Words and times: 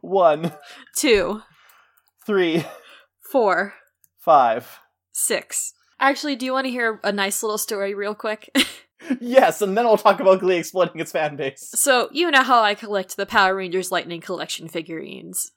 One, 0.00 0.52
two, 0.96 1.42
three, 2.26 2.64
four, 3.30 3.74
five. 4.18 4.78
six. 5.12 5.72
Actually, 6.00 6.36
do 6.36 6.44
you 6.44 6.52
want 6.52 6.66
to 6.66 6.70
hear 6.70 7.00
a 7.04 7.12
nice 7.12 7.42
little 7.42 7.58
story 7.58 7.94
real 7.94 8.14
quick? 8.14 8.50
Yes, 9.20 9.60
and 9.60 9.76
then 9.76 9.84
we'll 9.84 9.98
talk 9.98 10.18
about 10.18 10.40
Glee 10.40 10.56
exploiting 10.56 10.98
its 10.98 11.12
fan 11.12 11.36
base. 11.36 11.68
so, 11.74 12.08
you 12.10 12.30
know 12.30 12.42
how 12.42 12.62
I 12.62 12.74
collect 12.74 13.18
the 13.18 13.26
Power 13.26 13.54
Rangers 13.54 13.92
Lightning 13.92 14.22
Collection 14.22 14.66
figurines. 14.66 15.52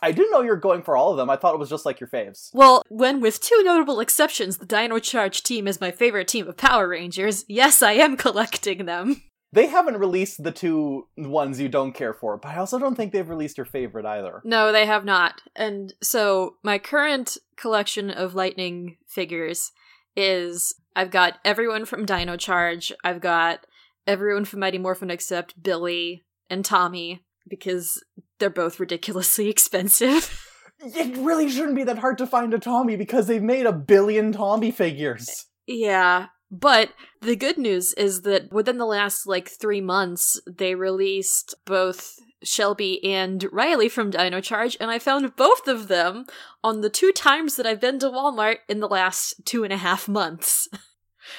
I 0.00 0.12
didn't 0.12 0.30
know 0.30 0.40
you 0.40 0.50
were 0.50 0.56
going 0.56 0.82
for 0.82 0.96
all 0.96 1.10
of 1.10 1.16
them. 1.16 1.28
I 1.28 1.34
thought 1.36 1.54
it 1.54 1.58
was 1.58 1.68
just 1.68 1.84
like 1.84 1.98
your 1.98 2.08
faves. 2.08 2.50
Well, 2.54 2.84
when 2.88 3.20
with 3.20 3.40
two 3.40 3.60
notable 3.64 3.98
exceptions, 3.98 4.58
the 4.58 4.66
Dino 4.66 5.00
Charge 5.00 5.42
team 5.42 5.66
is 5.66 5.80
my 5.80 5.90
favorite 5.90 6.28
team 6.28 6.46
of 6.46 6.56
Power 6.56 6.86
Rangers, 6.88 7.44
yes, 7.48 7.82
I 7.82 7.92
am 7.94 8.16
collecting 8.26 8.86
them. 8.86 9.20
They 9.52 9.66
haven't 9.66 9.98
released 9.98 10.42
the 10.42 10.50
two 10.50 11.08
ones 11.16 11.60
you 11.60 11.68
don't 11.68 11.92
care 11.92 12.14
for, 12.14 12.38
but 12.38 12.48
I 12.48 12.56
also 12.56 12.78
don't 12.78 12.94
think 12.94 13.12
they've 13.12 13.28
released 13.28 13.58
your 13.58 13.66
favorite 13.66 14.06
either. 14.06 14.40
No, 14.44 14.72
they 14.72 14.86
have 14.86 15.04
not. 15.04 15.42
And 15.54 15.92
so 16.02 16.56
my 16.62 16.78
current 16.78 17.36
collection 17.56 18.10
of 18.10 18.34
Lightning 18.34 18.96
figures 19.06 19.70
is 20.16 20.74
I've 20.96 21.10
got 21.10 21.38
everyone 21.44 21.84
from 21.84 22.06
Dino 22.06 22.36
Charge, 22.36 22.92
I've 23.04 23.20
got 23.20 23.66
everyone 24.06 24.46
from 24.46 24.60
Mighty 24.60 24.78
Morphin 24.78 25.10
except 25.10 25.62
Billy 25.62 26.24
and 26.48 26.64
Tommy 26.64 27.22
because 27.48 28.02
they're 28.38 28.50
both 28.50 28.80
ridiculously 28.80 29.48
expensive. 29.50 30.38
It 30.80 31.16
really 31.18 31.48
shouldn't 31.48 31.76
be 31.76 31.84
that 31.84 31.98
hard 31.98 32.18
to 32.18 32.26
find 32.26 32.52
a 32.54 32.58
Tommy 32.58 32.96
because 32.96 33.26
they've 33.26 33.42
made 33.42 33.66
a 33.66 33.72
billion 33.72 34.32
Tommy 34.32 34.70
figures. 34.70 35.46
yeah, 35.66 36.26
but 36.52 36.90
the 37.20 37.34
good 37.34 37.58
news 37.58 37.92
is 37.94 38.22
that 38.22 38.52
within 38.52 38.78
the 38.78 38.86
last 38.86 39.26
like 39.26 39.48
3 39.48 39.80
months 39.80 40.40
they 40.46 40.74
released 40.74 41.54
both 41.64 42.14
Shelby 42.44 43.02
and 43.04 43.46
Riley 43.52 43.88
from 43.88 44.10
Dino 44.10 44.40
Charge, 44.40 44.76
and 44.80 44.90
I 44.90 44.98
found 44.98 45.36
both 45.36 45.68
of 45.68 45.88
them 45.88 46.26
on 46.62 46.80
the 46.80 46.90
two 46.90 47.12
times 47.12 47.56
that 47.56 47.66
I've 47.66 47.80
been 47.80 47.98
to 48.00 48.10
Walmart 48.10 48.58
in 48.68 48.80
the 48.80 48.88
last 48.88 49.44
two 49.44 49.64
and 49.64 49.72
a 49.72 49.76
half 49.76 50.08
months. 50.08 50.68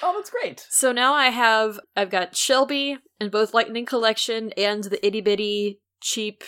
Oh, 0.02 0.14
that's 0.16 0.30
great. 0.30 0.66
So 0.70 0.92
now 0.92 1.14
I 1.14 1.28
have 1.28 1.80
I've 1.96 2.10
got 2.10 2.36
Shelby 2.36 2.98
in 3.20 3.30
both 3.30 3.54
Lightning 3.54 3.86
Collection 3.86 4.52
and 4.58 4.84
the 4.86 5.06
itty 5.06 5.22
bitty 5.22 5.82
cheap 6.02 6.44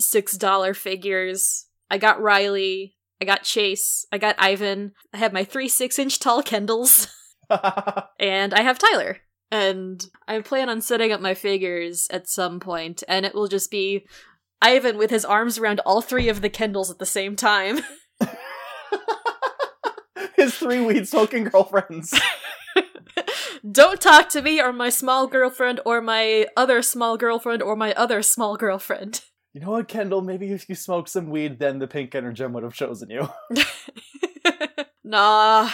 six 0.00 0.36
dollar 0.36 0.74
figures. 0.74 1.66
I 1.90 1.98
got 1.98 2.20
Riley. 2.20 2.96
I 3.20 3.26
got 3.26 3.42
Chase. 3.42 4.06
I 4.10 4.18
got 4.18 4.36
Ivan. 4.38 4.92
I 5.12 5.18
have 5.18 5.32
my 5.32 5.44
three 5.44 5.68
six 5.68 5.98
inch 5.98 6.18
tall 6.18 6.42
Kendalls, 6.42 7.08
and 8.20 8.54
I 8.54 8.62
have 8.62 8.78
Tyler. 8.78 9.18
And 9.52 10.04
I 10.28 10.40
plan 10.40 10.68
on 10.68 10.80
setting 10.80 11.10
up 11.10 11.20
my 11.20 11.34
figures 11.34 12.06
at 12.10 12.28
some 12.28 12.60
point, 12.60 13.02
and 13.08 13.26
it 13.26 13.34
will 13.34 13.48
just 13.48 13.70
be 13.70 14.06
Ivan 14.62 14.96
with 14.96 15.10
his 15.10 15.24
arms 15.24 15.58
around 15.58 15.80
all 15.80 16.00
three 16.02 16.28
of 16.28 16.40
the 16.40 16.50
Kendalls 16.50 16.90
at 16.90 16.98
the 16.98 17.06
same 17.06 17.34
time. 17.34 17.80
His 20.36 20.54
three 20.56 20.80
weed 20.80 21.08
smoking 21.08 21.44
girlfriends. 21.44 22.18
Don't 23.70 24.00
talk 24.00 24.30
to 24.30 24.40
me 24.40 24.60
or 24.60 24.72
my 24.72 24.88
small 24.88 25.26
girlfriend 25.26 25.80
or 25.84 26.00
my 26.00 26.46
other 26.56 26.80
small 26.80 27.18
girlfriend 27.18 27.62
or 27.62 27.76
my 27.76 27.92
other 27.92 28.22
small 28.22 28.56
girlfriend. 28.56 29.22
You 29.52 29.60
know 29.60 29.72
what, 29.72 29.88
Kendall? 29.88 30.22
Maybe 30.22 30.52
if 30.52 30.68
you 30.68 30.74
smoked 30.74 31.08
some 31.08 31.28
weed, 31.28 31.58
then 31.58 31.78
the 31.78 31.88
pink 31.88 32.12
energem 32.12 32.52
would 32.52 32.62
have 32.62 32.72
chosen 32.72 33.10
you. 33.10 33.28
nah, 35.04 35.70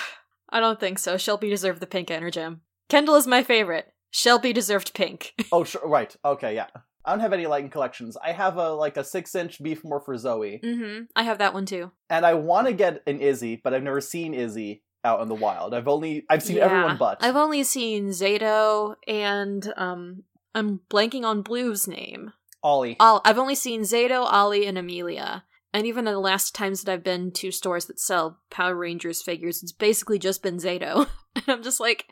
I 0.51 0.61
don't 0.61 0.79
think 0.81 0.99
so. 0.99 1.17
Shelby 1.17 1.49
deserved 1.51 1.81
the 1.81 1.87
pink 1.87 2.09
energem. 2.09 2.61
Kendall 2.89 3.17
is 3.17 3.27
my 3.27 3.43
favorite. 3.43 3.93
Shelby 4.11 4.53
deserved 4.53 4.95
pink. 4.95 5.35
oh, 5.53 5.65
sure, 5.65 5.83
right. 5.85 6.15
Okay, 6.25 6.55
yeah. 6.55 6.69
I 7.05 7.11
don't 7.13 7.21
have 7.21 7.33
any 7.33 7.47
lighting 7.47 7.71
collections. 7.71 8.17
I 8.17 8.33
have 8.33 8.57
a 8.57 8.71
like 8.73 8.97
a 8.97 9.05
six 9.05 9.35
inch 9.35 9.63
Beast 9.63 9.85
Morpher 9.85 10.15
Zoey, 10.15 10.61
mm-hmm. 10.63 11.05
I 11.15 11.23
have 11.23 11.39
that 11.39 11.55
one 11.55 11.67
too. 11.67 11.93
and 12.11 12.27
I 12.27 12.35
want 12.35 12.67
to 12.67 12.73
get 12.73 13.03
an 13.07 13.21
Izzy, 13.21 13.61
but 13.63 13.75
I've 13.75 13.83
never 13.85 14.01
seen 14.01 14.35
Izzy 14.35 14.83
out 15.05 15.21
in 15.21 15.29
the 15.29 15.35
wild. 15.37 15.73
I've 15.73 15.87
only 15.87 16.25
I've 16.29 16.43
seen 16.43 16.57
Yeah. 16.57 16.65
everyone 16.65 16.97
but 16.97 17.19
I've 17.23 17.37
only 17.37 17.63
seen 17.63 18.09
Zayto 18.09 18.97
and 19.07 19.73
um 19.77 20.25
I'm 20.55 20.81
blanking 20.91 21.23
on 21.25 21.43
Blue's 21.43 21.87
name. 21.87 22.33
Ollie. 22.63 22.97
Ol- 22.99 23.21
I've 23.25 23.39
only 23.39 23.55
seen 23.55 23.83
Zayto, 23.83 24.25
Ollie, 24.25 24.67
and 24.67 24.77
Amelia. 24.79 25.45
And 25.77 25.87
even 25.87 26.07
the 26.07 26.19
last 26.19 26.55
times 26.55 26.83
that 26.83 26.91
I've 26.91 27.05
been 27.05 27.31
to 27.33 27.51
stores 27.51 27.85
that 27.85 28.01
sell 28.01 28.39
Power 28.49 28.75
Rangers 28.75 29.21
figures, 29.21 29.63
it's 29.63 29.73
basically 29.73 30.19
just 30.19 30.43
been 30.43 30.57
Zayto. 30.57 31.07
and 31.37 31.45
I'm 31.47 31.63
just 31.63 31.81
like, 31.81 32.07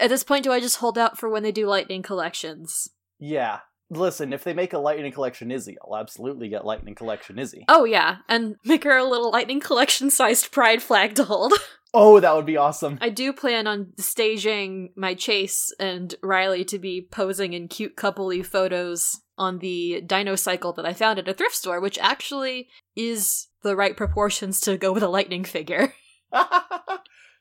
at 0.00 0.10
this 0.10 0.24
point, 0.24 0.42
do 0.42 0.50
I 0.50 0.58
just 0.58 0.78
hold 0.78 0.98
out 0.98 1.16
for 1.16 1.28
when 1.28 1.44
they 1.44 1.52
do 1.52 1.68
Lightning 1.68 2.02
collections? 2.02 2.88
Yeah. 3.20 3.60
Listen, 3.88 4.32
if 4.32 4.42
they 4.42 4.52
make 4.52 4.72
a 4.72 4.78
lightning 4.78 5.12
collection 5.12 5.52
Izzy, 5.52 5.76
I'll 5.80 5.96
absolutely 5.96 6.48
get 6.48 6.64
lightning 6.64 6.96
collection 6.96 7.38
Izzy. 7.38 7.64
Oh, 7.68 7.84
yeah, 7.84 8.16
and 8.28 8.56
make 8.64 8.82
her 8.82 8.96
a 8.96 9.04
little 9.04 9.30
Lightning 9.30 9.60
collection 9.60 10.10
sized 10.10 10.50
pride 10.50 10.82
flag 10.82 11.14
to 11.14 11.24
hold. 11.24 11.52
Oh, 11.96 12.18
that 12.18 12.34
would 12.34 12.44
be 12.44 12.56
awesome. 12.56 12.98
I 13.00 13.08
do 13.08 13.32
plan 13.32 13.68
on 13.68 13.92
staging 13.98 14.90
my 14.96 15.14
Chase 15.14 15.72
and 15.78 16.12
Riley 16.24 16.64
to 16.64 16.80
be 16.80 17.06
posing 17.08 17.52
in 17.52 17.68
cute 17.68 17.94
coupley 17.94 18.44
photos 18.44 19.20
on 19.36 19.58
the 19.58 20.02
dino 20.06 20.36
cycle 20.36 20.72
that 20.74 20.86
I 20.86 20.92
found 20.92 21.18
at 21.18 21.28
a 21.28 21.34
thrift 21.34 21.54
store, 21.54 21.80
which 21.80 21.98
actually 21.98 22.68
is 22.96 23.48
the 23.62 23.76
right 23.76 23.96
proportions 23.96 24.60
to 24.62 24.76
go 24.76 24.92
with 24.92 25.02
a 25.02 25.08
lightning 25.08 25.44
figure. 25.44 25.94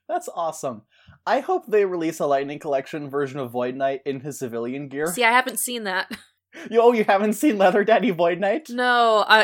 That's 0.08 0.30
awesome. 0.36 0.84
I 1.26 1.40
hope 1.40 1.68
they 1.68 1.86
release 1.86 2.20
a 2.20 2.26
lightning 2.26 2.60
collection 2.60 3.10
version 3.10 3.40
of 3.40 3.52
Void 3.52 3.76
Knight 3.76 4.02
in 4.06 4.20
his 4.20 4.40
civilian 4.40 4.90
gear. 4.90 5.08
See, 5.08 5.24
I 5.24 5.32
haven't 5.32 5.60
seen 5.60 5.84
that. 5.84 6.12
You, 6.70 6.82
oh, 6.84 6.94
you 6.94 7.04
haven't 7.04 7.34
seen 7.34 7.58
Leather 7.58 7.84
Daddy 7.84 8.12
Void 8.12 8.40
Knight? 8.40 8.68
No, 8.70 9.26
I 9.28 9.44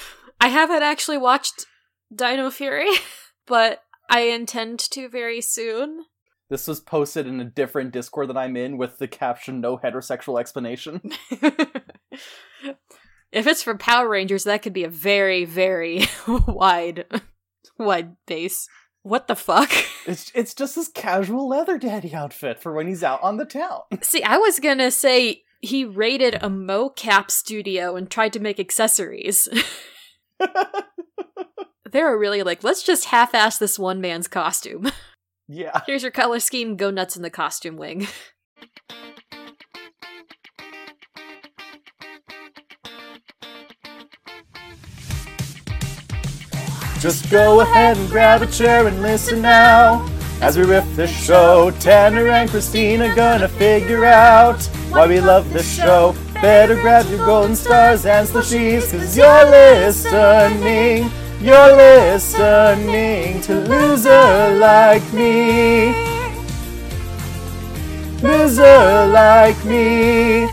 I 0.40 0.48
haven't 0.48 0.82
actually 0.82 1.18
watched 1.18 1.66
Dino 2.12 2.50
Fury, 2.50 2.90
but 3.46 3.84
I 4.10 4.22
intend 4.22 4.80
to 4.90 5.08
very 5.08 5.40
soon. 5.40 6.06
This 6.52 6.68
was 6.68 6.80
posted 6.80 7.26
in 7.26 7.40
a 7.40 7.46
different 7.46 7.92
Discord 7.92 8.28
that 8.28 8.36
I'm 8.36 8.58
in 8.58 8.76
with 8.76 8.98
the 8.98 9.08
caption 9.08 9.62
"No 9.62 9.78
heterosexual 9.78 10.38
explanation." 10.38 11.00
if 13.32 13.46
it's 13.46 13.62
for 13.62 13.74
Power 13.74 14.06
Rangers, 14.06 14.44
that 14.44 14.60
could 14.60 14.74
be 14.74 14.84
a 14.84 14.90
very, 14.90 15.46
very 15.46 16.04
wide, 16.28 17.06
wide 17.78 18.16
base. 18.26 18.68
What 19.00 19.28
the 19.28 19.34
fuck? 19.34 19.72
It's 20.06 20.30
it's 20.34 20.52
just 20.52 20.74
his 20.74 20.88
casual 20.88 21.48
Leather 21.48 21.78
Daddy 21.78 22.14
outfit 22.14 22.60
for 22.60 22.74
when 22.74 22.86
he's 22.86 23.02
out 23.02 23.22
on 23.22 23.38
the 23.38 23.46
town. 23.46 23.80
See, 24.02 24.22
I 24.22 24.36
was 24.36 24.58
gonna 24.58 24.90
say 24.90 25.44
he 25.62 25.86
raided 25.86 26.34
a 26.34 26.50
mocap 26.50 27.30
studio 27.30 27.96
and 27.96 28.10
tried 28.10 28.34
to 28.34 28.40
make 28.40 28.60
accessories. 28.60 29.48
they 31.90 32.02
were 32.02 32.18
really 32.18 32.42
like, 32.42 32.62
let's 32.62 32.82
just 32.82 33.06
half-ass 33.06 33.56
this 33.56 33.78
one 33.78 34.02
man's 34.02 34.28
costume. 34.28 34.92
Yeah. 35.52 35.80
Here's 35.86 36.02
your 36.02 36.12
color 36.12 36.40
scheme. 36.40 36.76
Go 36.76 36.90
nuts 36.90 37.16
in 37.16 37.22
the 37.22 37.30
costume 37.30 37.76
wing. 37.76 38.08
Just 47.02 47.30
go 47.32 47.60
ahead 47.60 47.96
and 47.96 48.08
grab 48.10 48.42
a 48.42 48.46
chair 48.46 48.86
and 48.86 49.02
listen 49.02 49.42
now. 49.42 50.08
As 50.40 50.56
we 50.56 50.64
riff 50.64 50.86
the 50.94 51.08
show, 51.08 51.72
Tanner 51.80 52.28
and 52.28 52.48
Christina 52.48 53.12
gonna 53.14 53.48
figure 53.48 54.04
out 54.04 54.62
why 54.90 55.08
we 55.08 55.20
love 55.20 55.52
this 55.52 55.76
show. 55.76 56.14
Better 56.34 56.76
grab 56.76 57.08
your 57.08 57.24
golden 57.26 57.56
stars 57.56 58.06
and 58.06 58.28
slushies, 58.28 58.88
cause 58.90 59.16
you're 59.16 59.50
listening. 59.50 61.10
You're 61.42 61.74
listening 61.76 63.40
to 63.42 63.54
Loser 63.66 64.54
Like 64.58 65.12
Me. 65.12 65.92
Loser 68.22 69.06
Like 69.08 69.64
Me. 69.64 70.48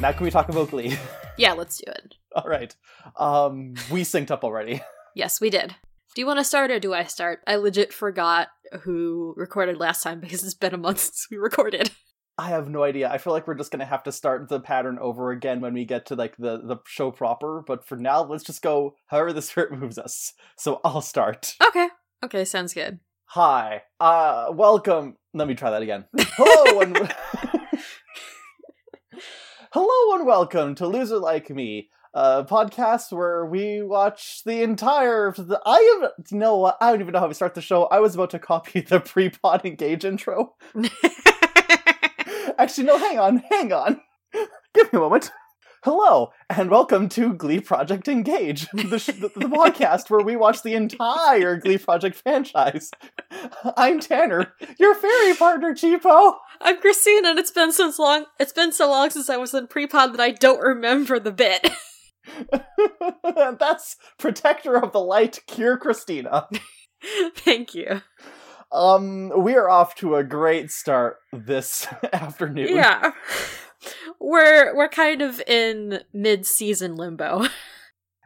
Now 0.00 0.12
can 0.12 0.24
we 0.24 0.30
talk 0.30 0.48
about 0.48 0.70
Glee? 0.70 0.96
Yeah, 1.36 1.52
let's 1.52 1.78
do 1.78 1.90
it. 1.90 2.14
All 2.34 2.48
right. 2.48 2.74
Um, 3.16 3.74
we 3.90 4.02
synced 4.02 4.30
up 4.30 4.44
already. 4.44 4.80
Yes, 5.14 5.40
we 5.40 5.48
did. 5.48 5.74
Do 6.14 6.20
you 6.20 6.26
want 6.26 6.40
to 6.40 6.44
start 6.44 6.70
or 6.70 6.78
do 6.78 6.92
I 6.92 7.04
start? 7.04 7.40
I 7.46 7.56
legit 7.56 7.90
forgot 7.90 8.48
who 8.82 9.32
recorded 9.34 9.78
last 9.78 10.02
time 10.02 10.20
because 10.20 10.44
it's 10.44 10.52
been 10.52 10.74
a 10.74 10.76
month 10.76 10.98
since 11.00 11.28
we 11.30 11.38
recorded. 11.38 11.90
I 12.38 12.48
have 12.50 12.68
no 12.68 12.82
idea. 12.82 13.10
I 13.10 13.16
feel 13.18 13.32
like 13.32 13.46
we're 13.46 13.54
just 13.54 13.70
gonna 13.70 13.86
have 13.86 14.02
to 14.04 14.12
start 14.12 14.48
the 14.48 14.60
pattern 14.60 14.98
over 14.98 15.30
again 15.30 15.60
when 15.60 15.72
we 15.72 15.84
get 15.84 16.06
to 16.06 16.14
like 16.14 16.36
the 16.36 16.58
the 16.58 16.76
show 16.86 17.10
proper. 17.10 17.62
But 17.66 17.86
for 17.86 17.96
now, 17.96 18.24
let's 18.24 18.44
just 18.44 18.62
go 18.62 18.94
however 19.06 19.32
the 19.32 19.42
spirit 19.50 19.72
moves 19.72 19.98
us. 19.98 20.34
So 20.56 20.80
I'll 20.84 21.00
start. 21.00 21.56
Okay. 21.66 21.88
Okay, 22.24 22.44
sounds 22.44 22.74
good. 22.74 23.00
Hi. 23.26 23.82
Uh, 24.00 24.48
welcome. 24.52 25.16
Let 25.34 25.48
me 25.48 25.54
try 25.54 25.70
that 25.70 25.82
again. 25.82 26.04
Hello 26.18 26.80
and 26.80 27.14
hello 29.76 30.16
and 30.16 30.26
welcome 30.26 30.74
to 30.74 30.86
Loser 30.86 31.18
Like 31.18 31.50
Me, 31.50 31.90
a 32.14 32.44
podcast 32.44 33.12
where 33.12 33.44
we 33.44 33.82
watch 33.82 34.42
the 34.44 34.62
entire. 34.62 35.32
The, 35.32 35.60
I 35.66 36.00
am 36.02 36.10
you 36.30 36.38
know 36.38 36.56
what? 36.56 36.78
I 36.80 36.90
don't 36.90 37.00
even 37.00 37.12
know 37.12 37.20
how 37.20 37.28
we 37.28 37.34
start 37.34 37.54
the 37.54 37.60
show. 37.60 37.84
I 37.84 38.00
was 38.00 38.14
about 38.14 38.30
to 38.30 38.38
copy 38.38 38.80
the 38.80 39.00
pre-pod 39.00 39.66
engage 39.66 40.04
intro, 40.06 40.54
Actually, 42.58 42.84
no, 42.84 42.98
hang 42.98 43.18
on, 43.18 43.42
hang 43.50 43.72
on. 43.72 44.00
Give 44.74 44.92
me 44.92 44.98
a 44.98 45.00
moment. 45.00 45.30
Hello, 45.84 46.30
and 46.48 46.70
welcome 46.70 47.08
to 47.10 47.34
Glee 47.34 47.60
Project 47.60 48.08
Engage, 48.08 48.66
the, 48.72 48.98
sh- 48.98 49.06
the, 49.06 49.30
the 49.36 49.46
podcast 49.46 50.08
where 50.10 50.24
we 50.24 50.36
watch 50.36 50.62
the 50.62 50.74
entire 50.74 51.56
Glee 51.58 51.78
Project 51.78 52.16
franchise. 52.16 52.90
I'm 53.76 54.00
Tanner, 54.00 54.54
your 54.78 54.94
fairy 54.94 55.34
partner, 55.34 55.74
Cheapo. 55.74 56.36
I'm 56.60 56.80
Christine, 56.80 57.26
and 57.26 57.38
it's 57.38 57.52
been 57.52 57.72
since 57.72 57.98
long. 57.98 58.24
It's 58.40 58.54
been 58.54 58.72
so 58.72 58.88
long 58.88 59.10
since 59.10 59.28
I 59.28 59.36
was 59.36 59.52
in 59.52 59.66
pre-pod 59.66 60.14
that 60.14 60.20
I 60.20 60.30
don't 60.30 60.60
remember 60.60 61.20
the 61.20 61.32
bit. 61.32 61.70
That's 63.58 63.96
Protector 64.18 64.76
of 64.76 64.92
the 64.92 65.00
Light, 65.00 65.40
Cure 65.46 65.76
Christina. 65.76 66.48
Thank 67.36 67.74
you. 67.74 68.00
Um, 68.72 69.32
we 69.36 69.54
are 69.54 69.68
off 69.68 69.94
to 69.96 70.16
a 70.16 70.24
great 70.24 70.70
start 70.70 71.16
this 71.32 71.86
afternoon. 72.12 72.68
Yeah, 72.68 73.12
we're 74.20 74.74
we're 74.76 74.88
kind 74.88 75.22
of 75.22 75.40
in 75.46 76.00
mid-season 76.12 76.96
limbo. 76.96 77.46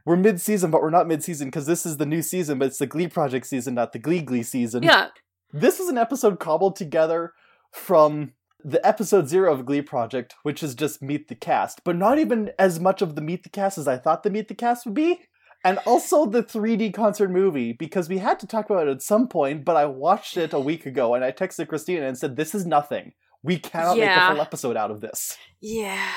We're 0.06 0.16
mid-season, 0.16 0.70
but 0.70 0.80
we're 0.80 0.88
not 0.88 1.06
mid-season 1.06 1.48
because 1.48 1.66
this 1.66 1.84
is 1.84 1.98
the 1.98 2.06
new 2.06 2.22
season, 2.22 2.58
but 2.58 2.68
it's 2.68 2.78
the 2.78 2.86
Glee 2.86 3.06
Project 3.06 3.46
season, 3.46 3.74
not 3.74 3.92
the 3.92 3.98
Glee 3.98 4.22
Glee 4.22 4.42
season. 4.42 4.82
Yeah, 4.82 5.08
This 5.52 5.78
is 5.78 5.90
an 5.90 5.98
episode 5.98 6.40
cobbled 6.40 6.74
together 6.74 7.34
from 7.70 8.32
the 8.64 8.84
episode 8.84 9.28
zero 9.28 9.52
of 9.52 9.66
Glee 9.66 9.82
Project, 9.82 10.34
which 10.42 10.62
is 10.62 10.74
just 10.74 11.02
Meet 11.02 11.28
the 11.28 11.34
Cast, 11.34 11.84
but 11.84 11.96
not 11.96 12.18
even 12.18 12.50
as 12.58 12.80
much 12.80 13.02
of 13.02 13.14
the 13.14 13.20
Meet 13.20 13.42
the 13.42 13.50
Cast 13.50 13.76
as 13.76 13.86
I 13.86 13.98
thought 13.98 14.22
the 14.22 14.30
Meet 14.30 14.48
the 14.48 14.54
Cast 14.54 14.86
would 14.86 14.94
be. 14.94 15.20
And 15.64 15.78
also 15.86 16.24
the 16.26 16.42
3D 16.42 16.94
concert 16.94 17.30
movie, 17.30 17.72
because 17.72 18.08
we 18.08 18.18
had 18.18 18.38
to 18.40 18.46
talk 18.46 18.70
about 18.70 18.88
it 18.88 18.90
at 18.90 19.02
some 19.02 19.28
point, 19.28 19.64
but 19.64 19.76
I 19.76 19.84
watched 19.84 20.36
it 20.36 20.52
a 20.54 20.60
week 20.60 20.86
ago 20.86 21.14
and 21.14 21.22
I 21.24 21.32
texted 21.32 21.68
Christina 21.68 22.06
and 22.06 22.16
said, 22.16 22.36
This 22.36 22.54
is 22.54 22.64
nothing. 22.66 23.12
We 23.42 23.58
cannot 23.58 23.96
make 23.98 24.08
a 24.10 24.28
full 24.32 24.40
episode 24.40 24.76
out 24.76 24.90
of 24.90 25.00
this. 25.00 25.36
yeah. 25.60 26.08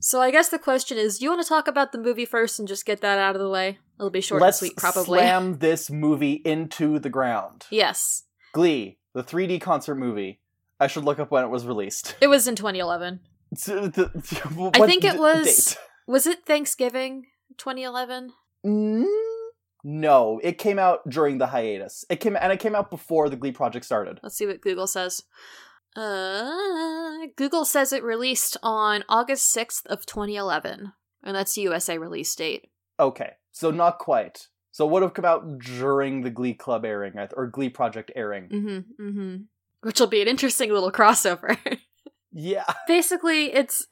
So 0.00 0.20
I 0.20 0.32
guess 0.32 0.48
the 0.48 0.58
question 0.58 0.98
is, 0.98 1.18
do 1.18 1.24
you 1.24 1.30
want 1.30 1.42
to 1.42 1.48
talk 1.48 1.68
about 1.68 1.92
the 1.92 1.98
movie 1.98 2.24
first 2.24 2.58
and 2.58 2.66
just 2.66 2.84
get 2.84 3.00
that 3.02 3.18
out 3.18 3.36
of 3.36 3.40
the 3.40 3.48
way? 3.48 3.78
It'll 3.96 4.10
be 4.10 4.20
short 4.20 4.42
Let's 4.42 4.60
and 4.60 4.70
sweet, 4.70 4.76
probably. 4.76 5.20
slam 5.20 5.58
this 5.58 5.88
movie 5.88 6.32
into 6.44 6.98
the 6.98 7.08
ground. 7.10 7.66
Yes, 7.70 8.24
Glee, 8.52 8.98
the 9.14 9.22
3D 9.22 9.60
concert 9.60 9.94
movie. 9.94 10.40
I 10.80 10.88
should 10.88 11.04
look 11.04 11.20
up 11.20 11.30
when 11.30 11.44
it 11.44 11.48
was 11.48 11.64
released. 11.64 12.16
it 12.20 12.26
was 12.26 12.48
in 12.48 12.56
2011. 12.56 13.20
I 13.68 14.86
think 14.86 15.04
it 15.04 15.18
was- 15.18 15.66
date? 15.66 15.78
Was 16.06 16.26
it 16.26 16.44
Thanksgiving 16.44 17.26
2011? 17.58 18.32
Mm, 18.64 19.04
no, 19.84 20.40
it 20.42 20.58
came 20.58 20.78
out 20.78 21.08
during 21.08 21.38
the 21.38 21.48
hiatus. 21.48 22.04
It 22.08 22.16
came 22.16 22.36
and 22.36 22.52
it 22.52 22.60
came 22.60 22.74
out 22.74 22.90
before 22.90 23.28
the 23.28 23.36
Glee 23.36 23.52
project 23.52 23.84
started. 23.84 24.20
Let's 24.22 24.36
see 24.36 24.46
what 24.46 24.60
Google 24.60 24.86
says. 24.86 25.22
Uh, 25.94 27.26
Google 27.36 27.64
says 27.64 27.92
it 27.92 28.02
released 28.02 28.56
on 28.62 29.04
August 29.08 29.54
6th 29.54 29.86
of 29.86 30.06
2011, 30.06 30.92
and 31.22 31.36
that's 31.36 31.54
the 31.54 31.62
USA 31.62 31.98
release 31.98 32.34
date. 32.34 32.70
Okay, 32.98 33.32
so 33.52 33.70
not 33.70 33.98
quite. 33.98 34.48
So 34.72 34.86
it 34.86 34.90
would 34.90 35.02
have 35.02 35.14
come 35.14 35.24
out 35.24 35.60
during 35.60 36.22
the 36.22 36.30
Glee 36.30 36.54
Club 36.54 36.84
airing 36.84 37.14
or 37.36 37.46
Glee 37.46 37.68
project 37.68 38.10
airing. 38.16 38.48
Mm-hmm. 38.48 39.06
Mm-hmm. 39.06 39.36
Which 39.82 40.00
will 40.00 40.08
be 40.08 40.22
an 40.22 40.26
interesting 40.26 40.72
little 40.72 40.90
crossover. 40.90 41.56
Yeah, 42.32 42.64
Basically, 42.88 43.52
it's 43.52 43.86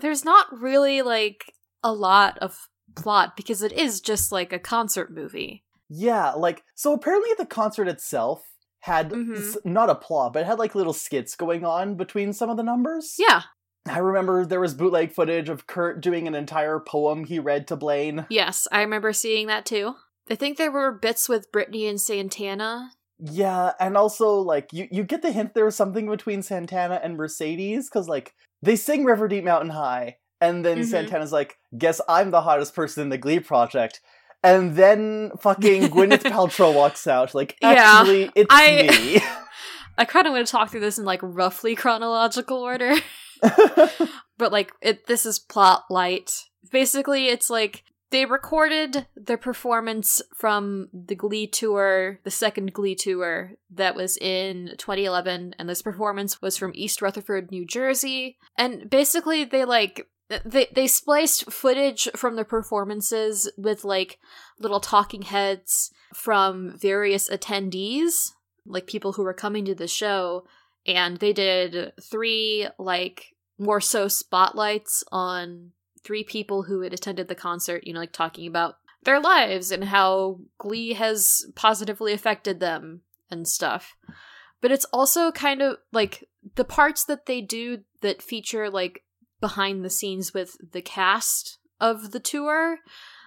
there's 0.00 0.24
not 0.24 0.46
really 0.52 1.02
like 1.02 1.54
a 1.82 1.92
lot 1.92 2.38
of 2.38 2.68
plot 2.94 3.36
because 3.36 3.62
it 3.62 3.72
is 3.72 4.00
just 4.00 4.32
like 4.32 4.52
a 4.52 4.58
concert 4.58 5.12
movie. 5.12 5.64
yeah. 5.88 6.32
Like 6.32 6.62
so, 6.74 6.92
apparently 6.92 7.30
the 7.38 7.46
concert 7.46 7.88
itself 7.88 8.42
had 8.80 9.10
Mhm. 9.10 9.36
s- 9.38 9.56
not 9.64 9.90
a 9.90 9.94
plot, 9.94 10.32
but 10.32 10.40
it 10.40 10.46
had 10.46 10.58
like 10.58 10.74
little 10.74 10.92
skits 10.92 11.36
going 11.36 11.64
on 11.64 11.94
between 11.96 12.32
some 12.32 12.48
of 12.50 12.56
the 12.56 12.62
numbers. 12.62 13.16
Yeah. 13.18 13.42
I 13.88 13.98
remember 13.98 14.46
there 14.46 14.60
was 14.60 14.74
bootleg 14.74 15.12
footage 15.12 15.48
of 15.48 15.66
Kurt 15.66 16.00
doing 16.00 16.26
an 16.28 16.34
entire 16.34 16.78
poem 16.80 17.24
he 17.24 17.38
read 17.38 17.66
to 17.68 17.76
Blaine. 17.76 18.26
Yes, 18.30 18.66
I 18.72 18.80
remember 18.80 19.12
seeing 19.12 19.48
that 19.48 19.66
too. 19.66 19.96
I 20.30 20.34
think 20.36 20.56
there 20.56 20.70
were 20.72 20.92
bits 20.92 21.28
with 21.28 21.50
Brittany 21.52 21.86
and 21.88 22.00
Santana. 22.00 22.92
Yeah, 23.18 23.72
and 23.78 23.96
also 23.96 24.34
like 24.36 24.72
you 24.72 24.88
you 24.90 25.04
get 25.04 25.22
the 25.22 25.32
hint 25.32 25.54
there 25.54 25.64
was 25.64 25.76
something 25.76 26.08
between 26.08 26.42
Santana 26.42 27.00
and 27.02 27.16
Mercedes 27.16 27.88
because 27.88 28.08
like 28.08 28.34
they 28.62 28.76
sing 28.76 29.04
River 29.04 29.28
Deep 29.28 29.44
Mountain 29.44 29.70
High, 29.70 30.16
and 30.42 30.64
then 30.64 30.78
Mhm. 30.80 30.84
Santana's 30.84 31.32
like, 31.32 31.56
"Guess 31.78 32.00
I'm 32.08 32.30
the 32.30 32.42
hottest 32.42 32.74
person 32.74 33.04
in 33.04 33.08
the 33.08 33.18
Glee 33.18 33.40
project." 33.40 34.00
And 34.44 34.74
then 34.76 35.30
fucking 35.40 35.82
Gwyneth 35.94 36.24
Paltrow 36.24 36.74
walks 36.74 37.06
out, 37.06 37.32
like, 37.34 37.56
Yeah, 37.62 37.70
actually, 38.00 38.30
it's 38.34 38.48
I- 38.50 38.88
me. 38.90 39.22
I 39.98 40.04
kind 40.04 40.26
of 40.26 40.32
want 40.32 40.46
to 40.46 40.50
talk 40.50 40.70
through 40.70 40.80
this 40.80 40.98
in 40.98 41.04
like 41.04 41.20
roughly 41.22 41.74
chronological 41.76 42.58
order. 42.58 42.94
but 44.38 44.52
like 44.52 44.72
it 44.80 45.06
this 45.06 45.26
is 45.26 45.38
plot 45.38 45.84
light 45.90 46.30
basically 46.70 47.26
it's 47.26 47.50
like 47.50 47.82
they 48.10 48.24
recorded 48.24 49.06
their 49.16 49.36
performance 49.36 50.22
from 50.36 50.88
the 50.92 51.14
glee 51.16 51.46
tour 51.48 52.20
the 52.24 52.30
second 52.30 52.72
glee 52.72 52.94
tour 52.94 53.52
that 53.70 53.96
was 53.96 54.16
in 54.18 54.70
2011 54.78 55.54
and 55.58 55.68
this 55.68 55.82
performance 55.82 56.40
was 56.40 56.56
from 56.56 56.70
east 56.74 57.02
rutherford 57.02 57.50
new 57.50 57.66
jersey 57.66 58.38
and 58.56 58.88
basically 58.88 59.44
they 59.44 59.64
like 59.64 60.06
they 60.28 60.68
they 60.72 60.86
spliced 60.86 61.50
footage 61.50 62.08
from 62.16 62.36
the 62.36 62.44
performances 62.44 63.50
with 63.56 63.84
like 63.84 64.18
little 64.58 64.80
talking 64.80 65.22
heads 65.22 65.90
from 66.14 66.76
various 66.78 67.28
attendees 67.28 68.32
like 68.64 68.86
people 68.86 69.12
who 69.12 69.22
were 69.22 69.34
coming 69.34 69.64
to 69.64 69.74
the 69.74 69.88
show 69.88 70.46
and 70.86 71.18
they 71.18 71.32
did 71.32 71.92
three 72.00 72.68
like 72.78 73.34
more 73.58 73.80
so 73.80 74.08
spotlights 74.08 75.04
on 75.12 75.72
three 76.02 76.24
people 76.24 76.64
who 76.64 76.80
had 76.80 76.92
attended 76.92 77.28
the 77.28 77.34
concert, 77.34 77.86
you 77.86 77.92
know, 77.92 78.00
like 78.00 78.12
talking 78.12 78.46
about 78.46 78.76
their 79.04 79.20
lives 79.20 79.70
and 79.70 79.84
how 79.84 80.40
Glee 80.58 80.94
has 80.94 81.46
positively 81.54 82.12
affected 82.12 82.60
them 82.60 83.02
and 83.30 83.46
stuff. 83.46 83.96
But 84.60 84.72
it's 84.72 84.84
also 84.86 85.32
kind 85.32 85.62
of 85.62 85.78
like 85.92 86.28
the 86.54 86.64
parts 86.64 87.04
that 87.04 87.26
they 87.26 87.40
do 87.40 87.80
that 88.00 88.22
feature 88.22 88.70
like 88.70 89.04
behind 89.42 89.84
the 89.84 89.90
scenes 89.90 90.32
with 90.32 90.56
the 90.72 90.80
cast 90.80 91.58
of 91.78 92.12
the 92.12 92.20
tour. 92.20 92.78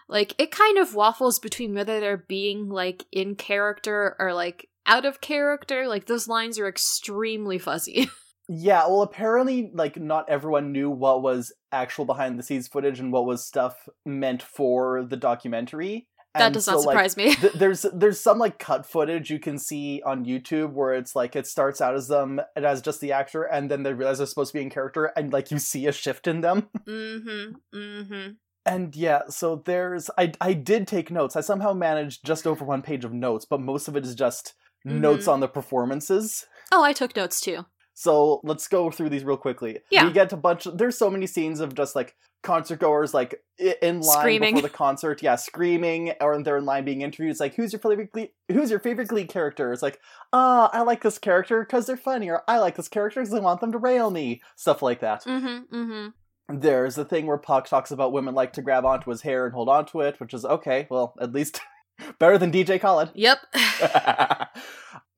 Like 0.07 0.33
it 0.39 0.49
kind 0.49 0.79
of 0.79 0.95
waffles 0.95 1.37
between 1.37 1.75
whether 1.75 1.99
they're 1.99 2.25
being 2.27 2.69
like 2.69 3.05
in 3.11 3.35
character 3.35 4.15
or 4.17 4.33
like 4.33 4.69
out 4.87 5.05
of 5.05 5.21
character. 5.21 5.87
Like 5.87 6.07
those 6.07 6.27
lines 6.27 6.57
are 6.57 6.67
extremely 6.67 7.59
fuzzy. 7.59 8.09
yeah, 8.49 8.87
well, 8.87 9.01
apparently, 9.01 9.71
like, 9.73 9.97
not 9.97 10.29
everyone 10.29 10.71
knew 10.71 10.89
what 10.89 11.23
was 11.23 11.51
actual 11.71 12.05
behind 12.05 12.37
the 12.37 12.43
scenes 12.43 12.67
footage 12.67 12.99
and 12.99 13.11
what 13.11 13.25
was 13.25 13.45
stuff 13.45 13.89
meant 14.05 14.43
for 14.43 15.03
the 15.03 15.17
documentary. 15.17 16.07
That 16.35 16.45
And 16.45 16.53
does 16.53 16.65
so, 16.65 16.73
not 16.73 16.81
like, 16.85 16.93
surprise 16.93 17.17
me. 17.17 17.35
th- 17.35 17.53
there's 17.53 17.85
there's 17.93 18.19
some 18.19 18.37
like 18.39 18.59
cut 18.59 18.85
footage 18.85 19.29
you 19.29 19.39
can 19.39 19.57
see 19.57 20.01
on 20.05 20.25
YouTube 20.25 20.71
where 20.73 20.93
it's 20.93 21.15
like 21.15 21.35
it 21.35 21.47
starts 21.47 21.81
out 21.81 21.95
as 21.95 22.07
them 22.07 22.39
and 22.55 22.65
as 22.65 22.81
just 22.81 23.01
the 23.01 23.11
actor 23.11 23.43
and 23.43 23.69
then 23.71 23.83
they 23.83 23.93
realize 23.93 24.17
they're 24.19 24.27
supposed 24.27 24.51
to 24.51 24.57
be 24.57 24.63
in 24.63 24.69
character 24.69 25.05
and 25.17 25.33
like 25.33 25.49
you 25.51 25.59
see 25.59 25.87
a 25.87 25.91
shift 25.91 26.27
in 26.27 26.41
them 26.41 26.69
mm-hmm. 26.87 27.77
Mm-hmm. 27.77 28.31
and 28.65 28.95
yeah 28.95 29.21
so 29.29 29.61
there's 29.65 30.09
I 30.17 30.31
I 30.41 30.53
did 30.53 30.87
take 30.87 31.11
notes 31.11 31.35
I 31.35 31.41
somehow 31.41 31.73
managed 31.73 32.25
just 32.25 32.45
over 32.47 32.63
one 32.65 32.81
page 32.81 33.05
of 33.05 33.13
notes 33.13 33.45
but 33.45 33.61
most 33.61 33.87
of 33.87 33.95
it 33.95 34.05
is 34.05 34.15
just 34.15 34.53
notes 34.83 35.25
Mhm. 35.27 35.33
on 35.33 35.39
the 35.39 35.47
performances 35.47 36.45
Oh, 36.71 36.83
I 36.83 36.93
took 36.93 37.15
notes 37.15 37.39
too. 37.39 37.65
So 37.97 38.41
let's 38.43 38.67
go 38.67 38.91
through 38.91 39.09
these 39.09 39.23
real 39.23 39.37
quickly 39.37 39.79
Yeah. 39.89 40.05
we 40.05 40.11
get 40.13 40.31
a 40.33 40.37
bunch 40.37 40.67
there's 40.75 40.97
so 40.97 41.09
many 41.09 41.25
scenes 41.25 41.59
of 41.61 41.73
just 41.73 41.95
like 41.95 42.15
concert 42.43 42.79
goers 42.79 43.11
like 43.13 43.41
in 43.81 44.01
line 44.01 44.19
Screaming. 44.19 44.53
before 44.53 44.69
the 44.69 44.73
concert 44.75 45.23
yeah 45.23 45.35
screaming 45.35 46.11
or 46.21 46.39
they're 46.43 46.57
in 46.57 46.65
line 46.65 46.85
being 46.85 47.01
interviewed 47.01 47.31
it's 47.31 47.39
like 47.39 47.55
who's 47.55 47.73
your 47.73 47.79
favorite 47.79 48.11
glee 48.11 48.31
who's 48.51 48.69
your 48.69 48.79
favorite 48.79 49.07
glee 49.07 49.25
character 49.25 49.73
it's 49.73 49.81
like 49.81 49.99
ah 50.31 50.69
i 50.71 50.81
like 50.81 51.01
this 51.01 51.17
character 51.17 51.61
because 51.61 51.87
they're 51.87 51.97
funny 51.97 52.29
or 52.29 52.43
i 52.47 52.59
like 52.59 52.75
this 52.75 52.87
character 52.87 53.19
because 53.21 53.33
i 53.33 53.39
want 53.39 53.61
them 53.61 53.71
to 53.71 53.79
rail 53.79 54.11
me 54.11 54.41
stuff 54.55 54.83
like 54.83 54.99
that 54.99 55.23
Mm-hmm. 55.23 55.75
Mm-hmm. 55.75 56.59
there's 56.59 56.93
the 56.93 57.05
thing 57.05 57.25
where 57.25 57.37
puck 57.39 57.67
talks 57.67 57.89
about 57.89 58.11
women 58.13 58.35
like 58.35 58.53
to 58.53 58.61
grab 58.61 58.85
onto 58.85 59.09
his 59.09 59.21
hair 59.21 59.45
and 59.45 59.55
hold 59.55 59.67
onto 59.69 60.01
it 60.01 60.19
which 60.19 60.33
is 60.33 60.45
okay 60.45 60.85
well 60.91 61.15
at 61.19 61.33
least 61.33 61.61
better 62.19 62.37
than 62.37 62.51
dj 62.51 62.79
khaled 62.79 63.09
Yep. 63.15 63.39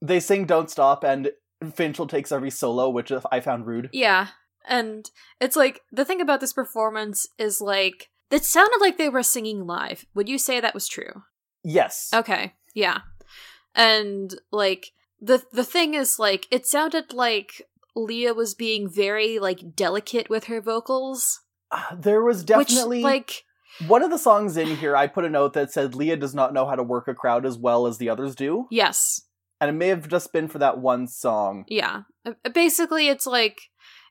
they 0.00 0.20
sing 0.20 0.46
don't 0.46 0.70
stop 0.70 1.04
and 1.04 1.30
finchel 1.64 2.08
takes 2.08 2.30
every 2.32 2.50
solo 2.50 2.88
which 2.88 3.12
i 3.32 3.40
found 3.40 3.66
rude 3.66 3.90
yeah. 3.98 4.28
And 4.68 5.10
it's 5.40 5.56
like 5.56 5.80
the 5.90 6.04
thing 6.04 6.20
about 6.20 6.40
this 6.40 6.52
performance 6.52 7.26
is 7.38 7.60
like 7.60 8.10
it 8.30 8.44
sounded 8.44 8.78
like 8.80 8.98
they 8.98 9.08
were 9.08 9.22
singing 9.22 9.66
live. 9.66 10.04
Would 10.14 10.28
you 10.28 10.38
say 10.38 10.60
that 10.60 10.74
was 10.74 10.86
true? 10.86 11.22
yes 11.64 12.10
Okay. 12.14 12.54
Yeah. 12.74 13.00
And 13.74 14.34
like 14.52 14.92
the 15.20 15.42
the 15.52 15.64
thing 15.64 15.94
is 15.94 16.18
like 16.18 16.46
it 16.50 16.66
sounded 16.66 17.12
like 17.12 17.62
Lea 17.96 18.30
was 18.32 18.54
being 18.54 18.88
very 18.88 19.38
like 19.38 19.74
delicate 19.74 20.30
with 20.30 20.44
her 20.44 20.60
vocals. 20.60 21.40
Uh, 21.70 21.96
there 21.96 22.22
was 22.22 22.44
definitely 22.44 22.98
which 22.98 23.04
like 23.04 23.44
one 23.88 24.02
of 24.02 24.10
the 24.10 24.18
songs 24.18 24.56
in 24.56 24.76
here 24.76 24.96
i 24.96 25.06
put 25.06 25.26
a 25.26 25.28
note 25.28 25.52
that 25.52 25.70
said 25.70 25.94
lea 25.94 26.16
does 26.16 26.34
not 26.34 26.54
know 26.54 26.66
how 26.66 26.74
to 26.74 26.82
work 26.82 27.06
a 27.06 27.14
crowd 27.14 27.44
as 27.44 27.58
well 27.58 27.86
as 27.86 27.98
the 27.98 28.08
others 28.08 28.34
do 28.34 28.66
yes. 28.70 29.20
And 29.60 29.70
it 29.70 29.74
may 29.74 29.88
have 29.88 30.08
just 30.08 30.32
been 30.32 30.48
for 30.48 30.58
that 30.58 30.78
one 30.78 31.06
song 31.06 31.64
Yeah. 31.68 32.02
Uh, 32.24 32.32
Basically 32.54 33.08
it's 33.08 33.26
like 33.26 33.58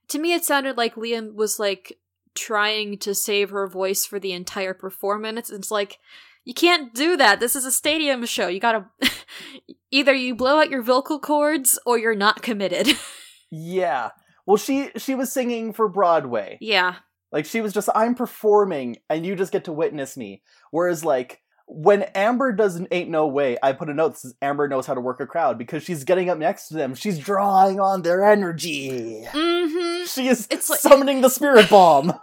to 0.10 0.20
me 0.20 0.34
it 0.34 0.44
sounded 0.46 0.78
like 0.78 0.96
Liam 0.96 1.34
was 1.36 1.60
like 1.60 1.98
trying 2.36 2.98
to 3.00 3.16
save 3.16 3.50
her 3.50 3.68
voice 3.68 4.06
for 4.06 4.20
the 4.20 4.32
entire 4.34 4.74
performance. 4.74 5.50
It's 5.50 5.72
like 5.72 5.98
you 6.46 6.54
can't 6.54 6.94
do 6.94 7.18
that. 7.18 7.40
This 7.42 7.56
is 7.56 7.66
a 7.66 7.72
stadium 7.72 8.26
show. 8.26 8.48
You 8.48 8.60
gotta 8.60 8.86
either 9.92 10.14
you 10.14 10.36
blow 10.36 10.60
out 10.60 10.70
your 10.70 10.82
vocal 10.84 11.20
cords 11.20 11.78
or 11.86 11.98
you're 11.98 12.16
not 12.16 12.42
committed. 12.42 12.88
Yeah. 13.50 14.10
Well, 14.46 14.58
she 14.58 14.90
she 14.98 15.16
was 15.16 15.32
singing 15.32 15.72
for 15.72 15.88
Broadway. 15.88 16.58
yeah. 16.60 16.96
Like 17.32 17.46
she 17.46 17.62
was 17.62 17.72
just 17.74 17.88
I'm 17.96 18.14
performing 18.14 18.98
and 19.10 19.26
you 19.26 19.36
just 19.38 19.54
get 19.54 19.64
to 19.66 19.72
witness 19.74 20.18
me. 20.18 20.42
Whereas 20.72 21.06
like 21.06 21.40
when 21.68 22.04
Amber 22.16 22.54
doesn't 22.54 22.88
ain't 22.92 23.10
no 23.10 23.28
way, 23.28 23.58
I 23.62 23.74
put 23.74 23.90
a 23.90 23.94
note 23.94 24.14
that 24.14 24.20
says 24.20 24.36
Amber 24.42 24.68
knows 24.68 24.86
how 24.86 24.94
to 24.94 25.02
work 25.02 25.20
a 25.20 25.26
crowd 25.28 25.58
because 25.58 25.84
she's 25.84 26.04
getting 26.06 26.30
up 26.30 26.38
next 26.38 26.70
to 26.70 26.76
them. 26.76 26.96
She's 26.96 27.20
drawing 27.20 27.80
on 27.80 28.02
their 28.04 28.24
energy. 28.24 29.26
Mm-hmm. 29.28 30.06
She 30.06 30.28
is 30.30 30.48
It's 30.50 30.70
like- 30.70 30.80
summoning 30.80 31.22
the 31.22 31.30
spirit 31.30 31.70
bomb. 31.70 32.14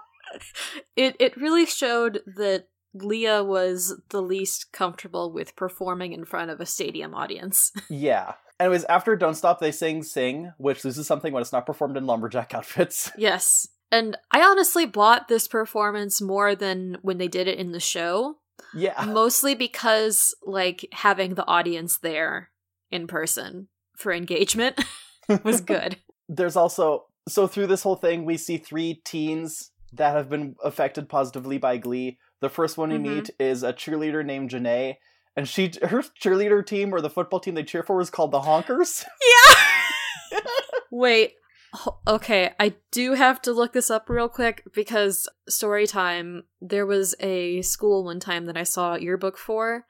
It 0.96 1.16
it 1.20 1.36
really 1.36 1.66
showed 1.66 2.20
that 2.26 2.68
Lea 2.94 3.40
was 3.42 4.00
the 4.10 4.22
least 4.22 4.72
comfortable 4.72 5.32
with 5.32 5.56
performing 5.56 6.12
in 6.12 6.24
front 6.24 6.50
of 6.50 6.60
a 6.60 6.66
stadium 6.66 7.14
audience. 7.14 7.70
yeah. 7.88 8.34
Anyways, 8.60 8.84
after 8.84 9.16
Don't 9.16 9.34
Stop, 9.34 9.58
they 9.60 9.72
sing 9.72 10.02
Sing, 10.04 10.52
which 10.58 10.82
this 10.82 10.96
is 10.96 11.06
something 11.06 11.32
when 11.32 11.40
it's 11.40 11.52
not 11.52 11.66
performed 11.66 11.96
in 11.96 12.06
lumberjack 12.06 12.54
outfits. 12.54 13.10
yes. 13.18 13.68
And 13.92 14.16
I 14.32 14.40
honestly 14.42 14.86
bought 14.86 15.28
this 15.28 15.46
performance 15.46 16.20
more 16.20 16.54
than 16.56 16.98
when 17.02 17.18
they 17.18 17.28
did 17.28 17.46
it 17.46 17.58
in 17.58 17.70
the 17.72 17.78
show, 17.80 18.38
Yeah. 18.74 19.04
mostly 19.08 19.54
because 19.54 20.34
like 20.44 20.86
having 20.92 21.34
the 21.34 21.46
audience 21.46 21.98
there 21.98 22.50
in 22.90 23.06
person 23.06 23.68
for 23.96 24.12
engagement 24.12 24.80
was 25.44 25.60
good. 25.60 25.96
There's 26.28 26.56
also 26.56 27.06
so 27.28 27.46
through 27.46 27.68
this 27.68 27.82
whole 27.82 27.96
thing 27.96 28.24
we 28.24 28.36
see 28.36 28.58
three 28.58 29.00
teens 29.04 29.70
that 29.92 30.14
have 30.14 30.28
been 30.28 30.56
affected 30.64 31.08
positively 31.08 31.58
by 31.58 31.76
Glee. 31.78 32.18
The 32.40 32.48
first 32.48 32.76
one 32.76 32.90
we 32.90 32.98
Mhm. 32.98 33.02
meet 33.02 33.30
is 33.38 33.62
a 33.62 33.72
cheerleader 33.72 34.24
named 34.24 34.50
Janae, 34.50 34.96
and 35.36 35.48
she 35.48 35.72
her 35.82 36.02
cheerleader 36.20 36.64
team 36.66 36.92
or 36.94 37.00
the 37.00 37.10
football 37.10 37.40
team 37.40 37.54
they 37.54 37.62
cheer 37.64 37.82
for 37.82 38.00
is 38.00 38.10
called 38.10 38.32
the 38.32 38.40
Honkers. 38.40 39.04
Yeah. 40.32 40.40
Wait. 40.90 41.34
Okay, 42.06 42.52
I 42.60 42.74
do 42.92 43.14
have 43.14 43.42
to 43.42 43.52
look 43.52 43.72
this 43.72 43.90
up 43.90 44.08
real 44.08 44.28
quick 44.28 44.62
because 44.74 45.28
story 45.48 45.86
time. 45.86 46.44
There 46.60 46.86
was 46.86 47.14
a 47.20 47.62
school 47.62 48.04
one 48.04 48.20
time 48.20 48.46
that 48.46 48.56
I 48.56 48.62
saw 48.62 48.94
a 48.94 49.00
yearbook 49.00 49.36
for, 49.36 49.86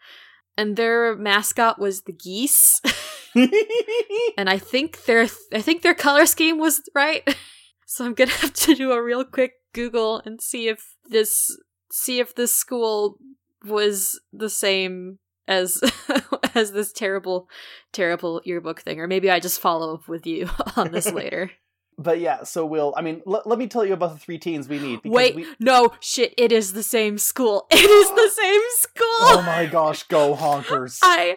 and 0.56 0.76
their 0.76 1.14
mascot 1.16 1.78
was 1.78 2.02
the 2.02 2.12
geese, 2.12 2.80
and 3.34 4.48
I 4.48 4.58
think 4.58 5.04
their 5.04 5.26
I 5.52 5.60
think 5.60 5.82
their 5.82 5.94
color 5.94 6.26
scheme 6.26 6.58
was 6.58 6.82
right. 6.94 7.22
So 7.86 8.04
I'm 8.04 8.14
gonna 8.14 8.30
have 8.32 8.54
to 8.54 8.74
do 8.74 8.90
a 8.90 9.00
real 9.00 9.24
quick 9.24 9.52
Google 9.72 10.20
and 10.24 10.40
see 10.40 10.68
if 10.68 10.96
this 11.10 11.56
see 11.92 12.18
if 12.18 12.34
this 12.34 12.50
school 12.50 13.18
was 13.64 14.18
the 14.32 14.48
same 14.48 15.18
as 15.46 15.80
as 16.54 16.72
this 16.72 16.92
terrible 16.92 17.48
terrible 17.92 18.40
yearbook 18.44 18.80
thing 18.80 18.98
or 18.98 19.06
maybe 19.06 19.30
i 19.30 19.38
just 19.38 19.60
follow 19.60 19.94
up 19.94 20.08
with 20.08 20.26
you 20.26 20.48
on 20.76 20.90
this 20.90 21.12
later 21.12 21.50
but 21.98 22.20
yeah, 22.20 22.42
so 22.44 22.64
we'll. 22.66 22.94
I 22.96 23.02
mean, 23.02 23.22
l- 23.26 23.42
let 23.44 23.58
me 23.58 23.66
tell 23.66 23.84
you 23.84 23.92
about 23.92 24.12
the 24.12 24.18
three 24.18 24.38
teens 24.38 24.68
we 24.68 24.78
need. 24.78 25.02
because 25.02 25.14
wait 25.14 25.34
we- 25.36 25.46
no 25.60 25.92
shit 26.00 26.34
it 26.36 26.52
is 26.52 26.72
the 26.72 26.82
same 26.82 27.18
school 27.18 27.66
it 27.70 27.76
is 27.76 28.08
the 28.10 28.30
same 28.30 28.60
school 28.70 29.04
oh 29.38 29.42
my 29.46 29.66
gosh, 29.66 30.02
go 30.04 30.34
Honkers! 30.34 30.98
i 31.02 31.36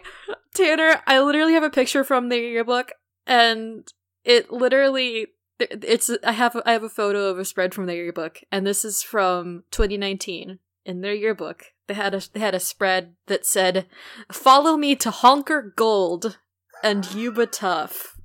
tanner 0.54 1.00
i 1.06 1.20
literally 1.20 1.52
have 1.54 1.62
a 1.62 1.70
picture 1.70 2.02
from 2.04 2.28
the 2.28 2.36
yearbook 2.38 2.92
and 3.26 3.92
it 4.24 4.50
literally 4.50 5.28
it's 5.60 6.10
i 6.24 6.32
have 6.32 6.60
i 6.66 6.72
have 6.72 6.82
a 6.82 6.88
photo 6.88 7.26
of 7.28 7.38
a 7.38 7.44
spread 7.44 7.74
from 7.74 7.86
their 7.86 7.96
yearbook 7.96 8.40
and 8.50 8.66
this 8.66 8.84
is 8.84 9.02
from 9.02 9.64
2019 9.70 10.58
in 10.84 11.00
their 11.00 11.14
yearbook 11.14 11.66
they 11.86 11.94
had 11.94 12.14
a 12.14 12.22
they 12.32 12.40
had 12.40 12.54
a 12.54 12.60
spread 12.60 13.14
that 13.26 13.46
said 13.46 13.86
follow 14.32 14.76
me 14.76 14.96
to 14.96 15.10
honker 15.10 15.72
gold 15.76 16.38
and 16.82 17.12
yuba 17.14 17.46
tough 17.46 18.17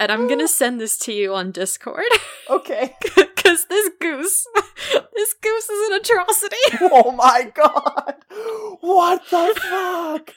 and 0.00 0.12
i'm 0.12 0.26
gonna 0.26 0.48
send 0.48 0.80
this 0.80 0.98
to 0.98 1.12
you 1.12 1.34
on 1.34 1.50
discord 1.50 2.04
okay. 2.50 2.94
because 3.00 3.66
this 3.66 3.90
goose 4.00 4.46
this 5.14 5.34
goose 5.42 5.68
is 5.68 5.90
an 5.90 6.00
atrocity 6.00 6.56
Oh 6.80 7.12
my 7.12 7.50
god! 7.54 8.14
What 8.80 9.22
the 9.30 9.58
fuck? 9.60 10.30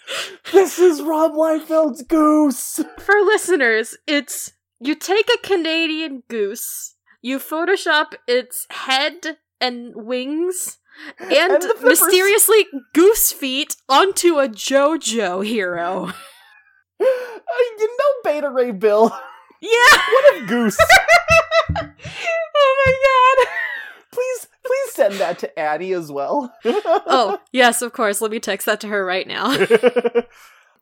This 0.52 0.80
is 0.80 1.02
Rob 1.02 1.34
Liefeld's 1.34 2.02
goose. 2.04 2.80
for 2.98 3.16
listeners, 3.24 3.98
it's 4.08 4.54
you 4.80 4.96
take 4.96 5.30
a 5.30 5.46
Canadian 5.46 6.24
goose, 6.30 6.96
you 7.22 7.40
Photoshop 7.40 8.14
its 8.28 8.68
head 8.70 9.38
and 9.60 9.94
wings, 9.96 10.78
and, 11.20 11.64
And 11.64 11.64
mysteriously 11.82 12.66
goose 12.94 13.32
feet 13.32 13.76
onto 13.88 14.40
a 14.40 14.48
JoJo 14.48 15.46
hero. 15.46 16.12
Uh, 17.52 17.64
you 17.80 17.88
know 17.88 18.32
Beta 18.32 18.50
Ray 18.50 18.72
Bill. 18.72 19.12
Yeah! 19.62 19.70
What 19.70 20.36
if 20.36 20.48
Goose? 20.48 20.78
oh 21.76 22.86
my 22.86 22.94
god! 23.04 23.48
please, 24.12 24.48
please 24.66 24.94
send 24.94 25.16
that 25.16 25.40
to 25.40 25.60
Addie 25.60 25.92
as 25.94 26.10
well. 26.12 26.54
Oh, 26.66 27.40
yes, 27.52 27.82
of 27.82 27.92
course. 27.94 28.22
Let 28.22 28.32
me 28.32 28.40
text 28.40 28.66
that 28.68 28.80
to 28.82 28.88
her 28.88 29.04
right 29.06 29.28
now. 29.28 29.52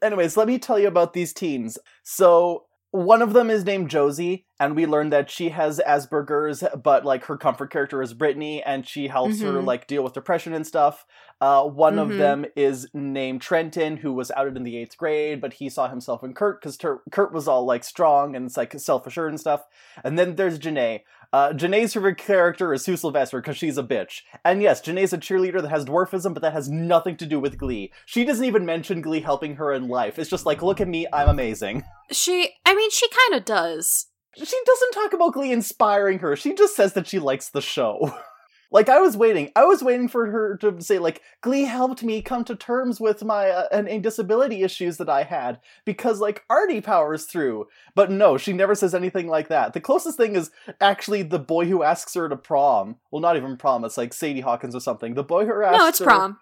Anyways, 0.01 0.37
let 0.37 0.47
me 0.47 0.59
tell 0.59 0.77
you 0.77 0.87
about 0.87 1.13
these 1.13 1.33
teens. 1.33 1.79
So 2.03 2.65
one 2.91 3.21
of 3.21 3.33
them 3.33 3.49
is 3.49 3.65
named 3.65 3.89
Josie, 3.89 4.45
and 4.59 4.75
we 4.75 4.85
learned 4.85 5.11
that 5.13 5.29
she 5.29 5.49
has 5.49 5.79
Asperger's, 5.87 6.63
but 6.83 7.05
like 7.05 7.25
her 7.25 7.37
comfort 7.37 7.71
character 7.71 8.01
is 8.01 8.13
Brittany, 8.13 8.63
and 8.63 8.87
she 8.87 9.07
helps 9.07 9.41
her 9.41 9.53
Mhm. 9.53 9.65
like 9.65 9.87
deal 9.87 10.03
with 10.03 10.13
depression 10.13 10.53
and 10.53 10.65
stuff. 10.65 11.05
Uh, 11.39 11.63
one 11.63 11.97
Mhm. 11.97 12.01
of 12.01 12.17
them 12.17 12.45
is 12.55 12.89
named 12.93 13.41
Trenton, 13.41 13.97
who 13.97 14.11
was 14.13 14.31
outed 14.31 14.57
in 14.57 14.63
the 14.63 14.77
eighth 14.77 14.97
grade, 14.97 15.39
but 15.39 15.53
he 15.53 15.69
saw 15.69 15.87
himself 15.87 16.23
in 16.23 16.33
Kurt 16.33 16.59
because 16.61 16.77
Kurt 17.11 17.31
was 17.33 17.47
all 17.47 17.65
like 17.65 17.83
strong 17.83 18.35
and 18.35 18.49
like 18.57 18.73
self 18.79 19.05
assured 19.05 19.29
and 19.31 19.39
stuff. 19.39 19.63
And 20.03 20.17
then 20.17 20.35
there's 20.35 20.57
Janae. 20.57 21.01
Uh, 21.33 21.49
Janae's 21.51 21.93
favorite 21.93 22.17
character 22.17 22.73
is 22.73 22.83
Sue 22.85 22.95
Sylvester 22.95 23.41
because 23.41 23.57
she's 23.57 23.77
a 23.77 23.83
bitch. 23.83 24.21
And 24.45 24.61
yes, 24.61 24.81
Janae's 24.81 25.11
a 25.11 25.17
cheerleader 25.17 25.61
that 25.61 25.67
has 25.67 25.83
dwarfism, 25.83 26.33
but 26.33 26.41
that 26.41 26.53
has 26.53 26.69
nothing 26.69 27.17
to 27.17 27.25
do 27.25 27.37
with 27.39 27.57
Glee. 27.57 27.91
She 28.05 28.23
doesn't 28.23 28.45
even 28.45 28.65
mention 28.65 29.01
Glee 29.01 29.19
helping 29.19 29.57
her 29.57 29.73
in 29.73 29.89
life. 29.89 30.17
It's 30.17 30.29
just 30.29 30.45
like, 30.45 30.61
look 30.63 30.79
at 30.79 30.87
me, 30.87 31.05
I'm 31.11 31.27
amazing. 31.27 31.83
She, 32.11 32.51
I 32.65 32.73
mean, 32.73 32.89
she 32.91 33.07
kind 33.09 33.37
of 33.39 33.45
does. 33.45 34.06
She 34.43 34.59
doesn't 34.65 34.91
talk 34.91 35.13
about 35.13 35.33
Glee 35.33 35.51
inspiring 35.51 36.19
her. 36.19 36.35
She 36.35 36.53
just 36.53 36.75
says 36.75 36.93
that 36.93 37.07
she 37.07 37.19
likes 37.19 37.49
the 37.49 37.61
show. 37.61 38.15
like 38.71 38.89
I 38.89 38.99
was 38.99 39.17
waiting, 39.17 39.51
I 39.55 39.63
was 39.65 39.81
waiting 39.81 40.07
for 40.07 40.29
her 40.29 40.57
to 40.57 40.79
say 40.81 40.99
like 40.99 41.21
Glee 41.41 41.63
helped 41.63 42.03
me 42.03 42.21
come 42.21 42.43
to 42.45 42.55
terms 42.55 42.99
with 42.99 43.23
my 43.23 43.49
uh, 43.49 43.67
and, 43.71 43.87
and 43.87 44.03
disability 44.03 44.63
issues 44.63 44.97
that 44.97 45.09
I 45.09 45.23
had 45.23 45.59
because 45.85 46.19
like 46.19 46.43
Artie 46.49 46.81
powers 46.81 47.25
through. 47.25 47.67
But 47.95 48.11
no, 48.11 48.37
she 48.37 48.53
never 48.53 48.75
says 48.75 48.93
anything 48.93 49.27
like 49.27 49.47
that. 49.47 49.73
The 49.73 49.81
closest 49.81 50.17
thing 50.17 50.35
is 50.35 50.51
actually 50.81 51.23
the 51.23 51.39
boy 51.39 51.65
who 51.65 51.83
asks 51.83 52.13
her 52.13 52.29
to 52.29 52.37
prom. 52.37 52.97
Well, 53.11 53.21
not 53.21 53.37
even 53.37 53.57
prom. 53.57 53.85
It's 53.85 53.97
like 53.97 54.13
Sadie 54.13 54.41
Hawkins 54.41 54.75
or 54.75 54.81
something. 54.81 55.13
The 55.13 55.23
boy 55.23 55.45
who 55.45 55.63
asks 55.63 55.77
her. 55.77 55.83
No, 55.83 55.87
it's 55.87 55.99
her- 55.99 56.05
prom. 56.05 56.39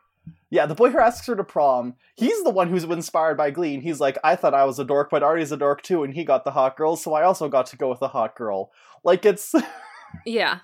Yeah, 0.50 0.66
the 0.66 0.76
boy 0.76 0.90
who 0.90 1.00
asks 1.00 1.28
her 1.28 1.36
to 1.36 1.44
prom, 1.44 1.96
he's 2.16 2.44
the 2.44 2.50
one 2.50 2.70
who's 2.70 2.84
inspired 2.84 3.36
by 3.36 3.52
Glee, 3.52 3.74
and 3.74 3.84
he's 3.84 4.00
like, 4.00 4.18
I 4.24 4.36
thought 4.36 4.54
I 4.54 4.64
was 4.66 4.80
a 4.80 4.86
dork, 4.86 5.10
but 5.10 5.24
Artie's 5.24 5.52
a 5.52 5.58
dork 5.58 5.82
too, 5.82 6.04
and 6.04 6.14
he 6.14 6.24
got 6.24 6.46
the 6.46 6.52
hot 6.52 6.78
girl, 6.78 6.96
so 6.96 7.14
I 7.14 7.24
also 7.24 7.50
got 7.50 7.66
to 7.68 7.78
go 7.78 7.90
with 7.90 8.00
the 8.00 8.10
hot 8.10 8.36
girl. 8.36 8.72
Like, 9.04 9.26
it's. 9.26 9.54
Yeah. 10.26 10.60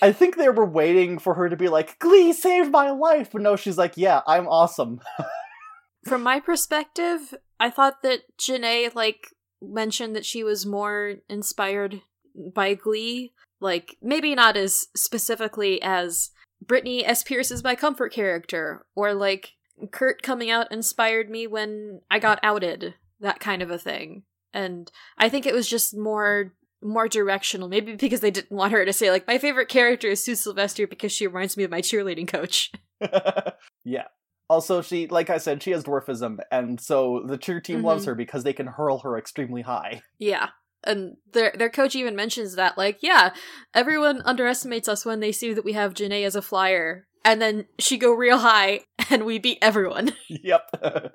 I 0.00 0.12
think 0.12 0.36
they 0.36 0.48
were 0.48 0.66
waiting 0.66 1.18
for 1.18 1.34
her 1.34 1.48
to 1.48 1.56
be 1.56 1.68
like, 1.68 1.98
Glee 1.98 2.32
saved 2.32 2.70
my 2.70 2.90
life, 2.90 3.30
but 3.32 3.42
no, 3.42 3.56
she's 3.56 3.78
like, 3.78 3.96
yeah, 3.96 4.20
I'm 4.26 4.48
awesome. 4.48 5.00
From 6.04 6.22
my 6.22 6.40
perspective, 6.40 7.34
I 7.60 7.70
thought 7.70 8.02
that 8.02 8.22
Janae 8.38 8.94
like 8.94 9.28
mentioned 9.62 10.16
that 10.16 10.26
she 10.26 10.42
was 10.42 10.66
more 10.66 11.16
inspired 11.28 12.00
by 12.34 12.74
Glee. 12.74 13.32
Like 13.60 13.96
maybe 14.02 14.34
not 14.34 14.56
as 14.56 14.88
specifically 14.96 15.80
as 15.80 16.30
Brittany 16.66 17.04
S. 17.04 17.22
Pierce 17.22 17.50
is 17.50 17.64
my 17.64 17.74
comfort 17.74 18.12
character, 18.12 18.86
or 18.94 19.14
like 19.14 19.52
Kurt 19.90 20.22
coming 20.22 20.50
out 20.50 20.70
inspired 20.72 21.28
me 21.30 21.46
when 21.46 22.00
I 22.10 22.18
got 22.18 22.38
outed, 22.42 22.94
that 23.20 23.40
kind 23.40 23.62
of 23.62 23.70
a 23.70 23.78
thing. 23.78 24.22
And 24.54 24.90
I 25.18 25.28
think 25.28 25.46
it 25.46 25.54
was 25.54 25.68
just 25.68 25.96
more 25.96 26.52
more 26.84 27.06
directional, 27.08 27.68
maybe 27.68 27.94
because 27.94 28.20
they 28.20 28.30
didn't 28.32 28.50
want 28.56 28.72
her 28.72 28.84
to 28.84 28.92
say 28.92 29.10
like 29.10 29.26
my 29.26 29.38
favorite 29.38 29.68
character 29.68 30.08
is 30.08 30.22
Sue 30.24 30.34
Sylvester 30.34 30.86
because 30.86 31.12
she 31.12 31.26
reminds 31.26 31.56
me 31.56 31.62
of 31.64 31.70
my 31.70 31.80
cheerleading 31.80 32.26
coach. 32.28 32.72
yeah. 33.84 34.04
Also, 34.50 34.82
she, 34.82 35.06
like 35.06 35.30
I 35.30 35.38
said, 35.38 35.62
she 35.62 35.70
has 35.70 35.82
dwarfism, 35.84 36.38
and 36.50 36.78
so 36.78 37.22
the 37.26 37.38
cheer 37.38 37.60
team 37.60 37.82
loves 37.82 38.02
Mhm. 38.02 38.08
her 38.08 38.14
because 38.14 38.44
they 38.44 38.52
can 38.52 38.66
hurl 38.66 38.98
her 38.98 39.16
extremely 39.16 39.62
high. 39.62 40.02
Yeah. 40.18 40.48
And 40.84 41.16
their 41.32 41.54
their 41.56 41.70
coach 41.70 41.94
even 41.94 42.16
mentions 42.16 42.54
that, 42.56 42.76
like, 42.76 42.98
yeah, 43.02 43.32
everyone 43.74 44.22
underestimates 44.24 44.88
us 44.88 45.04
when 45.04 45.20
they 45.20 45.32
see 45.32 45.52
that 45.54 45.64
we 45.64 45.72
have 45.74 45.94
Janae 45.94 46.26
as 46.26 46.36
a 46.36 46.42
flyer. 46.42 47.06
And 47.24 47.40
then 47.40 47.66
she 47.78 47.98
go 47.98 48.12
real 48.12 48.38
high 48.38 48.80
and 49.10 49.24
we 49.24 49.38
beat 49.38 49.58
everyone. 49.62 50.12
yep. 50.28 50.62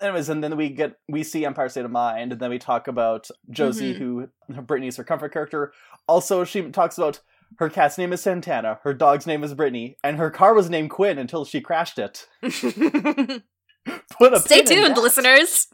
Anyways, 0.00 0.28
and 0.28 0.44
then 0.44 0.56
we 0.56 0.68
get 0.68 0.94
we 1.08 1.24
see 1.24 1.44
Empire 1.44 1.68
State 1.68 1.84
of 1.84 1.90
Mind, 1.90 2.30
and 2.30 2.40
then 2.40 2.50
we 2.50 2.58
talk 2.60 2.86
about 2.86 3.28
Josie, 3.50 3.94
Mhm. 3.94 3.98
who 3.98 4.28
Brittany's 4.62 4.96
her 4.96 5.02
comfort 5.02 5.32
character. 5.32 5.72
Also, 6.06 6.44
she 6.44 6.70
talks 6.70 6.96
about 6.96 7.18
her 7.58 7.68
cat's 7.68 7.98
name 7.98 8.12
is 8.12 8.20
Santana, 8.20 8.78
her 8.84 8.94
dog's 8.94 9.26
name 9.26 9.42
is 9.42 9.54
Brittany, 9.54 9.96
and 10.04 10.18
her 10.18 10.30
car 10.30 10.54
was 10.54 10.70
named 10.70 10.90
Quinn 10.90 11.18
until 11.18 11.44
she 11.44 11.60
crashed 11.60 11.98
it. 11.98 12.28
Put 12.42 14.32
a 14.34 14.38
Stay 14.38 14.62
tuned, 14.62 14.96
listeners. 14.98 15.66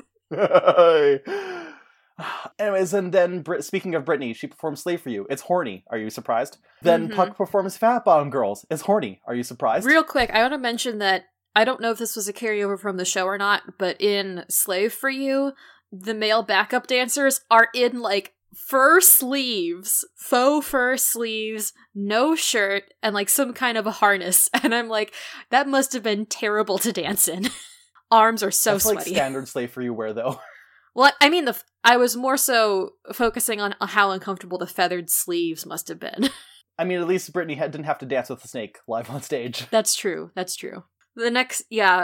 Anyways, 2.59 2.95
and 2.95 3.13
then 3.13 3.41
Brit- 3.43 3.65
speaking 3.65 3.95
of 3.95 4.05
Brittany, 4.05 4.35
she 4.35 4.47
performs 4.47 4.81
"Slave 4.83 5.01
for 5.01 5.11
You." 5.11 5.27
It's 5.31 5.43
horny. 5.43 5.85
Are 5.91 5.99
you 5.99 6.11
surprised? 6.11 6.59
Then 6.83 7.09
Mhm. 7.09 7.15
Puck 7.17 7.37
performs 7.37 7.77
"Fat 7.77 8.05
Bottom 8.05 8.31
Girls." 8.31 8.65
It's 8.71 8.83
horny. 8.83 9.21
Are 9.27 9.35
you 9.35 9.43
surprised? 9.43 9.87
Real 9.87 10.05
quick, 10.05 10.31
I 10.33 10.41
want 10.43 10.53
to 10.55 10.59
mention 10.59 10.99
that 10.99 11.25
I 11.57 11.65
don't 11.65 11.81
know 11.81 11.91
if 11.91 11.99
this 11.99 12.17
was 12.17 12.29
a 12.29 12.33
carryover 12.33 12.79
from 12.79 12.97
the 12.97 13.05
show 13.05 13.27
or 13.27 13.39
not, 13.39 13.63
but 13.79 14.01
in 14.01 14.45
Slave 14.49 14.93
for 14.93 15.09
You, 15.11 15.53
the 15.93 16.15
male 16.15 16.43
backup 16.43 16.87
dancers 16.87 17.41
are 17.51 17.69
in 17.75 18.01
like 18.01 18.35
fur 18.57 19.01
sleeves, 19.01 20.05
faux 20.17 20.67
fur 20.67 20.97
sleeves, 20.97 21.73
no 21.95 22.37
shirt, 22.37 22.85
and 23.03 23.15
like 23.15 23.29
some 23.29 23.53
kind 23.53 23.77
of 23.79 23.87
a 23.87 23.91
harness. 23.93 24.49
And 24.63 24.75
I'm 24.75 24.89
like, 24.89 25.13
that 25.51 25.69
must 25.69 25.93
have 25.93 26.03
been 26.05 26.27
terrible 26.27 26.79
to 26.79 26.93
dance 26.93 27.27
in. 27.29 27.49
Arms 28.11 28.43
are 28.45 28.51
so 28.53 28.73
That's 28.73 28.87
like 28.87 28.95
sweaty. 29.01 29.15
standard 29.15 29.49
"Slave 29.49 29.71
for 29.73 29.83
You" 29.83 29.93
wear, 29.93 30.13
though. 30.13 30.41
well, 30.95 31.13
I 31.21 31.29
mean, 31.29 31.45
the 31.45 31.51
f- 31.51 31.65
I 31.83 31.97
was 31.97 32.17
more 32.17 32.37
so 32.37 32.95
focusing 33.13 33.61
on 33.61 33.75
how 33.81 34.11
uncomfortable 34.11 34.59
the 34.59 34.67
feathered 34.67 35.11
sleeves 35.11 35.67
must 35.67 35.89
have 35.89 36.01
been. 36.01 36.31
I 36.79 36.85
mean, 36.85 37.01
at 37.01 37.07
least 37.07 37.33
Brittany 37.33 37.55
had, 37.55 37.71
didn't 37.71 37.85
have 37.85 37.99
to 37.99 38.07
dance 38.07 38.29
with 38.29 38.43
the 38.43 38.49
snake 38.49 38.79
live 38.89 39.09
on 39.11 39.23
stage. 39.23 39.67
That's 39.71 39.95
true. 39.95 40.31
That's 40.35 40.57
true. 40.57 40.85
The 41.17 41.31
next, 41.31 41.63
yeah, 41.71 41.97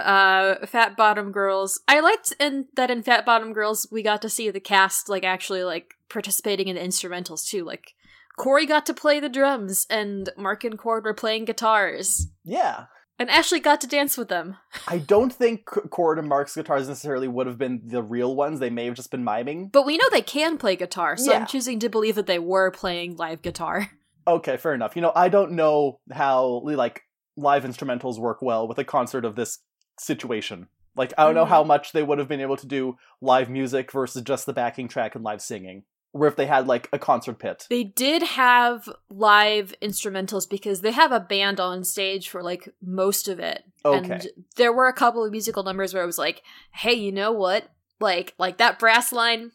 uh, 0.62 0.66
Fat 0.66 0.97
Bottom 0.97 1.32
Girls. 1.32 1.80
I 1.88 1.99
liked 1.99 2.32
in 2.38 2.66
that 2.76 2.90
in 2.92 3.02
Fat 3.02 3.26
Bottom 3.26 3.52
Girls 3.52 3.88
we 3.90 4.04
got 4.04 4.23
to 4.23 4.28
see 4.28 4.49
the 4.50 4.61
cast 4.61 5.09
like 5.09 5.25
actually 5.25 5.64
like 5.64 5.94
participating 6.09 6.68
in 6.68 6.76
the 6.76 6.82
instrumentals 6.82 7.49
too. 7.49 7.64
Like 7.64 7.94
Cory 8.38 8.66
got 8.66 8.87
to 8.87 8.94
play 8.94 9.18
the 9.18 9.28
drums, 9.28 9.87
and 9.90 10.30
Mark 10.37 10.62
and 10.62 10.78
Chord 10.78 11.04
were 11.04 11.12
playing 11.14 11.44
guitars, 11.44 12.28
Yeah. 12.44 12.85
And 13.21 13.29
Ashley 13.31 13.61
got 13.61 13.83
to 13.83 13.87
dance 13.87 14.17
with 14.17 14.29
them. 14.29 14.57
I 14.89 14.97
don't 14.97 15.31
think 15.31 15.67
Chord 15.67 16.19
and 16.19 16.27
Mark's 16.27 16.55
guitars 16.55 16.89
necessarily 16.89 17.29
would 17.29 17.47
have 17.47 17.59
been 17.59 17.83
the 17.85 18.03
real 18.03 18.35
ones. 18.35 18.61
They 18.61 18.71
may 18.71 18.87
have 18.87 18.95
just 18.95 19.11
been 19.11 19.23
miming. 19.25 19.69
But 19.69 19.85
we 19.85 19.99
know 19.99 20.07
they 20.11 20.23
can 20.23 20.57
play 20.57 20.75
guitar, 20.75 21.19
so 21.19 21.31
Yeah. 21.31 21.41
I'm 21.41 21.47
choosing 21.47 21.79
to 21.81 21.91
believe 21.91 22.15
that 22.15 22.27
they 22.27 22.39
were 22.39 22.71
playing 22.71 23.17
live 23.17 23.43
guitar. 23.43 23.91
Okay, 24.27 24.59
fair 24.59 24.75
enough. 24.75 24.95
You 24.97 25.03
know, 25.03 25.12
I 25.17 25.29
don't 25.29 25.53
know 25.53 25.99
how 26.12 26.61
like 26.65 27.03
live 27.37 27.65
instrumentals 27.65 28.19
work 28.19 28.43
well 28.43 28.69
with 28.69 28.79
a 28.79 28.85
concert 28.85 29.25
of 29.25 29.35
this 29.35 29.59
situation. 29.99 30.69
Like, 30.95 31.12
I 31.19 31.25
don't 31.25 31.35
know 31.35 31.47
Mhm. 31.47 31.49
how 31.49 31.65
much 31.65 31.93
they 31.93 32.03
would 32.03 32.19
have 32.19 32.29
been 32.29 32.41
able 32.43 32.57
to 32.59 32.67
do 32.67 32.97
live 33.21 33.49
music 33.49 33.91
versus 33.91 34.23
just 34.23 34.45
the 34.47 34.53
backing 34.53 34.89
track 34.89 35.15
and 35.15 35.25
live 35.25 35.41
singing. 35.41 35.85
Or 36.12 36.26
if 36.26 36.35
they 36.35 36.47
had 36.47 36.67
like 36.67 36.88
a 36.93 36.99
concert 36.99 37.38
pit. 37.38 37.67
They 37.71 37.85
did 37.85 38.23
have 38.23 38.88
live 39.09 39.75
instrumentals 39.81 40.49
because 40.49 40.81
they 40.81 40.90
have 40.90 41.12
a 41.12 41.21
band 41.21 41.61
on 41.61 41.85
stage 41.85 42.29
for 42.29 42.43
like 42.43 42.69
most 42.83 43.29
of 43.29 43.38
it. 43.38 43.62
Okay. 43.85 44.12
And 44.12 44.29
there 44.57 44.73
were 44.73 44.88
a 44.88 44.93
couple 44.93 45.25
of 45.25 45.31
musical 45.31 45.62
numbers 45.62 45.95
where 45.95 46.02
it 46.02 46.07
was 46.07 46.19
like, 46.19 46.43
hey, 46.73 46.95
you 46.95 47.12
know 47.12 47.31
what? 47.31 47.71
Like 48.00 48.35
like 48.38 48.59
that 48.59 48.79
brass 48.79 49.12
line, 49.12 49.52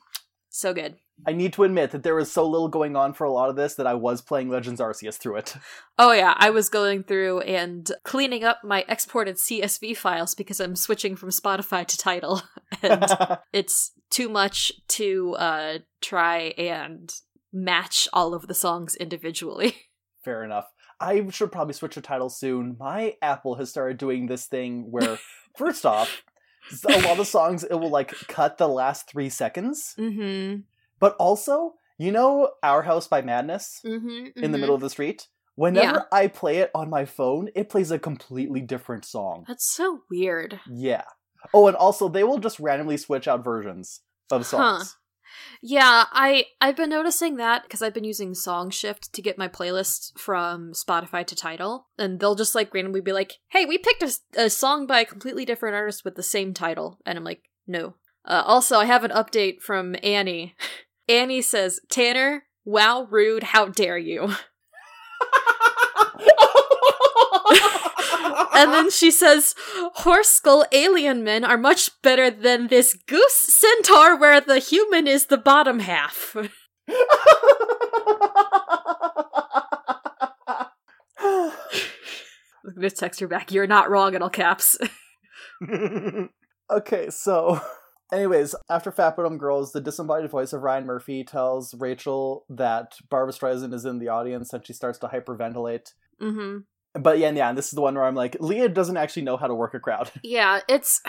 so 0.50 0.74
good. 0.74 0.96
I 1.26 1.32
need 1.32 1.54
to 1.54 1.64
admit 1.64 1.92
that 1.92 2.04
there 2.04 2.16
was 2.16 2.32
so 2.32 2.48
little 2.48 2.68
going 2.68 2.96
on 2.96 3.14
for 3.14 3.24
a 3.24 3.32
lot 3.32 3.50
of 3.50 3.56
this 3.56 3.76
that 3.76 3.88
I 3.88 3.94
was 3.94 4.22
playing 4.22 4.50
Legends 4.50 4.82
Arceus 4.82 5.16
through 5.16 5.38
it. 5.38 5.56
Oh 5.98 6.12
yeah, 6.12 6.34
I 6.36 6.50
was 6.50 6.68
going 6.68 7.04
through 7.04 7.40
and 7.42 7.90
cleaning 8.04 8.44
up 8.44 8.66
my 8.66 8.84
exported 8.90 9.38
CSV 9.38 9.96
files 9.96 10.36
because 10.36 10.60
I'm 10.60 10.76
switching 10.76 11.16
from 11.16 11.30
Spotify 11.30 11.86
to 11.86 11.98
Tidal. 11.98 12.42
And 12.82 13.06
it's 13.54 13.94
too 14.10 14.28
much 14.28 14.74
to 14.90 15.36
uh 15.40 15.78
try 16.02 16.54
and 16.58 17.14
match 17.54 18.10
all 18.12 18.34
of 18.34 18.48
the 18.48 18.54
songs 18.54 18.96
individually. 18.96 19.76
Fair 20.26 20.44
enough. 20.44 20.66
I 21.00 21.26
should 21.30 21.54
probably 21.54 21.74
switch 21.74 21.94
to 21.94 22.02
Tidal 22.02 22.30
soon. 22.30 22.76
My 22.78 23.16
Apple 23.22 23.56
has 23.56 23.70
started 23.70 23.98
doing 23.98 24.28
this 24.28 24.48
thing 24.48 24.92
where, 24.92 25.18
first 25.58 25.86
off, 25.86 26.24
a 26.88 27.02
lot 27.02 27.20
of 27.20 27.28
songs 27.28 27.64
it 27.64 27.76
will 27.76 27.90
like 27.90 28.14
cut 28.28 28.58
the 28.58 28.68
last 28.68 29.10
three 29.10 29.30
seconds, 29.30 29.96
mm-hmm. 29.98 30.62
But 31.00 31.16
also, 31.18 31.76
you 31.98 32.12
know, 32.12 32.52
"Our 32.64 32.84
House" 32.84 33.08
by 33.08 33.22
Madness 33.22 33.82
Mm-hmm. 33.86 34.44
in 34.44 34.52
the 34.52 34.58
middle 34.58 34.76
of 34.76 34.82
the 34.82 34.90
street. 34.90 35.28
Whenever 35.56 36.06
I 36.12 36.28
play 36.28 36.58
it 36.58 36.70
on 36.76 36.90
my 36.90 37.06
phone, 37.06 37.50
it 37.56 37.70
plays 37.70 37.90
a 37.90 37.98
completely 38.00 38.60
different 38.62 39.06
song. 39.06 39.46
That's 39.48 39.66
so 39.74 40.02
weird. 40.12 40.60
Yeah. 40.70 41.06
Oh, 41.54 41.68
and 41.68 41.78
also 41.78 42.10
they 42.10 42.24
will 42.26 42.40
just 42.40 42.60
randomly 42.60 42.98
switch 42.98 43.28
out 43.28 43.44
versions 43.44 44.02
of 44.32 44.42
Huh. 44.42 44.44
songs. 44.44 44.98
Yeah, 45.62 46.06
I 46.12 46.46
I've 46.62 46.76
been 46.76 46.90
noticing 46.90 47.38
that 47.38 47.64
because 47.64 47.82
I've 47.82 47.94
been 47.94 48.04
using 48.04 48.34
SongShift 48.34 49.12
to 49.12 49.22
get 49.22 49.38
my 49.38 49.48
playlist 49.48 50.18
from 50.18 50.72
Spotify 50.74 51.26
to 51.26 51.36
Tidal, 51.36 51.88
and 51.98 52.20
they'll 52.20 52.36
just 52.36 52.56
like 52.56 52.74
randomly 52.74 53.02
be 53.02 53.12
like, 53.14 53.34
"Hey, 53.50 53.66
we 53.66 53.78
picked 53.78 54.04
a 54.36 54.50
song 54.50 54.88
by 54.88 55.00
a 55.02 55.06
completely 55.06 55.46
different 55.46 55.76
artist 55.76 56.04
with 56.06 56.16
the 56.16 56.24
same 56.24 56.54
title," 56.54 57.00
and 57.06 57.18
I'm 57.18 57.24
like, 57.24 57.50
"No." 57.68 57.96
Uh, 58.28 58.44
also, 58.46 58.78
I 58.78 58.86
have 58.86 59.04
an 59.04 59.12
update 59.12 59.62
from 59.62 59.96
Annie. 60.04 60.56
Annie 61.08 61.42
says, 61.42 61.80
"Tanner, 61.90 62.46
wow, 62.64 63.08
rude, 63.10 63.44
how 63.44 63.68
dare 63.68 63.98
you?" 63.98 64.34
And 68.56 68.74
then 68.74 68.90
she 68.90 69.12
says, 69.12 69.54
Horse 69.96 70.30
skull 70.30 70.66
alien 70.72 71.24
men 71.24 71.44
are 71.44 71.58
much 71.58 71.90
better 72.02 72.32
than 72.32 72.68
this 72.68 72.94
goose 72.94 73.34
centaur 73.34 74.18
where 74.18 74.40
the 74.40 74.60
human 74.60 75.08
is 75.08 75.26
the 75.26 75.38
bottom 75.38 75.80
half. 75.80 76.36
I'm 81.18 82.74
gonna 82.76 82.90
text 82.90 83.20
her 83.20 83.28
back, 83.28 83.52
you're 83.52 83.68
not 83.68 83.90
wrong 83.90 84.16
in 84.16 84.22
all 84.22 84.30
caps. 84.30 84.78
okay, 86.72 87.10
so 87.10 87.62
anyways, 88.12 88.56
after 88.70 88.92
Fat 88.92 89.16
Bottom 89.16 89.38
Girls, 89.38 89.72
the 89.72 89.82
disembodied 89.82 90.30
voice 90.30 90.54
of 90.54 90.62
Ryan 90.62 90.86
Murphy 90.86 91.24
tells 91.24 91.74
Rachel 91.74 92.46
that 92.50 92.96
Barbra 93.10 93.34
Streisand 93.34 93.74
is 93.74 93.86
in 93.86 94.00
the 94.00 94.10
audience 94.10 94.54
and 94.54 94.66
she 94.66 94.74
starts 94.74 95.00
to 95.00 95.08
hyperventilate. 95.08 95.94
hmm 96.20 96.60
But 96.94 97.20
yeah, 97.20 97.28
and 97.30 97.38
yeah, 97.38 97.54
this 97.54 97.66
is 97.66 97.72
the 97.72 97.82
one 97.82 97.96
where 97.96 98.06
I'm 98.06 98.16
like, 98.16 98.38
Lea 98.40 98.68
doesn't 98.68 98.98
actually 98.98 99.24
know 99.24 99.38
how 99.38 99.48
to 99.48 99.56
work 99.56 99.74
a 99.74 99.80
crowd. 99.80 100.12
Yeah, 100.24 100.62
it's 100.68 101.02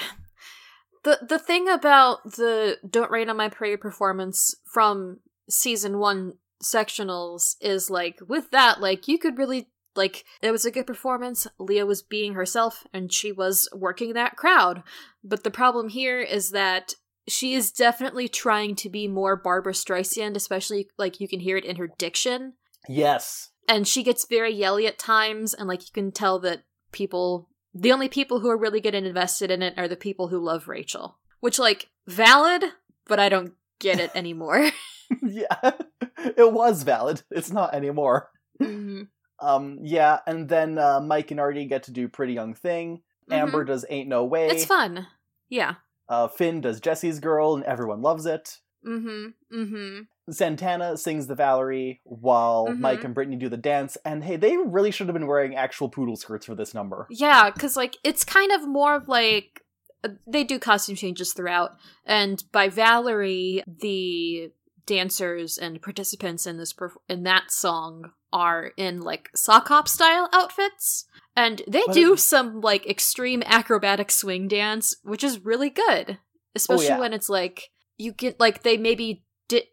the 1.05 1.19
the 1.27 1.39
thing 1.39 1.69
about 1.69 2.25
the 2.25 2.79
Don't 2.89 3.11
Rain 3.11 3.31
on 3.31 3.37
My 3.37 3.49
Parade 3.49 3.81
performance 3.81 4.55
from 4.73 5.21
season 5.49 5.99
one 5.99 6.35
sectionals 6.63 7.57
is 7.61 7.91
like 7.91 8.19
with 8.27 8.51
that, 8.51 8.81
like 8.81 9.07
you 9.09 9.19
could 9.19 9.39
really 9.39 9.69
like 9.97 10.25
it 10.43 10.51
was 10.51 10.65
a 10.65 10.71
good 10.71 10.87
performance. 10.87 11.47
Lea 11.59 11.83
was 11.83 12.03
being 12.03 12.35
herself 12.35 12.87
and 12.93 13.13
she 13.13 13.33
was 13.33 13.69
working 13.75 14.13
that 14.13 14.37
crowd. 14.37 14.83
But 15.23 15.45
the 15.45 15.51
problem 15.51 15.89
here 15.89 16.21
is 16.21 16.51
that 16.51 16.95
she 17.29 17.55
is 17.55 17.73
definitely 17.73 18.29
trying 18.29 18.77
to 18.77 18.89
be 18.89 19.09
more 19.09 19.37
Barbra 19.37 19.73
Streisand, 19.73 20.37
especially 20.37 20.89
like 20.97 21.21
you 21.21 21.29
can 21.29 21.41
hear 21.41 21.57
it 21.57 21.65
in 21.65 21.77
her 21.77 21.89
diction 21.99 22.55
yes. 22.89 23.51
and 23.69 23.87
she 23.87 24.03
gets 24.03 24.27
very 24.27 24.53
yelly 24.53 24.87
at 24.87 24.99
times 24.99 25.53
and 25.55 25.69
like 25.69 25.83
you 25.83 25.93
can 25.93 26.13
tell 26.13 26.39
that 26.41 26.63
people 26.93 27.49
the 27.75 27.93
only 27.93 28.09
people 28.09 28.41
who 28.41 28.49
are 28.49 28.57
really 28.57 28.81
getting 28.81 29.05
invested 29.05 29.51
in 29.51 29.61
it 29.61 29.75
are 29.77 29.89
the 29.89 29.97
people 29.97 30.29
who 30.29 30.39
love 30.39 30.69
rachel 30.69 31.19
which 31.41 31.59
like 31.59 31.91
valid 32.07 32.65
but 33.07 33.19
i 33.19 33.29
don't 33.29 33.53
get 33.81 33.99
it 34.01 34.11
anymore 34.15 34.71
yeah. 35.23 35.73
It 36.19 36.53
was 36.53 36.83
valid. 36.83 37.23
It's 37.31 37.53
not 37.53 37.75
anymore. 37.75 38.31
Mhm. 38.61 39.09
Um, 39.41 39.79
yeah, 39.83 40.21
and 40.27 40.49
then 40.49 40.79
uh, 40.79 41.01
Mike 41.01 41.31
and 41.31 41.41
Artie 41.41 41.67
get 41.67 41.83
to 41.85 41.91
do 41.93 42.09
Pretty 42.09 42.33
Young 42.33 42.55
Thing. 42.55 43.03
Amber 43.31 43.65
does 43.65 43.85
Ain't 43.91 44.09
No 44.09 44.25
Way. 44.25 44.47
it's 44.49 44.65
fun 44.65 45.07
yeah 45.49 45.75
Uh, 46.09 46.29
Finn 46.29 46.61
does 46.61 46.79
Jesse's 46.81 47.19
Girl, 47.21 47.55
and 47.57 47.65
everyone 47.65 48.01
loves 48.03 48.25
it. 48.27 48.59
mm-hmm 48.87 49.27
mm-hmm 49.53 50.01
Santana 50.31 50.97
sings 50.97 51.27
the 51.29 51.35
Valerie 51.37 52.01
while 52.05 52.67
Mhm. 52.67 52.81
Mike 52.81 53.05
and 53.05 53.15
Brittany 53.15 53.37
do 53.37 53.49
the 53.49 53.57
dance. 53.57 53.97
And 54.05 54.25
hey, 54.25 54.37
they 54.37 54.57
really 54.57 54.91
should 54.91 55.07
have 55.07 55.15
been 55.15 55.27
wearing 55.29 55.55
actual 55.55 55.89
poodle 55.89 56.17
skirts 56.17 56.47
for 56.47 56.55
this 56.55 56.75
number. 56.75 57.07
yeah 57.11 57.51
because 57.51 57.77
like 57.77 57.97
it's 58.05 58.25
kind 58.25 58.51
of 58.53 58.67
more 58.67 58.95
of 58.97 59.09
like 59.09 59.63
uh, 60.05 60.09
they 60.27 60.45
do 60.45 60.59
costume 60.59 60.95
changes 60.97 61.33
throughout 61.33 61.73
and 62.05 62.43
by 62.53 62.69
valerie 62.69 63.63
the 63.67 64.51
dancers 64.87 65.59
and 65.59 65.83
participants 65.83 66.47
in 66.47 66.57
this 66.59 66.75
in 67.09 67.25
that 67.25 67.51
song 67.51 68.13
are 68.33 68.73
in 68.77 69.01
like 69.01 69.29
sock 69.35 69.69
hop 69.69 69.89
style 69.89 70.29
outfits 70.33 71.05
and 71.35 71.63
they 71.69 71.83
But 71.87 71.95
do 71.95 72.17
some 72.17 72.61
like 72.61 72.87
extreme 72.89 73.43
acrobatic 73.47 74.11
swing 74.11 74.49
dance 74.49 74.95
which 75.03 75.25
is 75.25 75.45
really 75.45 75.71
good 75.71 76.19
especially 76.55 76.87
Oh, 76.87 76.91
yeah. 76.91 77.01
when 77.01 77.13
it's 77.13 77.29
like 77.29 77.71
you 77.99 78.13
get 78.13 78.39
like 78.39 78.63
they 78.63 78.77
maybe 78.77 79.25
did 79.49 79.65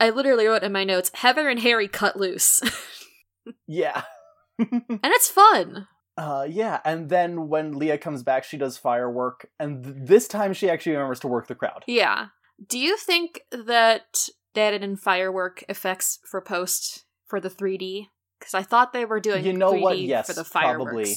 I-, 0.00 0.06
I 0.06 0.10
literally 0.10 0.46
wrote 0.46 0.62
in 0.62 0.72
my 0.72 0.84
notes 0.84 1.10
heather 1.14 1.48
and 1.48 1.60
harry 1.60 1.88
cut 1.88 2.16
loose 2.16 2.60
Yeah. 3.66 4.02
and 4.58 4.82
it's 4.88 5.28
fun 5.28 5.86
Uh, 6.16 6.46
yeah, 6.48 6.78
and 6.84 7.08
then 7.08 7.48
when 7.48 7.72
Lea 7.78 7.96
comes 7.96 8.22
back, 8.22 8.44
she 8.44 8.58
does 8.58 8.76
firework, 8.76 9.48
and 9.58 9.82
th- 9.82 9.96
this 9.98 10.28
time 10.28 10.52
she 10.52 10.68
actually 10.68 10.92
remembers 10.92 11.20
to 11.20 11.26
work 11.26 11.46
the 11.46 11.54
crowd. 11.54 11.84
Yeah. 11.86 12.26
Do 12.68 12.78
you 12.78 12.98
think 12.98 13.40
that 13.50 14.28
they 14.54 14.62
added 14.62 14.82
in 14.82 14.96
firework 14.96 15.64
effects 15.68 16.18
for 16.30 16.40
post 16.40 17.04
for 17.26 17.40
the 17.40 17.50
3D? 17.50 18.08
Because 18.38 18.54
I 18.54 18.62
thought 18.62 18.92
they 18.92 19.04
were 19.04 19.20
doing 19.20 19.44
You 19.44 19.52
know 19.52 19.72
3D 19.72 19.80
what? 19.82 19.98
Yes, 19.98 20.26
for 20.26 20.32
the 20.34 20.44
fireworks. 20.44 20.84
probably. 20.92 21.14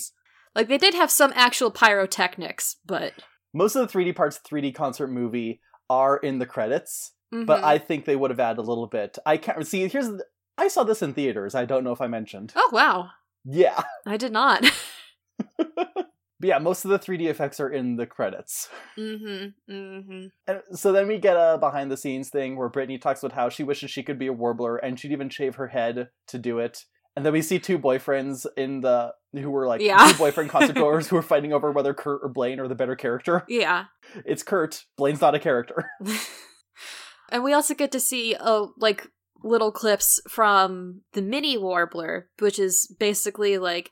Like 0.56 0.68
they 0.68 0.78
did 0.78 0.94
have 0.94 1.12
some 1.12 1.34
actual 1.36 1.72
pyrotechnics, 1.72 2.78
but 2.86 3.14
Most 3.54 3.76
of 3.76 3.82
the 3.92 3.98
3D 3.98 4.16
parts, 4.16 4.40
3D 4.50 4.74
concert 4.76 5.08
movie, 5.08 5.60
are 5.90 6.18
in 6.18 6.40
the 6.40 6.46
credits, 6.46 7.12
but 7.32 7.62
Mhm. 7.62 7.64
I 7.64 7.78
think 7.78 8.06
they 8.06 8.16
would 8.16 8.32
have 8.32 8.40
added 8.40 8.60
a 8.60 8.64
little 8.64 8.88
bit. 8.88 9.18
I 9.26 9.38
can't 9.38 9.66
see. 9.68 9.88
Here's 9.88 10.08
the, 10.08 10.24
I 10.58 10.68
saw 10.68 10.84
this 10.84 11.02
in 11.02 11.14
theaters. 11.14 11.56
I 11.56 11.66
don't 11.66 11.84
know 11.84 11.92
if 11.92 12.02
I 12.02 12.08
mentioned. 12.08 12.54
oh 12.56 12.70
wow, 12.72 13.10
Yeah, 13.44 13.84
I 14.06 14.18
did 14.18 14.32
not. 14.32 14.64
but 16.40 16.48
yeah, 16.50 16.60
most 16.60 16.86
of 16.86 16.92
the 16.92 17.00
3D 17.00 17.28
effects 17.30 17.60
are 17.60 17.70
in 17.70 17.96
the 17.96 18.06
credits. 18.06 18.70
mm-hmm. 18.98 19.74
Mm-hmm. 19.74 20.26
And 20.48 20.62
so 20.74 20.92
then 20.92 21.08
we 21.08 21.18
get 21.18 21.38
a 21.38 21.58
behind 21.60 21.92
the 21.92 21.98
scenes 21.98 22.30
thing 22.30 22.58
where 22.58 22.70
Brittany 22.70 22.98
talks 22.98 23.24
about 23.24 23.36
how 23.36 23.50
she 23.50 23.64
wishes 23.64 23.92
she 23.92 24.04
could 24.04 24.20
be 24.20 24.28
a 24.28 24.34
warbler 24.34 24.78
and 24.78 25.00
she'd 25.00 25.12
even 25.12 25.30
shave 25.30 25.56
her 25.56 25.68
head 25.68 26.10
to 26.28 26.38
do 26.38 26.60
it. 26.60 26.84
And 27.16 27.26
then 27.26 27.32
we 27.32 27.42
see 27.42 27.60
two 27.60 27.80
boyfriends 27.80 28.46
in 28.58 28.82
the 28.82 29.14
who 29.34 29.50
were 29.50 29.68
like 29.68 29.82
Yeah. 29.82 30.12
two 30.12 30.18
boyfriend 30.18 30.50
concert 30.52 30.76
goers 30.76 31.08
who 31.08 31.16
are 31.16 31.22
fighting 31.22 31.54
over 31.54 31.72
whether 31.72 31.94
Kurt 31.94 32.20
or 32.22 32.30
Blaine 32.30 32.60
are 32.60 32.68
the 32.68 32.76
better 32.76 32.96
character. 32.96 33.46
Yeah. 33.48 33.86
It's 34.26 34.44
Kurt. 34.44 34.84
Blaine's 34.98 35.22
not 35.22 35.36
a 35.36 35.40
character. 35.40 35.90
and 37.32 37.44
we 37.44 37.54
also 37.54 37.74
get 37.74 37.92
to 37.94 38.00
see 38.00 38.36
uh 38.36 38.66
like 38.78 39.08
little 39.44 39.72
clips 39.72 40.20
from 40.28 41.02
the 41.14 41.22
mini 41.22 41.58
warbler, 41.58 42.30
which 42.40 42.60
is 42.60 42.94
basically 43.00 43.58
like 43.58 43.92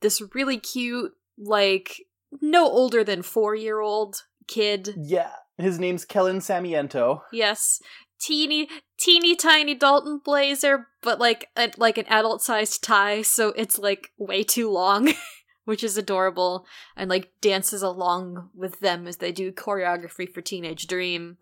this 0.00 0.22
really 0.34 0.58
cute, 0.58 1.12
like 1.38 2.02
no 2.40 2.66
older 2.66 3.04
than 3.04 3.22
four 3.22 3.54
year 3.54 3.80
old 3.80 4.22
kid. 4.46 4.94
Yeah. 4.96 5.32
His 5.56 5.78
name's 5.78 6.04
Kellen 6.04 6.40
Samiento. 6.40 7.20
Yes. 7.32 7.80
Teeny 8.20 8.68
teeny 8.98 9.36
tiny 9.36 9.74
Dalton 9.74 10.20
blazer, 10.24 10.88
but 11.02 11.18
like 11.18 11.48
a, 11.56 11.70
like 11.76 11.98
an 11.98 12.06
adult 12.08 12.42
sized 12.42 12.82
tie, 12.82 13.22
so 13.22 13.48
it's 13.56 13.78
like 13.78 14.10
way 14.18 14.42
too 14.42 14.70
long. 14.70 15.12
Which 15.66 15.82
is 15.82 15.96
adorable, 15.96 16.66
and 16.94 17.08
like 17.08 17.32
dances 17.40 17.80
along 17.80 18.50
with 18.54 18.80
them 18.80 19.06
as 19.06 19.16
they 19.16 19.32
do 19.32 19.50
choreography 19.50 20.30
for 20.30 20.42
Teenage 20.42 20.86
Dream, 20.86 21.38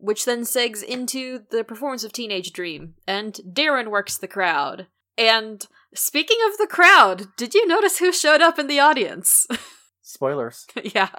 which 0.00 0.24
then 0.24 0.44
segs 0.44 0.82
into 0.82 1.40
the 1.50 1.62
performance 1.62 2.02
of 2.02 2.10
Teenage 2.10 2.52
Dream, 2.52 2.94
and 3.06 3.38
Darren 3.46 3.88
works 3.88 4.16
the 4.16 4.28
crowd. 4.28 4.86
And 5.18 5.66
speaking 5.94 6.38
of 6.50 6.58
the 6.58 6.66
crowd, 6.66 7.28
did 7.36 7.54
you 7.54 7.66
notice 7.66 7.98
who 7.98 8.12
showed 8.12 8.40
up 8.42 8.58
in 8.58 8.66
the 8.66 8.80
audience? 8.80 9.46
Spoilers. 10.02 10.66
yeah. 10.82 11.10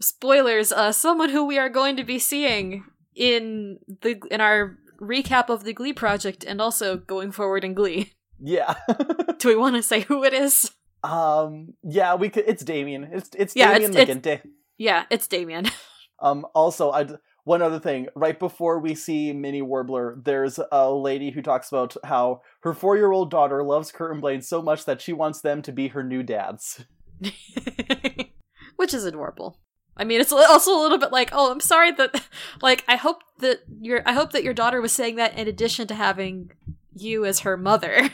Spoilers, 0.00 0.72
uh 0.72 0.92
someone 0.92 1.30
who 1.30 1.44
we 1.44 1.58
are 1.58 1.68
going 1.68 1.96
to 1.96 2.04
be 2.04 2.18
seeing 2.18 2.84
in 3.14 3.78
the 4.02 4.20
in 4.30 4.40
our 4.40 4.76
recap 5.00 5.48
of 5.50 5.64
the 5.64 5.72
Glee 5.72 5.92
project 5.92 6.44
and 6.44 6.60
also 6.60 6.96
going 6.96 7.30
forward 7.32 7.64
in 7.64 7.74
Glee. 7.74 8.12
Yeah. 8.40 8.74
Do 9.38 9.48
we 9.48 9.56
want 9.56 9.76
to 9.76 9.82
say 9.82 10.00
who 10.00 10.24
it 10.24 10.32
is? 10.34 10.70
um 11.04 11.74
yeah, 11.84 12.14
we 12.16 12.28
could 12.28 12.44
it's 12.46 12.64
Damien. 12.64 13.08
It's 13.12 13.30
it's 13.38 13.54
Yeah, 13.56 13.72
Damien 13.78 13.96
it's- 13.96 14.08
McGinty. 14.18 14.40
Yeah, 14.78 15.04
it's 15.10 15.26
Damien. 15.26 15.66
Um 16.18 16.46
also 16.54 16.90
I 16.92 17.06
one 17.46 17.62
other 17.62 17.78
thing, 17.78 18.08
right 18.16 18.36
before 18.36 18.80
we 18.80 18.96
see 18.96 19.32
Minnie 19.32 19.62
Warbler, 19.62 20.18
there's 20.20 20.58
a 20.72 20.90
lady 20.90 21.30
who 21.30 21.40
talks 21.40 21.68
about 21.68 21.96
how 22.02 22.42
her 22.62 22.74
4-year-old 22.74 23.30
daughter 23.30 23.62
loves 23.62 23.92
Kurt 23.92 24.10
and 24.10 24.20
Blaine 24.20 24.42
so 24.42 24.60
much 24.60 24.84
that 24.84 25.00
she 25.00 25.12
wants 25.12 25.42
them 25.42 25.62
to 25.62 25.70
be 25.70 25.86
her 25.88 26.02
new 26.02 26.24
dads. 26.24 26.84
Which 28.76 28.92
is 28.92 29.04
adorable. 29.04 29.60
I 29.96 30.02
mean, 30.02 30.20
it's 30.20 30.32
also 30.32 30.76
a 30.76 30.82
little 30.82 30.98
bit 30.98 31.12
like, 31.12 31.30
oh, 31.32 31.52
I'm 31.52 31.60
sorry 31.60 31.92
that, 31.92 32.20
like, 32.62 32.82
I 32.88 32.96
hope 32.96 33.22
that 33.38 33.60
your, 33.80 34.02
I 34.04 34.12
hope 34.12 34.32
that 34.32 34.42
your 34.42 34.52
daughter 34.52 34.80
was 34.80 34.90
saying 34.90 35.14
that 35.14 35.38
in 35.38 35.46
addition 35.46 35.86
to 35.86 35.94
having 35.94 36.50
you 36.96 37.24
as 37.24 37.40
her 37.40 37.56
mother. 37.56 38.10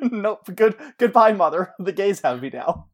nope, 0.00 0.48
good 0.54 0.76
goodbye 0.96 1.32
mother. 1.32 1.74
The 1.78 1.92
gays 1.92 2.22
have 2.22 2.40
me 2.40 2.48
now. 2.54 2.86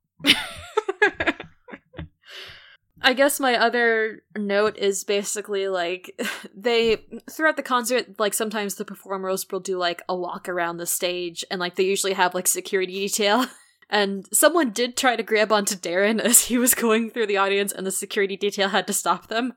I 3.02 3.14
guess 3.14 3.40
my 3.40 3.56
other 3.56 4.22
note 4.36 4.76
is 4.76 5.04
basically 5.04 5.68
like 5.68 6.18
they 6.56 7.04
throughout 7.30 7.56
the 7.56 7.62
concert, 7.62 8.18
like 8.18 8.34
sometimes 8.34 8.74
the 8.74 8.84
performers 8.84 9.46
will 9.50 9.60
do 9.60 9.78
like 9.78 10.02
a 10.08 10.16
walk 10.16 10.48
around 10.48 10.76
the 10.76 10.86
stage 10.86 11.44
and 11.50 11.60
like 11.60 11.76
they 11.76 11.84
usually 11.84 12.14
have 12.14 12.34
like 12.34 12.46
security 12.46 12.92
detail. 12.94 13.46
And 13.90 14.26
someone 14.34 14.72
did 14.72 14.98
try 14.98 15.16
to 15.16 15.22
grab 15.22 15.50
onto 15.50 15.74
Darren 15.74 16.20
as 16.22 16.42
he 16.44 16.58
was 16.58 16.74
going 16.74 17.08
through 17.08 17.26
the 17.26 17.38
audience 17.38 17.72
and 17.72 17.86
the 17.86 17.90
security 17.90 18.36
detail 18.36 18.68
had 18.68 18.86
to 18.86 18.92
stop 18.92 19.28
them. 19.28 19.54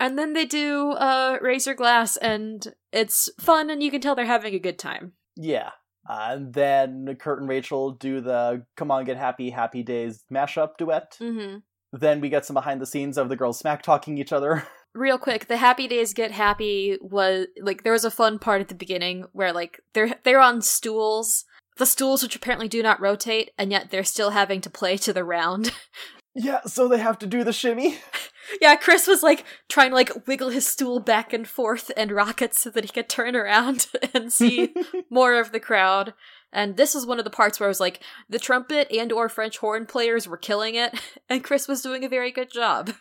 And 0.00 0.18
then 0.18 0.32
they 0.32 0.44
do 0.44 0.90
uh 0.92 1.38
Raise 1.40 1.66
Your 1.66 1.76
Glass 1.76 2.16
and 2.16 2.74
it's 2.92 3.30
fun 3.38 3.70
and 3.70 3.84
you 3.84 3.92
can 3.92 4.00
tell 4.00 4.16
they're 4.16 4.26
having 4.26 4.54
a 4.54 4.58
good 4.58 4.80
time. 4.80 5.12
yeah. 5.36 5.70
Uh, 6.08 6.30
and 6.32 6.54
then 6.54 7.16
Kurt 7.20 7.40
and 7.40 7.48
Rachel 7.48 7.92
do 7.92 8.20
the 8.20 8.64
Come 8.76 8.90
On 8.90 9.04
Get 9.04 9.18
Happy 9.18 9.50
Happy 9.50 9.82
Days 9.82 10.24
mashup 10.32 10.76
duet. 10.78 11.16
Mm-hmm. 11.20 11.58
Then 11.92 12.20
we 12.20 12.28
get 12.28 12.44
some 12.44 12.54
behind 12.54 12.80
the 12.80 12.86
scenes 12.86 13.16
of 13.16 13.28
the 13.28 13.36
girls 13.36 13.58
smack 13.58 13.82
talking 13.82 14.18
each 14.18 14.32
other. 14.32 14.66
real 14.94 15.18
quick 15.18 15.46
the 15.46 15.56
happy 15.56 15.86
days 15.86 16.12
get 16.12 16.32
happy 16.32 16.98
was 17.00 17.46
like 17.60 17.82
there 17.82 17.92
was 17.92 18.04
a 18.04 18.10
fun 18.10 18.38
part 18.38 18.60
at 18.60 18.68
the 18.68 18.74
beginning 18.74 19.24
where 19.32 19.52
like 19.52 19.80
they're 19.92 20.14
they're 20.24 20.40
on 20.40 20.62
stools 20.62 21.44
the 21.76 21.86
stools 21.86 22.22
which 22.22 22.34
apparently 22.34 22.68
do 22.68 22.82
not 22.82 23.00
rotate 23.00 23.50
and 23.58 23.70
yet 23.70 23.90
they're 23.90 24.02
still 24.02 24.30
having 24.30 24.60
to 24.60 24.70
play 24.70 24.96
to 24.96 25.12
the 25.12 25.24
round 25.24 25.72
yeah, 26.34 26.60
so 26.66 26.88
they 26.88 26.98
have 26.98 27.18
to 27.18 27.26
do 27.26 27.44
the 27.44 27.52
shimmy. 27.52 27.98
yeah 28.60 28.74
chris 28.76 29.06
was 29.06 29.22
like 29.22 29.44
trying 29.68 29.90
to 29.90 29.94
like 29.94 30.26
wiggle 30.26 30.50
his 30.50 30.66
stool 30.66 31.00
back 31.00 31.32
and 31.32 31.46
forth 31.46 31.90
and 31.96 32.10
rock 32.10 32.40
it 32.40 32.54
so 32.54 32.70
that 32.70 32.84
he 32.84 32.90
could 32.90 33.08
turn 33.08 33.36
around 33.36 33.86
and 34.14 34.32
see 34.32 34.74
more 35.10 35.38
of 35.38 35.52
the 35.52 35.60
crowd 35.60 36.14
and 36.52 36.76
this 36.76 36.94
was 36.94 37.06
one 37.06 37.18
of 37.18 37.24
the 37.24 37.30
parts 37.30 37.60
where 37.60 37.66
I 37.66 37.68
was 37.68 37.80
like, 37.80 38.02
the 38.28 38.38
trumpet 38.38 38.90
and 38.90 39.12
or 39.12 39.28
French 39.28 39.58
horn 39.58 39.86
players 39.86 40.26
were 40.26 40.36
killing 40.36 40.74
it, 40.74 40.98
and 41.28 41.44
Chris 41.44 41.68
was 41.68 41.82
doing 41.82 42.04
a 42.04 42.08
very 42.08 42.30
good 42.30 42.50
job. 42.50 42.92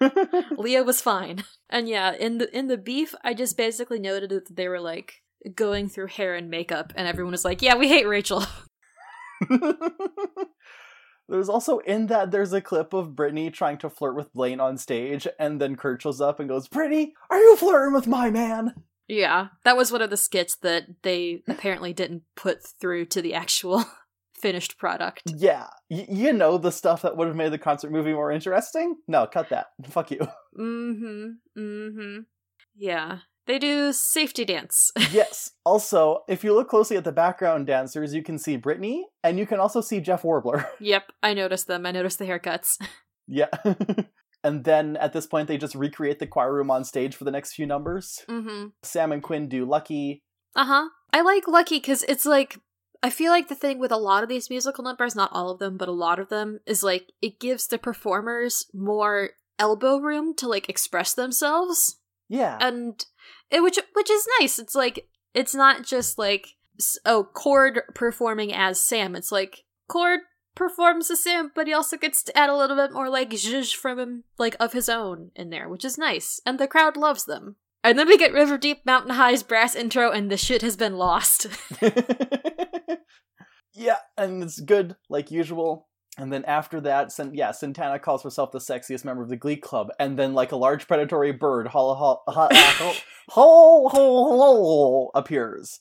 Lea 0.58 0.82
was 0.82 1.00
fine. 1.00 1.44
And 1.70 1.88
yeah, 1.88 2.12
in 2.12 2.38
the 2.38 2.56
in 2.56 2.68
the 2.68 2.76
beef, 2.76 3.14
I 3.24 3.34
just 3.34 3.56
basically 3.56 3.98
noted 3.98 4.30
that 4.30 4.54
they 4.54 4.68
were 4.68 4.80
like 4.80 5.22
going 5.54 5.88
through 5.88 6.08
hair 6.08 6.34
and 6.34 6.50
makeup, 6.50 6.92
and 6.96 7.08
everyone 7.08 7.32
was 7.32 7.44
like, 7.44 7.62
"Yeah, 7.62 7.76
we 7.76 7.88
hate 7.88 8.06
Rachel." 8.06 8.44
there's 11.28 11.48
also 11.48 11.78
in 11.78 12.06
that 12.06 12.30
there's 12.30 12.52
a 12.52 12.60
clip 12.60 12.92
of 12.92 13.16
Brittany 13.16 13.50
trying 13.50 13.78
to 13.78 13.90
flirt 13.90 14.16
with 14.16 14.32
Blaine 14.32 14.60
on 14.60 14.76
stage, 14.76 15.26
and 15.38 15.60
then 15.60 15.76
Kurt 15.76 16.02
shows 16.02 16.20
up 16.20 16.40
and 16.40 16.48
goes, 16.48 16.68
"Brittany, 16.68 17.14
are 17.30 17.38
you 17.38 17.56
flirting 17.56 17.94
with 17.94 18.06
my 18.06 18.30
man?" 18.30 18.74
Yeah, 19.08 19.48
that 19.64 19.76
was 19.76 19.92
one 19.92 20.02
of 20.02 20.10
the 20.10 20.16
skits 20.16 20.56
that 20.62 20.84
they 21.02 21.42
apparently 21.48 21.92
didn't 21.92 22.22
put 22.34 22.58
through 22.80 23.06
to 23.06 23.22
the 23.22 23.34
actual 23.34 23.84
finished 24.34 24.78
product. 24.78 25.22
Yeah, 25.26 25.66
y- 25.90 26.06
you 26.08 26.32
know 26.32 26.58
the 26.58 26.72
stuff 26.72 27.02
that 27.02 27.16
would 27.16 27.26
have 27.28 27.36
made 27.36 27.52
the 27.52 27.58
concert 27.58 27.90
movie 27.92 28.12
more 28.12 28.30
interesting. 28.32 28.96
No, 29.08 29.26
cut 29.26 29.48
that. 29.50 29.66
Fuck 29.88 30.10
you. 30.10 30.26
Mm-hmm. 30.58 31.26
Mm-hmm. 31.58 32.18
Yeah, 32.76 33.18
they 33.46 33.58
do 33.58 33.92
safety 33.92 34.44
dance. 34.44 34.90
yes. 35.12 35.52
Also, 35.64 36.24
if 36.28 36.44
you 36.44 36.52
look 36.54 36.68
closely 36.68 36.96
at 36.96 37.04
the 37.04 37.12
background 37.12 37.66
dancers, 37.66 38.12
you 38.14 38.22
can 38.22 38.38
see 38.38 38.56
Brittany, 38.56 39.06
and 39.22 39.38
you 39.38 39.46
can 39.46 39.60
also 39.60 39.80
see 39.80 40.00
Jeff 40.00 40.24
Warbler. 40.24 40.68
yep, 40.80 41.04
I 41.22 41.32
noticed 41.32 41.66
them. 41.66 41.86
I 41.86 41.92
noticed 41.92 42.18
the 42.18 42.26
haircuts. 42.26 42.76
yeah. 43.26 43.46
And 44.46 44.62
then 44.64 44.96
at 44.98 45.12
this 45.12 45.26
point, 45.26 45.48
they 45.48 45.58
just 45.58 45.74
recreate 45.74 46.20
the 46.20 46.26
choir 46.26 46.54
room 46.54 46.70
on 46.70 46.84
stage 46.84 47.16
for 47.16 47.24
the 47.24 47.30
next 47.32 47.54
few 47.54 47.66
numbers. 47.66 48.24
Mm-hmm. 48.28 48.66
Sam 48.82 49.10
and 49.12 49.22
Quinn 49.22 49.48
do 49.48 49.64
Lucky. 49.64 50.22
Uh 50.54 50.64
huh. 50.66 50.88
I 51.12 51.20
like 51.22 51.48
Lucky 51.48 51.78
because 51.78 52.04
it's 52.04 52.24
like 52.24 52.58
I 53.02 53.10
feel 53.10 53.30
like 53.32 53.48
the 53.48 53.54
thing 53.54 53.78
with 53.78 53.92
a 53.92 53.96
lot 53.96 54.22
of 54.22 54.28
these 54.28 54.48
musical 54.48 54.84
numbers, 54.84 55.14
not 55.16 55.30
all 55.32 55.50
of 55.50 55.58
them, 55.58 55.76
but 55.76 55.88
a 55.88 55.92
lot 55.92 56.18
of 56.18 56.28
them, 56.28 56.60
is 56.66 56.82
like 56.82 57.12
it 57.20 57.40
gives 57.40 57.66
the 57.66 57.78
performers 57.78 58.66
more 58.72 59.30
elbow 59.58 59.98
room 59.98 60.34
to 60.36 60.48
like 60.48 60.68
express 60.68 61.12
themselves, 61.14 61.98
Yeah. 62.28 62.56
and 62.60 63.04
it, 63.50 63.62
which 63.62 63.78
which 63.94 64.10
is 64.10 64.26
nice. 64.40 64.58
It's 64.58 64.74
like 64.74 65.08
it's 65.34 65.54
not 65.54 65.84
just 65.84 66.18
like 66.18 66.46
oh 67.04 67.24
Chord 67.34 67.82
performing 67.94 68.52
as 68.54 68.82
Sam. 68.82 69.16
It's 69.16 69.32
like 69.32 69.64
Chord 69.88 70.20
performs 70.56 71.08
as 71.10 71.22
Sam, 71.22 71.52
but 71.54 71.68
he 71.68 71.72
also 71.72 71.96
gets 71.96 72.24
to 72.24 72.36
add 72.36 72.50
a 72.50 72.56
little 72.56 72.76
bit 72.76 72.92
more 72.92 73.08
like 73.08 73.30
zhuzh 73.30 73.72
from 73.72 74.00
him, 74.00 74.24
like 74.38 74.56
of 74.58 74.72
his 74.72 74.88
own 74.88 75.30
in 75.36 75.50
there, 75.50 75.68
which 75.68 75.84
is 75.84 75.96
nice, 75.96 76.40
and 76.44 76.58
the 76.58 76.66
crowd 76.66 76.96
loves 76.96 77.26
them. 77.26 77.54
And 77.84 77.96
then 77.96 78.08
we 78.08 78.18
get 78.18 78.32
River 78.32 78.58
Deep 78.58 78.84
Mountain 78.84 79.14
High's 79.14 79.44
brass 79.44 79.76
intro, 79.76 80.10
and 80.10 80.28
the 80.28 80.36
shit 80.36 80.62
has 80.62 80.76
been 80.76 80.96
lost. 80.96 81.46
yeah, 83.72 83.98
and 84.16 84.42
it's 84.42 84.58
good 84.58 84.96
like 85.08 85.30
usual. 85.30 85.86
And 86.18 86.32
then 86.32 86.44
after 86.46 86.80
that, 86.80 87.12
San- 87.12 87.34
yeah, 87.34 87.52
Santana 87.52 87.98
calls 87.98 88.22
herself 88.22 88.50
the 88.50 88.58
sexiest 88.58 89.04
member 89.04 89.22
of 89.22 89.28
the 89.28 89.36
Glee 89.36 89.56
Club, 89.56 89.90
and 90.00 90.18
then 90.18 90.34
like 90.34 90.50
a 90.50 90.56
large 90.56 90.88
predatory 90.88 91.30
bird, 91.30 91.68
holla 91.68 91.94
holla 91.94 92.22
ho 92.26 92.92
ho 93.28 93.88
ho 93.88 94.38
ho 94.38 95.10
appears. 95.14 95.80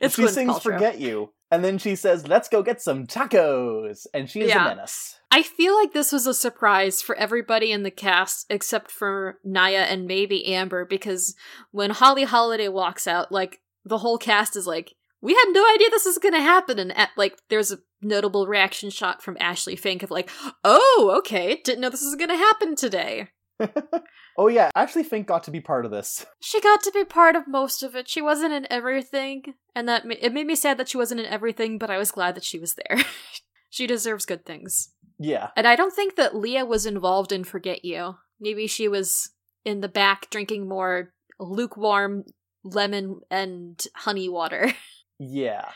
It's 0.00 0.14
she 0.16 0.22
Gwyneth 0.22 0.30
sings 0.30 0.52
Paltrow. 0.54 0.62
"Forget 0.62 0.98
You," 1.00 1.32
and 1.50 1.64
then 1.64 1.78
she 1.78 1.94
says, 1.96 2.26
"Let's 2.28 2.48
go 2.48 2.62
get 2.62 2.80
some 2.80 3.06
tacos," 3.06 4.06
and 4.14 4.28
she 4.30 4.40
is 4.40 4.48
Yeah. 4.48 4.64
a 4.64 4.68
menace. 4.68 5.18
I 5.30 5.42
feel 5.42 5.74
like 5.74 5.92
this 5.92 6.10
was 6.12 6.26
a 6.26 6.34
surprise 6.34 7.02
for 7.02 7.14
everybody 7.14 7.70
in 7.70 7.82
the 7.82 7.90
cast 7.90 8.46
except 8.50 8.90
for 8.90 9.38
Naya 9.44 9.86
and 9.88 10.06
maybe 10.06 10.46
Amber 10.54 10.84
because 10.84 11.36
when 11.70 11.90
Holly 11.90 12.24
Holiday 12.24 12.68
walks 12.68 13.06
out, 13.06 13.30
like 13.30 13.60
the 13.84 13.98
whole 13.98 14.18
cast 14.18 14.56
is 14.56 14.66
like, 14.66 14.94
"We 15.20 15.34
had 15.34 15.46
no 15.50 15.64
idea 15.74 15.88
this 15.90 16.04
was 16.04 16.18
going 16.18 16.34
to 16.34 16.40
happen," 16.40 16.78
and 16.78 16.96
at, 16.96 17.10
like 17.16 17.38
there's 17.48 17.70
a 17.70 17.78
notable 18.02 18.46
reaction 18.46 18.90
shot 18.90 19.22
from 19.22 19.36
Ashley 19.40 19.76
Fink 19.76 20.02
of 20.02 20.10
like, 20.10 20.30
"Oh, 20.64 21.14
okay, 21.18 21.60
didn't 21.62 21.80
know 21.80 21.90
this 21.90 22.02
was 22.02 22.16
going 22.16 22.30
to 22.30 22.36
happen 22.36 22.74
today." 22.74 23.28
Oh 24.38 24.46
yeah, 24.46 24.70
I 24.74 24.82
actually 24.82 25.02
think 25.02 25.26
got 25.26 25.42
to 25.44 25.50
be 25.50 25.60
part 25.60 25.84
of 25.84 25.90
this. 25.90 26.24
She 26.40 26.60
got 26.60 26.82
to 26.84 26.92
be 26.92 27.04
part 27.04 27.36
of 27.36 27.46
most 27.48 27.82
of 27.82 27.94
it. 27.94 28.08
She 28.08 28.22
wasn't 28.22 28.52
in 28.54 28.66
everything, 28.70 29.54
and 29.74 29.88
that 29.88 30.06
ma- 30.06 30.14
it 30.20 30.32
made 30.32 30.46
me 30.46 30.54
sad 30.54 30.78
that 30.78 30.88
she 30.88 30.96
wasn't 30.96 31.20
in 31.20 31.26
everything, 31.26 31.78
but 31.78 31.90
I 31.90 31.98
was 31.98 32.10
glad 32.10 32.34
that 32.36 32.44
she 32.44 32.58
was 32.58 32.74
there. 32.74 33.04
she 33.70 33.86
deserves 33.86 34.24
good 34.24 34.46
things. 34.46 34.92
Yeah, 35.18 35.48
And 35.54 35.66
I 35.66 35.76
don't 35.76 35.92
think 35.94 36.16
that 36.16 36.34
Lea 36.34 36.62
was 36.62 36.86
involved 36.86 37.30
in 37.30 37.44
Forget 37.44 37.84
You. 37.84 38.16
Maybe 38.40 38.66
she 38.66 38.88
was 38.88 39.32
in 39.66 39.80
the 39.80 39.88
back 39.88 40.30
drinking 40.30 40.66
more 40.66 41.12
lukewarm 41.38 42.24
lemon 42.64 43.20
and 43.30 43.84
honey 43.96 44.28
water. 44.30 44.72
yeah. 45.18 45.66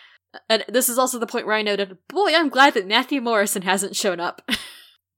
And 0.48 0.64
this 0.66 0.88
is 0.88 0.96
also 0.98 1.18
the 1.18 1.26
point 1.26 1.46
where 1.46 1.54
I 1.54 1.62
noted, 1.62 1.98
boy, 2.08 2.34
I'm 2.34 2.48
glad 2.48 2.72
that 2.74 2.86
Matthew 2.88 3.20
Morrison 3.20 3.62
hasn't 3.62 3.94
shown 3.96 4.18
up. 4.18 4.42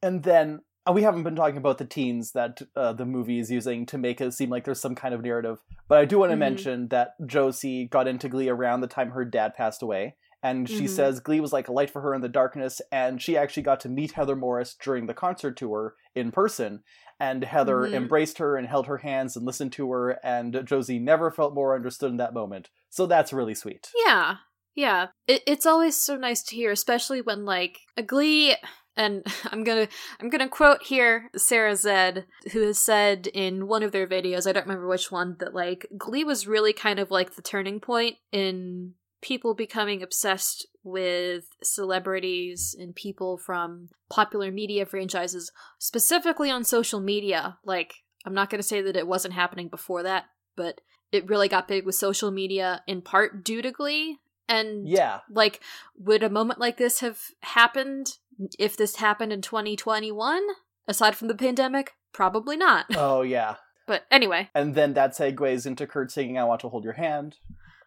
And 0.02 0.24
then 0.24 0.60
we 0.92 1.02
haven't 1.02 1.22
been 1.24 1.36
talking 1.36 1.56
about 1.56 1.78
the 1.78 1.84
teens 1.84 2.32
that 2.32 2.62
uh, 2.76 2.92
the 2.92 3.04
movie 3.06 3.38
is 3.38 3.50
using 3.50 3.86
to 3.86 3.98
make 3.98 4.20
it 4.20 4.32
seem 4.34 4.50
like 4.50 4.64
there's 4.64 4.80
some 4.80 4.94
kind 4.94 5.14
of 5.14 5.22
narrative. 5.22 5.58
But 5.88 5.98
I 5.98 6.04
do 6.04 6.18
want 6.18 6.30
to 6.30 6.36
Mhm. 6.36 6.40
mention 6.40 6.88
that 6.88 7.14
Josie 7.26 7.86
got 7.86 8.06
into 8.08 8.28
Glee 8.28 8.48
around 8.48 8.80
the 8.80 8.86
time 8.86 9.10
her 9.10 9.24
dad 9.24 9.54
passed 9.54 9.82
away. 9.82 10.16
And 10.42 10.68
she 10.68 10.84
Mhm. 10.84 10.88
says 10.90 11.20
Glee 11.20 11.40
was 11.40 11.52
like 11.52 11.66
a 11.68 11.72
light 11.72 11.90
for 11.90 12.02
her 12.02 12.14
in 12.14 12.20
the 12.20 12.28
darkness. 12.28 12.80
And 12.92 13.20
she 13.20 13.36
actually 13.36 13.64
got 13.64 13.80
to 13.80 13.88
meet 13.88 14.12
Heather 14.12 14.36
Morris 14.36 14.74
during 14.80 15.06
the 15.06 15.14
concert 15.14 15.56
tour 15.56 15.94
in 16.14 16.30
person. 16.30 16.82
And 17.18 17.42
Heather 17.42 17.78
Mhm. 17.78 17.94
embraced 17.94 18.38
her 18.38 18.56
and 18.56 18.68
held 18.68 18.86
her 18.86 18.98
hands 18.98 19.34
and 19.36 19.44
listened 19.46 19.72
to 19.72 19.90
her. 19.90 20.10
And 20.24 20.62
Josie 20.64 20.98
never 20.98 21.30
felt 21.30 21.54
more 21.54 21.74
understood 21.74 22.10
in 22.10 22.18
that 22.18 22.34
moment. 22.34 22.68
So 22.90 23.06
that's 23.06 23.32
really 23.32 23.54
sweet. 23.54 23.90
yeah. 24.06 24.36
Yeah. 24.74 25.06
It, 25.26 25.42
it's 25.46 25.64
always 25.64 26.00
so 26.00 26.16
nice 26.16 26.42
to 26.44 26.54
hear, 26.54 26.70
especially 26.70 27.22
when 27.22 27.46
like 27.46 27.78
a 27.96 28.02
Glee 28.02 28.54
and 28.96 29.24
I'm 29.52 29.64
gonna 29.64 29.88
I'm 30.20 30.30
gonna 30.30 30.48
quote 30.48 30.82
here 30.82 31.30
Sarah 31.36 31.76
Z, 31.76 32.24
who 32.52 32.62
has 32.62 32.78
said 32.78 33.26
in 33.28 33.66
one 33.66 33.82
of 33.82 33.92
their 33.92 34.06
videos, 34.06 34.46
I 34.46 34.52
don't 34.52 34.66
remember 34.66 34.88
which 34.88 35.10
one, 35.12 35.36
that 35.40 35.54
like 35.54 35.86
Glee 35.96 36.24
was 36.24 36.46
really 36.46 36.72
kind 36.72 36.98
of 36.98 37.10
like 37.10 37.34
the 37.34 37.42
turning 37.42 37.80
point 37.80 38.16
in 38.32 38.94
people 39.22 39.54
becoming 39.54 40.02
obsessed 40.02 40.66
with 40.84 41.46
celebrities 41.62 42.76
and 42.78 42.94
people 42.94 43.36
from 43.38 43.88
popular 44.08 44.50
media 44.52 44.86
franchises, 44.86 45.50
specifically 45.78 46.50
on 46.50 46.62
social 46.64 47.00
media. 47.00 47.58
Like, 47.64 47.94
I'm 48.24 48.34
not 48.34 48.50
gonna 48.50 48.62
say 48.62 48.82
that 48.82 48.96
it 48.96 49.06
wasn't 49.08 49.34
happening 49.34 49.68
before 49.68 50.02
that, 50.04 50.26
but 50.54 50.80
it 51.12 51.28
really 51.28 51.48
got 51.48 51.68
big 51.68 51.84
with 51.86 51.94
social 51.94 52.30
media 52.30 52.82
in 52.86 53.02
part 53.02 53.44
due 53.44 53.62
to 53.62 53.70
Glee. 53.70 54.18
And 54.48 54.88
Yeah. 54.88 55.20
like, 55.28 55.60
would 55.96 56.22
a 56.22 56.30
moment 56.30 56.60
like 56.60 56.76
this 56.76 57.00
have 57.00 57.20
happened 57.40 58.18
if 58.58 58.76
this 58.76 58.96
happened 58.96 59.32
in 59.32 59.42
2021? 59.42 60.42
Aside 60.88 61.16
from 61.16 61.28
the 61.28 61.34
pandemic? 61.34 61.92
Probably 62.12 62.56
not. 62.56 62.86
Oh, 62.96 63.22
yeah. 63.22 63.56
But 63.86 64.04
anyway, 64.10 64.48
And 64.54 64.74
then 64.74 64.94
that 64.94 65.12
segues 65.16 65.64
into 65.66 65.86
Kurt 65.86 66.10
singing 66.10 66.38
I 66.38 66.44
Want 66.44 66.60
to 66.62 66.68
Hold 66.68 66.82
Your 66.84 66.94
Hand. 66.94 67.36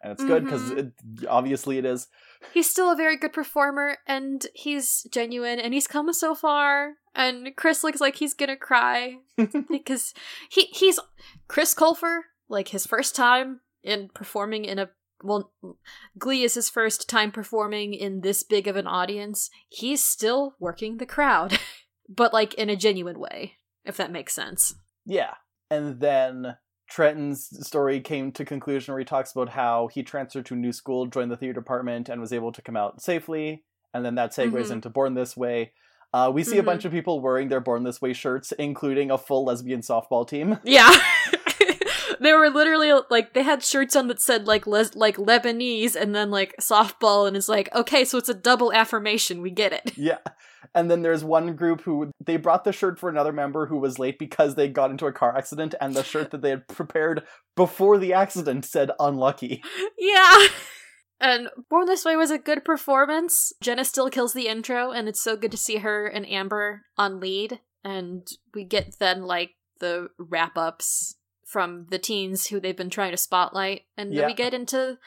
And 0.02 0.12
it's 0.12 0.24
good 0.24 0.44
because 0.44 0.62
Mhm. 0.70 0.92
obviously 1.28 1.76
it 1.76 1.84
is. 1.84 2.08
he's 2.54 2.70
still 2.70 2.90
a 2.90 2.96
very 2.96 3.18
good 3.18 3.34
performer 3.34 3.98
and 4.06 4.46
he's 4.54 5.06
genuine 5.12 5.58
and 5.60 5.74
he's 5.74 5.86
come 5.86 6.10
so 6.14 6.34
far. 6.34 6.94
And 7.14 7.54
Chris 7.54 7.84
looks 7.84 8.00
like 8.00 8.16
he's 8.16 8.32
gonna 8.32 8.56
cry 8.56 9.16
because 9.70 10.14
he 10.50 10.66
he's 10.72 10.98
Chris 11.48 11.74
Colfer, 11.74 12.20
like 12.48 12.68
his 12.68 12.86
first 12.86 13.14
time 13.14 13.60
in 13.82 14.08
performing 14.14 14.64
in 14.64 14.78
a 14.78 14.88
well, 15.22 15.52
Glee 16.18 16.42
is 16.44 16.54
his 16.54 16.68
first 16.70 17.08
time 17.08 17.30
performing 17.32 17.94
in 17.94 18.20
this 18.20 18.42
big 18.42 18.66
of 18.66 18.76
an 18.76 18.86
audience. 18.86 19.50
He's 19.68 20.02
still 20.04 20.54
working 20.58 20.96
the 20.96 21.06
crowd, 21.06 21.58
but 22.08 22.32
like 22.32 22.54
in 22.54 22.70
a 22.70 22.76
genuine 22.76 23.18
way, 23.18 23.54
if 23.84 23.96
that 23.96 24.12
makes 24.12 24.32
sense. 24.34 24.74
Yeah. 25.04 25.34
And 25.70 26.00
then 26.00 26.56
Trenton's 26.88 27.66
story 27.66 28.00
came 28.00 28.32
to 28.32 28.44
conclusion 28.44 28.92
where 28.92 28.98
he 28.98 29.04
talks 29.04 29.32
about 29.32 29.50
how 29.50 29.88
he 29.92 30.02
transferred 30.02 30.46
to 30.46 30.54
a 30.54 30.56
new 30.56 30.72
school, 30.72 31.06
joined 31.06 31.30
the 31.30 31.36
theater 31.36 31.52
department, 31.60 32.08
and 32.08 32.20
was 32.20 32.32
able 32.32 32.50
to 32.52 32.62
come 32.62 32.76
out 32.76 33.00
safely. 33.00 33.64
And 33.94 34.04
then 34.04 34.16
that 34.16 34.32
segues 34.32 34.66
Mhm. 34.68 34.70
into 34.72 34.90
Born 34.90 35.14
This 35.14 35.36
Way. 35.36 35.72
Uh, 36.12 36.30
we 36.34 36.42
see 36.42 36.58
a 36.58 36.62
Mhm. 36.62 36.66
bunch 36.66 36.84
of 36.84 36.90
people 36.90 37.20
wearing 37.20 37.48
their 37.48 37.60
Born 37.60 37.84
This 37.84 38.02
Way 38.02 38.12
shirts, 38.12 38.50
including 38.52 39.10
a 39.12 39.18
full 39.18 39.44
lesbian 39.44 39.80
softball 39.80 40.26
team. 40.26 40.58
Yeah. 40.64 40.90
they 42.20 42.32
were 42.32 42.50
literally 42.50 42.92
like 43.10 43.34
they 43.34 43.42
had 43.42 43.64
shirts 43.64 43.96
on 43.96 44.08
that 44.08 44.20
said 44.20 44.46
like 44.46 44.66
les- 44.66 44.94
like 44.94 45.16
Lebanese 45.16 45.96
and 45.96 46.14
then 46.14 46.30
like 46.30 46.54
softball 46.60 47.26
and 47.26 47.36
it's 47.36 47.48
like 47.48 47.74
okay 47.74 48.04
so 48.04 48.18
it's 48.18 48.28
a 48.28 48.34
double 48.34 48.72
affirmation 48.72 49.40
we 49.42 49.50
get 49.50 49.72
it. 49.72 49.92
yeah. 49.96 50.18
And 50.72 50.88
then 50.88 51.02
there's 51.02 51.24
one 51.24 51.56
group 51.56 51.80
who 51.80 52.12
they 52.24 52.36
brought 52.36 52.62
the 52.62 52.72
shirt 52.72 53.00
for 53.00 53.08
another 53.08 53.32
member 53.32 53.66
who 53.66 53.78
was 53.78 53.98
late 53.98 54.20
because 54.20 54.54
they 54.54 54.68
got 54.68 54.92
into 54.92 55.06
a 55.06 55.12
car 55.12 55.36
accident, 55.36 55.74
and 55.80 55.94
the 55.94 56.04
shirt 56.04 56.30
that 56.30 56.42
they 56.42 56.50
had 56.50 56.68
prepared 56.68 57.24
before 57.56 57.98
the 57.98 58.12
accident 58.12 58.64
said 58.64 58.90
unlucky. 59.00 59.64
yeah. 59.98 60.46
And 61.22 61.48
Born 61.68 61.84
This 61.86 62.04
Way 62.04 62.16
was 62.16 62.30
a 62.30 62.38
good 62.38 62.64
performance. 62.64 63.52
Jenna 63.60 63.84
still 63.84 64.08
kills 64.08 64.32
the 64.32 64.48
intro 64.48 64.90
and 64.90 65.06
it's 65.06 65.22
so 65.22 65.36
good 65.36 65.50
to 65.50 65.58
see 65.58 65.76
her 65.76 66.06
and 66.06 66.26
Amber 66.26 66.86
on 66.96 67.20
lead 67.20 67.60
and 67.84 68.26
we 68.54 68.64
get 68.64 68.98
then 68.98 69.24
like 69.24 69.50
the 69.80 70.08
wrap 70.18 70.56
ups 70.56 71.16
from 71.50 71.86
the 71.90 71.98
teens 71.98 72.46
who 72.46 72.60
they've 72.60 72.76
been 72.76 72.90
trying 72.90 73.10
to 73.10 73.16
spotlight 73.16 73.82
and 73.96 74.10
then 74.12 74.18
Yeah. 74.18 74.26
we 74.26 74.34
get 74.34 74.54
into 74.54 74.98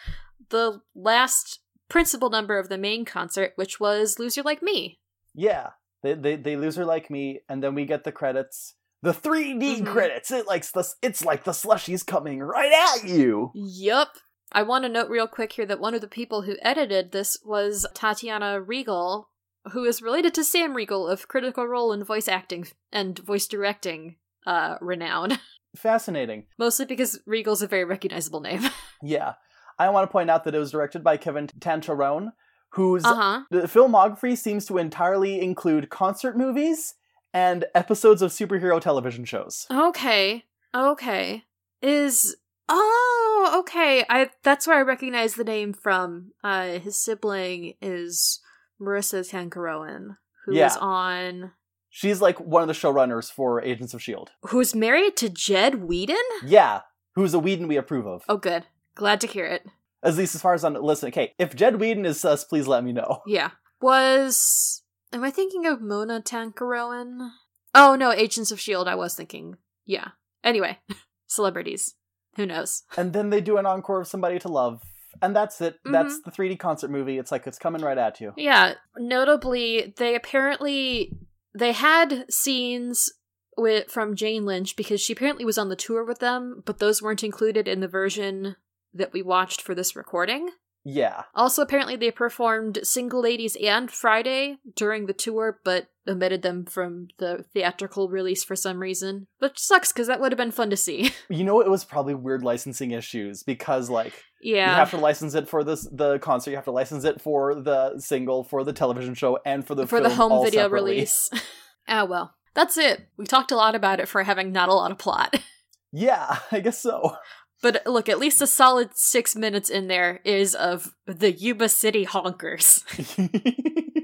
the 0.50 0.82
last 0.94 1.60
principal 1.90 2.30
number 2.30 2.58
of 2.60 2.68
the 2.70 2.78
main 2.78 3.06
concert 3.06 3.54
which 3.56 3.80
was 3.80 4.20
Loser 4.20 4.42
Like 4.44 4.62
Me. 4.62 5.00
Yeah, 5.34 5.70
they 6.02 6.14
they 6.16 6.36
they 6.36 6.56
lose 6.58 6.76
her 6.76 6.86
like 6.86 7.10
me, 7.10 7.40
and 7.48 7.64
then 7.64 7.74
we 7.76 7.86
get 7.86 8.04
the 8.04 8.12
credits, 8.12 8.76
the 9.02 9.14
3D 9.14 9.82
Mhm. 9.82 9.86
credits. 9.88 10.32
It 10.32 10.46
likes 10.48 10.72
the 10.72 10.86
it's 11.02 11.24
like 11.24 11.44
the 11.46 11.52
slushies 11.52 12.06
coming 12.06 12.40
right 12.40 12.72
at 12.72 13.08
you. 13.08 13.52
Yup. 13.56 14.18
I 14.52 14.62
want 14.64 14.84
to 14.84 14.90
note 14.90 15.10
real 15.10 15.28
quick 15.28 15.54
here 15.54 15.66
that 15.66 15.80
one 15.80 15.96
of 15.96 16.02
the 16.02 16.08
people 16.20 16.44
who 16.44 16.58
edited 16.62 17.12
this 17.12 17.38
was 17.44 17.88
Tatiana 17.96 18.62
Riegel, 18.62 19.30
who 19.72 19.84
is 19.86 20.02
related 20.02 20.34
to 20.36 20.44
Sam 20.44 20.76
Riegel 20.76 21.08
of 21.08 21.28
Critical 21.28 21.66
Role 21.66 21.92
in 21.94 22.04
voice 22.04 22.28
acting 22.28 22.68
and 22.92 23.18
voice 23.18 23.48
directing 23.48 24.18
uh, 24.46 24.76
renown. 24.82 25.40
Fascinating. 25.76 26.46
Mostly 26.60 26.86
because 26.86 27.20
Riegel's 27.26 27.62
a 27.62 27.68
very 27.68 27.84
recognizable 27.86 28.40
name. 28.42 28.62
Yeah, 29.06 29.34
I 29.78 29.90
want 29.90 30.08
to 30.08 30.12
point 30.12 30.30
out 30.30 30.46
that 30.46 30.56
it 30.56 30.60
was 30.60 30.72
directed 30.72 31.04
by 31.04 31.18
Kevin 31.18 31.48
Tancharoen, 31.60 32.32
whose 32.70 33.04
uh 33.04 33.14
huh. 33.16 33.42
the 33.52 33.64
filmography 33.64 34.38
seems 34.38 34.66
to 34.68 34.78
entirely 34.78 35.42
include 35.42 35.90
concert 35.90 36.38
movies 36.38 36.94
and 37.34 37.66
episodes 37.76 38.22
of 38.22 38.32
superhero 38.32 38.80
television 38.80 39.26
shows. 39.26 39.66
Okay. 39.70 40.46
Okay. 40.74 41.44
Is 41.82 42.38
oh 42.70 43.58
okay. 43.60 44.06
I 44.10 44.30
that's 44.44 44.68
where 44.68 44.78
I 44.78 44.84
recognize 44.84 45.34
the 45.34 45.44
name 45.44 45.74
from. 45.74 46.32
Uh, 46.44 46.80
his 46.80 46.98
sibling 46.98 47.74
is 47.82 48.40
Maurissa 48.82 49.30
Tancharoen, 49.30 50.16
who 50.46 50.54
is 50.54 50.58
Yeah. 50.58 50.76
on 50.80 51.52
She's 51.96 52.22
like 52.22 52.40
one 52.40 52.64
of 52.64 52.68
the 52.68 52.74
showrunners 52.74 53.32
for 53.32 53.62
Agents 53.62 53.94
of 53.94 54.02
Shield. 54.02 54.32
who's 54.48 54.74
married 54.74 55.16
to 55.18 55.30
Jed 55.30 55.84
Whedon. 55.84 56.18
Yeah, 56.44 56.82
who's 57.14 57.36
a 57.36 57.40
Whedon 57.40 57.68
we 57.68 57.78
approve 57.78 58.08
of. 58.08 58.24
Oh, 58.28 58.38
good. 58.38 58.66
Glad 58.96 59.22
to 59.22 59.28
hear 59.28 59.46
it. 59.46 59.68
At 60.02 60.16
least 60.16 60.34
as 60.34 60.42
far 60.42 60.56
as 60.56 60.64
I'm 60.64 60.74
listening. 60.74 61.12
Okay, 61.14 61.34
if 61.38 61.56
Jed 61.56 61.80
Whedon 61.80 62.04
is 62.08 62.20
sus, 62.20 62.44
please 62.46 62.66
let 62.68 62.84
me 62.84 62.94
know. 62.94 63.22
Yeah. 63.28 63.52
Was 63.80 64.82
am 65.12 65.24
I 65.24 65.30
thinking 65.30 65.68
of 65.68 65.82
Mona 65.82 66.20
Tancharoen? 66.20 67.30
Oh 67.76 67.96
no, 67.96 68.12
Agents 68.12 68.52
of 68.52 68.60
Shield. 68.60 68.88
I 68.88 68.96
was 68.96 69.14
thinking. 69.14 69.58
Yeah. 69.86 70.10
Anyway, 70.44 70.80
celebrities. 71.28 71.94
Who 72.38 72.48
knows? 72.48 72.84
And 72.98 73.14
then 73.14 73.30
they 73.30 73.40
do 73.40 73.58
an 73.58 73.68
encore 73.68 74.02
of 74.02 74.08
Somebody 74.08 74.40
to 74.40 74.48
Love. 74.48 74.82
And 75.22 75.36
that's 75.36 75.62
it. 75.62 75.76
Mm-hmm. 75.76 75.92
That's 75.92 76.22
the 76.24 76.32
3D 76.32 76.58
concert 76.58 76.90
movie. 76.90 77.20
It's 77.20 77.32
like 77.32 77.46
it's 77.46 77.60
coming 77.60 77.84
right 77.84 77.98
at 78.00 78.20
you. 78.20 78.34
Yeah. 78.36 78.74
Notably, 78.98 79.94
they 79.98 80.16
apparently 80.16 81.16
they 81.54 81.72
had 81.72 82.26
scenes 82.32 83.12
with 83.58 83.90
from 83.90 84.16
Jane 84.16 84.46
Lynch 84.46 84.76
because 84.76 85.02
she 85.02 85.14
apparently 85.14 85.46
was 85.46 85.58
on 85.58 85.70
the 85.70 85.76
tour 85.76 86.04
with 86.04 86.20
them, 86.20 86.64
but 86.66 86.80
those 86.80 87.02
weren't 87.02 87.24
included 87.24 87.68
in 87.68 87.80
the 87.80 87.88
version 87.88 88.56
that 88.94 89.14
we 89.14 89.22
watched 89.22 89.62
for 89.62 89.76
this 89.76 89.96
recording. 89.96 90.50
Yeah. 90.86 91.24
Also, 91.34 91.62
apparently, 91.62 91.96
they 91.96 92.12
performed 92.12 92.80
Single 92.84 93.22
Ladies 93.22 93.56
and 93.62 93.90
Friday 93.90 94.58
during 94.76 95.06
the 95.06 95.14
tour, 95.14 95.60
but 95.64 95.88
omitted 96.08 96.42
them 96.42 96.66
from 96.66 97.08
the 97.20 97.46
theatrical 97.54 98.10
release 98.10 98.44
for 98.44 98.56
some 98.56 98.80
reason. 98.80 99.28
Which 99.40 99.58
sucks 99.58 99.94
because 99.94 100.08
that 100.08 100.20
would 100.20 100.34
have 100.34 100.38
been 100.38 100.52
fun 100.52 100.70
to 100.70 100.78
see. 100.78 101.12
You 101.30 101.46
know, 101.46 101.62
it 101.62 101.70
was 101.70 101.84
probably 101.84 102.14
weird 102.14 102.44
licensing 102.44 102.92
issues 102.92 103.44
because, 103.44 103.90
like, 103.90 104.14
yeah. 104.42 104.70
you 104.70 104.76
have 104.76 104.92
to 104.92 104.98
license 104.98 105.34
it 105.36 105.48
for 105.48 105.64
this 105.64 105.88
the 105.92 106.20
concert, 106.20 106.52
you 106.52 106.58
have 106.58 106.66
to 106.66 106.72
license 106.72 107.06
it 107.06 107.22
for 107.22 107.56
the 107.56 108.00
single, 108.00 108.44
for 108.44 108.64
the 108.64 108.74
television 108.74 109.14
show, 109.14 109.40
and 109.46 109.66
for 109.66 109.74
the 109.74 109.88
for 109.88 110.02
the 110.02 110.10
home 110.10 110.44
video 110.44 110.64
separately. 110.64 110.92
release. 110.92 111.30
ah, 111.88 112.06
well. 112.06 112.36
That's 112.54 112.78
it. 112.78 113.08
We 113.18 113.26
talked 113.26 113.52
a 113.52 113.56
lot 113.56 113.74
about 113.74 114.00
it 114.00 114.08
for 114.08 114.22
having 114.24 114.52
not 114.52 114.70
a 114.70 114.74
lot 114.74 114.92
of 114.92 114.98
plot. 114.98 115.36
Yeah, 115.96 116.40
I 116.52 116.60
guess 116.60 116.82
so. 116.82 117.16
But 117.64 117.82
look, 117.88 118.08
at 118.08 118.20
least 118.20 118.42
a 118.42 118.48
solid 118.48 118.92
six 118.94 119.36
minutes 119.36 119.72
in 119.72 119.88
there 119.88 120.20
is 120.24 120.54
of 120.54 120.94
the 121.08 121.32
Yuba 121.32 121.70
City 121.70 122.06
honkers. 122.06 122.84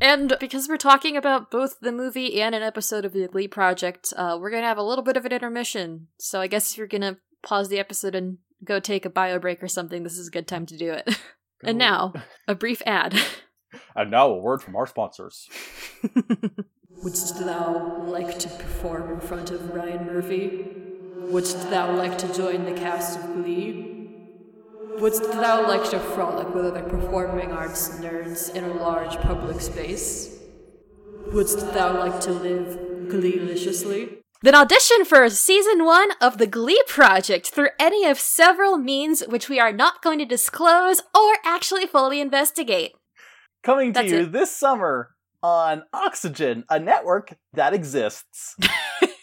And 0.00 0.36
because 0.40 0.68
we're 0.68 0.76
talking 0.76 1.16
about 1.16 1.50
both 1.50 1.80
the 1.80 1.92
movie 1.92 2.40
and 2.42 2.54
an 2.54 2.62
episode 2.62 3.06
of 3.06 3.14
the 3.14 3.28
Glee 3.28 3.48
Project, 3.48 4.12
uh, 4.16 4.36
we're 4.38 4.50
gonna 4.50 4.66
have 4.66 4.76
a 4.76 4.82
little 4.82 5.02
bit 5.02 5.16
of 5.16 5.24
an 5.24 5.32
intermission. 5.32 6.08
So 6.18 6.40
I 6.40 6.48
guess 6.48 6.70
if 6.70 6.78
you're 6.78 6.86
gonna 6.86 7.16
pause 7.42 7.70
the 7.70 7.78
episode 7.78 8.14
and 8.14 8.36
go 8.62 8.78
take 8.78 9.06
a 9.06 9.10
bio 9.10 9.38
break 9.38 9.62
or 9.62 9.68
something, 9.68 10.02
this 10.02 10.18
is 10.18 10.28
a 10.28 10.30
good 10.30 10.46
time 10.46 10.66
to 10.66 10.76
do 10.76 10.92
it. 10.92 11.18
and 11.64 11.78
now, 11.78 12.12
a 12.46 12.54
brief 12.54 12.82
ad. 12.84 13.18
And 13.94 14.10
now 14.10 14.28
a 14.28 14.38
word 14.38 14.62
from 14.62 14.76
our 14.76 14.86
sponsors. 14.86 15.48
Wouldst 17.02 17.40
thou 17.40 18.04
like 18.06 18.38
to 18.38 18.48
perform 18.48 19.12
in 19.12 19.20
front 19.20 19.50
of 19.50 19.74
Ryan 19.74 20.06
Murphy? 20.06 20.95
Wouldst 21.18 21.70
thou 21.70 21.96
like 21.96 22.18
to 22.18 22.32
join 22.32 22.64
the 22.64 22.72
cast 22.72 23.18
of 23.18 23.34
Glee? 23.34 24.08
Wouldst 24.98 25.24
thou 25.32 25.66
like 25.66 25.90
to 25.90 25.98
frolic 25.98 26.54
with 26.54 26.66
other 26.66 26.82
performing 26.82 27.52
arts 27.52 27.98
nerds 27.98 28.54
in 28.54 28.64
a 28.64 28.74
large 28.74 29.16
public 29.16 29.60
space? 29.60 30.38
Wouldst 31.32 31.72
thou 31.74 31.98
like 31.98 32.20
to 32.20 32.32
live 32.32 32.78
gleeliciously? 33.08 34.18
Then 34.42 34.54
audition 34.54 35.04
for 35.04 35.28
season 35.30 35.84
one 35.84 36.10
of 36.20 36.38
the 36.38 36.46
Glee 36.46 36.82
Project 36.86 37.48
through 37.48 37.70
any 37.80 38.04
of 38.04 38.20
several 38.20 38.76
means 38.76 39.22
which 39.26 39.48
we 39.48 39.58
are 39.58 39.72
not 39.72 40.02
going 40.02 40.18
to 40.18 40.24
disclose 40.24 41.00
or 41.14 41.36
actually 41.44 41.86
fully 41.86 42.20
investigate. 42.20 42.92
Coming 43.62 43.92
to 43.94 44.00
That's 44.00 44.12
you 44.12 44.18
it. 44.20 44.32
this 44.32 44.54
summer 44.54 45.16
on 45.42 45.82
Oxygen, 45.92 46.64
a 46.70 46.78
network 46.78 47.36
that 47.54 47.74
exists. 47.74 48.56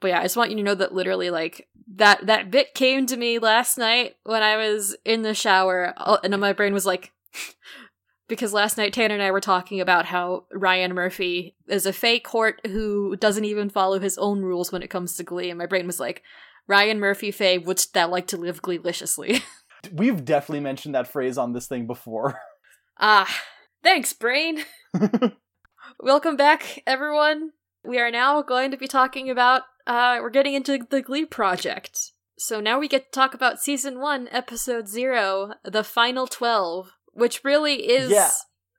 but 0.00 0.08
yeah, 0.08 0.20
I 0.20 0.24
just 0.24 0.36
want 0.36 0.50
you 0.50 0.56
to 0.56 0.62
know 0.62 0.74
that 0.74 0.94
literally, 0.94 1.30
like 1.30 1.68
that 1.94 2.26
that 2.26 2.50
bit 2.50 2.74
came 2.74 3.06
to 3.06 3.16
me 3.16 3.38
last 3.38 3.78
night 3.78 4.16
when 4.24 4.42
I 4.42 4.56
was 4.56 4.96
in 5.04 5.22
the 5.22 5.34
shower, 5.34 5.94
uh, 5.96 6.18
and 6.22 6.38
my 6.38 6.52
brain 6.52 6.74
was 6.74 6.86
like, 6.86 7.12
because 8.28 8.52
last 8.52 8.76
night 8.76 8.92
Tanner 8.92 9.14
and 9.14 9.22
I 9.22 9.30
were 9.30 9.40
talking 9.40 9.80
about 9.80 10.06
how 10.06 10.44
Ryan 10.52 10.94
Murphy 10.94 11.54
is 11.68 11.86
a 11.86 11.92
fake 11.92 12.24
court 12.24 12.60
who 12.66 13.16
doesn't 13.16 13.44
even 13.44 13.70
follow 13.70 13.98
his 13.98 14.18
own 14.18 14.42
rules 14.42 14.72
when 14.72 14.82
it 14.82 14.90
comes 14.90 15.16
to 15.16 15.22
Glee, 15.22 15.50
and 15.50 15.58
my 15.58 15.66
brain 15.66 15.86
was 15.86 16.00
like, 16.00 16.22
Ryan 16.68 16.98
Murphy, 16.98 17.30
Faye, 17.30 17.58
wouldst 17.58 17.94
thou 17.94 18.08
like 18.08 18.26
to 18.28 18.36
live 18.36 18.60
gleeliciously? 18.62 19.42
We've 19.92 20.24
definitely 20.24 20.60
mentioned 20.60 20.94
that 20.94 21.06
phrase 21.06 21.38
on 21.38 21.52
this 21.52 21.68
thing 21.68 21.86
before. 21.86 22.40
ah, 22.98 23.42
thanks, 23.84 24.12
brain. 24.12 24.64
Welcome 26.00 26.36
back, 26.36 26.82
everyone. 26.86 27.52
We 27.84 28.00
are 28.00 28.10
now 28.10 28.42
going 28.42 28.72
to 28.72 28.76
be 28.76 28.88
talking 28.88 29.30
about, 29.30 29.62
uh, 29.86 30.18
we're 30.20 30.30
getting 30.30 30.54
into 30.54 30.78
the 30.90 31.02
Glee 31.02 31.24
Project. 31.24 32.12
So 32.38 32.60
now 32.60 32.78
we 32.78 32.88
get 32.88 33.12
to 33.12 33.18
talk 33.18 33.34
about 33.34 33.60
season 33.60 34.00
one, 34.00 34.28
episode 34.30 34.88
zero, 34.88 35.52
the 35.64 35.82
final 35.84 36.26
12, 36.26 36.90
which 37.12 37.42
really 37.44 37.88
is 37.88 38.10
Yeah. 38.10 38.30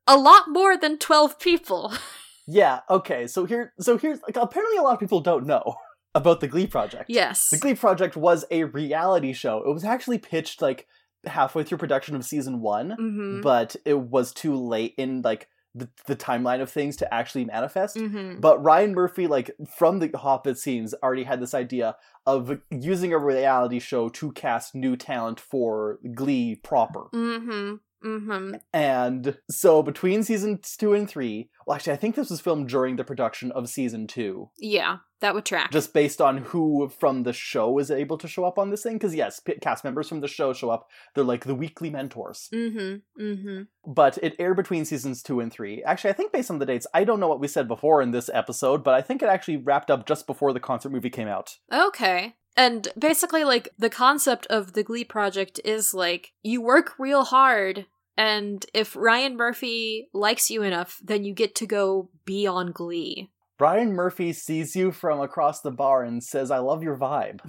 a 0.06 0.16
lot 0.18 0.44
more 0.48 0.78
than 0.78 0.98
12 1.00 1.40
people. 1.40 1.94
yeah, 2.48 2.82
okay, 2.90 3.26
so 3.28 3.46
here 3.46 3.74
so 3.80 3.98
here's 3.98 4.22
like 4.22 4.38
apparently 4.38 4.78
a 4.78 4.82
lot 4.84 4.94
of 4.94 5.00
people 5.00 5.22
don't 5.22 5.48
know 5.48 5.76
about 6.16 6.40
the 6.40 6.48
Glee 6.48 6.68
Project. 6.68 7.06
yes. 7.10 7.50
The 7.50 7.58
Glee 7.58 7.76
Project 7.76 8.16
was 8.16 8.46
a 8.52 8.66
reality 8.66 9.34
show. 9.34 9.64
It 9.68 9.74
was 9.74 9.84
actually 9.86 10.20
pitched 10.20 10.62
like 10.62 10.88
halfway 11.26 11.64
through 11.64 11.80
production 11.80 12.16
of 12.16 12.24
season 12.24 12.62
one, 12.62 12.96
Mm 13.00 13.42
but 13.42 13.76
it 13.86 14.00
was 14.00 14.34
too 14.34 14.56
late 14.56 14.94
in 14.98 15.22
like 15.24 15.48
the, 15.78 15.90
the 16.06 16.16
timeline 16.16 16.62
of 16.62 16.70
things 16.72 16.96
to 16.98 17.14
actually 17.14 17.46
manifest. 17.46 17.98
hmm. 17.98 18.06
Mm 18.06 18.12
hmm. 18.12 18.40
But 18.40 18.64
Ryan 18.64 18.94
Murphy, 18.94 19.28
like 19.28 19.52
from 19.78 20.00
the 20.00 20.10
Hop 20.18 20.48
It 20.48 20.58
scenes, 20.58 20.94
already 21.04 21.24
had 21.24 21.42
this 21.42 21.54
idea 21.54 21.96
of 22.26 22.60
using 22.70 23.14
a 23.14 23.18
reality 23.18 23.80
show 23.80 24.10
to 24.10 24.32
cast 24.32 24.76
new 24.76 24.96
talent 24.96 25.40
for 25.40 26.00
Glee 26.14 26.56
proper. 26.56 27.08
Mm 27.14 27.80
hmm. 28.02 28.08
Mm 28.08 28.50
hmm. 28.50 28.56
And 28.74 29.38
so 29.50 29.82
between 29.84 30.24
seasons 30.24 30.76
two 30.78 30.94
and 30.94 31.10
three, 31.10 31.50
well, 31.66 31.76
actually, 31.76 31.94
I 31.94 31.98
think 31.98 32.16
this 32.16 32.30
was 32.30 32.40
filmed 32.42 32.70
during 32.70 32.96
the 32.96 33.04
production 33.04 33.52
of 33.52 33.68
season 33.70 34.08
two, 34.08 34.50
Yeah, 34.58 34.98
that 35.20 35.34
would 35.34 35.46
track. 35.46 35.72
just 35.72 35.94
based 35.94 36.22
on 36.22 36.38
who 36.38 36.90
from 37.00 37.24
the 37.24 37.34
show 37.34 37.78
is 37.80 37.92
able 37.92 38.18
to 38.20 38.28
show 38.28 38.46
up 38.46 38.58
on 38.58 38.70
this 38.70 38.84
thing. 38.84 38.94
Because 38.94 39.14
yes, 39.16 39.42
cast 39.62 39.84
members 39.84 40.08
from 40.08 40.22
the 40.22 40.28
show 40.28 40.54
show 40.54 40.70
up. 40.70 40.88
They're 41.16 41.24
like 41.24 41.44
the 41.46 41.56
weekly 41.56 41.90
mentors. 41.90 42.48
Mm 42.54 42.72
hmm. 42.74 43.22
Mm 43.24 43.42
hmm. 43.42 43.62
But 43.92 44.18
it 44.22 44.36
aired 44.40 44.58
between 44.58 44.86
seasons 44.86 45.22
two 45.24 45.40
and 45.40 45.52
three. 45.52 45.84
Actually, 45.84 46.12
I 46.12 46.14
think 46.14 46.32
based 46.32 46.52
on 46.52 46.60
the 46.60 46.66
dates, 46.66 46.88
I 46.94 47.04
don't 47.04 47.20
know 47.20 47.28
what 47.28 47.40
we 47.42 47.48
said 47.48 47.68
before 47.68 48.02
in 48.02 48.12
this 48.12 48.30
episode, 48.34 48.84
but 48.84 48.94
I 48.94 49.02
think 49.02 49.22
it 49.22 49.30
actually 49.30 49.58
wrapped 49.58 49.92
up 49.92 50.06
just 50.08 50.28
before 50.28 50.54
the 50.54 50.60
concert 50.60 50.92
movie 50.92 51.10
came 51.10 51.28
out. 51.28 51.58
Okay. 51.74 52.36
And 52.58 52.88
basically, 52.98 53.44
like, 53.44 53.70
the 53.78 53.90
concept 53.90 54.48
of 54.48 54.74
the 54.74 54.84
Glee 54.84 55.06
Project 55.06 55.62
is 55.64 55.94
like, 55.94 56.34
you 56.44 56.62
work 56.62 56.98
real 56.98 57.24
hard, 57.24 57.86
and 58.18 58.66
if 58.74 58.96
Ryan 58.96 59.38
Murphy 59.38 60.10
likes 60.12 60.50
you 60.50 60.64
enough, 60.64 61.00
then 61.04 61.24
you 61.24 61.34
get 61.34 61.54
to 61.56 61.68
go 61.68 62.10
be 62.26 62.48
on 62.48 62.72
Glee. 62.72 63.30
Brian 63.60 63.94
Murphy 63.94 64.34
sees 64.34 64.76
you 64.76 64.92
from 64.92 65.22
across 65.22 65.62
the 65.62 65.72
bar 65.72 66.04
and 66.04 66.24
says, 66.24 66.52
I 66.52 66.58
love 66.58 66.84
your 66.84 66.98
vibe. 66.98 67.40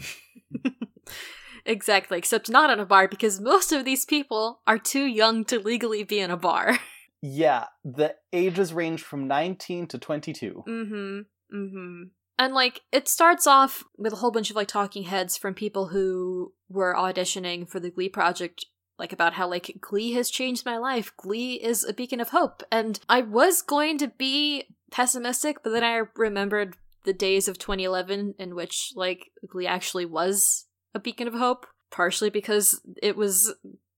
Exactly, 1.68 2.16
except 2.16 2.48
not 2.48 2.70
in 2.70 2.80
a 2.80 2.86
bar 2.86 3.08
because 3.08 3.40
most 3.40 3.72
of 3.72 3.84
these 3.84 4.06
people 4.06 4.60
are 4.66 4.78
too 4.78 5.04
young 5.04 5.44
to 5.44 5.58
legally 5.58 6.02
be 6.02 6.18
in 6.18 6.30
a 6.30 6.36
bar. 6.36 6.78
Yeah, 7.20 7.64
the 7.84 8.14
ages 8.32 8.72
range 8.72 9.02
from 9.02 9.26
19 9.26 9.88
to 9.88 9.98
22. 9.98 10.62
mm 10.66 10.88
hmm. 10.88 11.56
Mm 11.56 11.70
hmm. 11.70 12.02
And 12.38 12.54
like, 12.54 12.82
it 12.92 13.08
starts 13.08 13.46
off 13.46 13.84
with 13.96 14.12
a 14.12 14.16
whole 14.16 14.30
bunch 14.30 14.50
of 14.50 14.56
like 14.56 14.68
talking 14.68 15.04
heads 15.04 15.36
from 15.36 15.54
people 15.54 15.88
who 15.88 16.52
were 16.68 16.94
auditioning 16.94 17.68
for 17.68 17.80
the 17.80 17.90
Glee 17.90 18.08
Project 18.08 18.66
like 18.98 19.12
about 19.12 19.34
how 19.34 19.48
like 19.48 19.76
Glee 19.80 20.12
has 20.12 20.30
changed 20.30 20.66
my 20.66 20.76
life. 20.76 21.12
Glee 21.16 21.54
is 21.54 21.84
a 21.84 21.92
beacon 21.92 22.20
of 22.20 22.30
hope. 22.30 22.62
And 22.70 22.98
I 23.08 23.20
was 23.22 23.62
going 23.62 23.98
to 23.98 24.08
be 24.08 24.64
pessimistic, 24.90 25.62
but 25.62 25.70
then 25.70 25.84
I 25.84 26.02
remembered 26.16 26.76
the 27.04 27.12
days 27.12 27.48
of 27.48 27.58
2011 27.58 28.34
in 28.38 28.54
which 28.54 28.92
like 28.96 29.30
Glee 29.46 29.66
actually 29.66 30.04
was 30.04 30.66
a 30.94 31.00
beacon 31.00 31.28
of 31.28 31.34
hope, 31.34 31.66
partially 31.90 32.30
because 32.30 32.80
it 33.02 33.16
was 33.16 33.54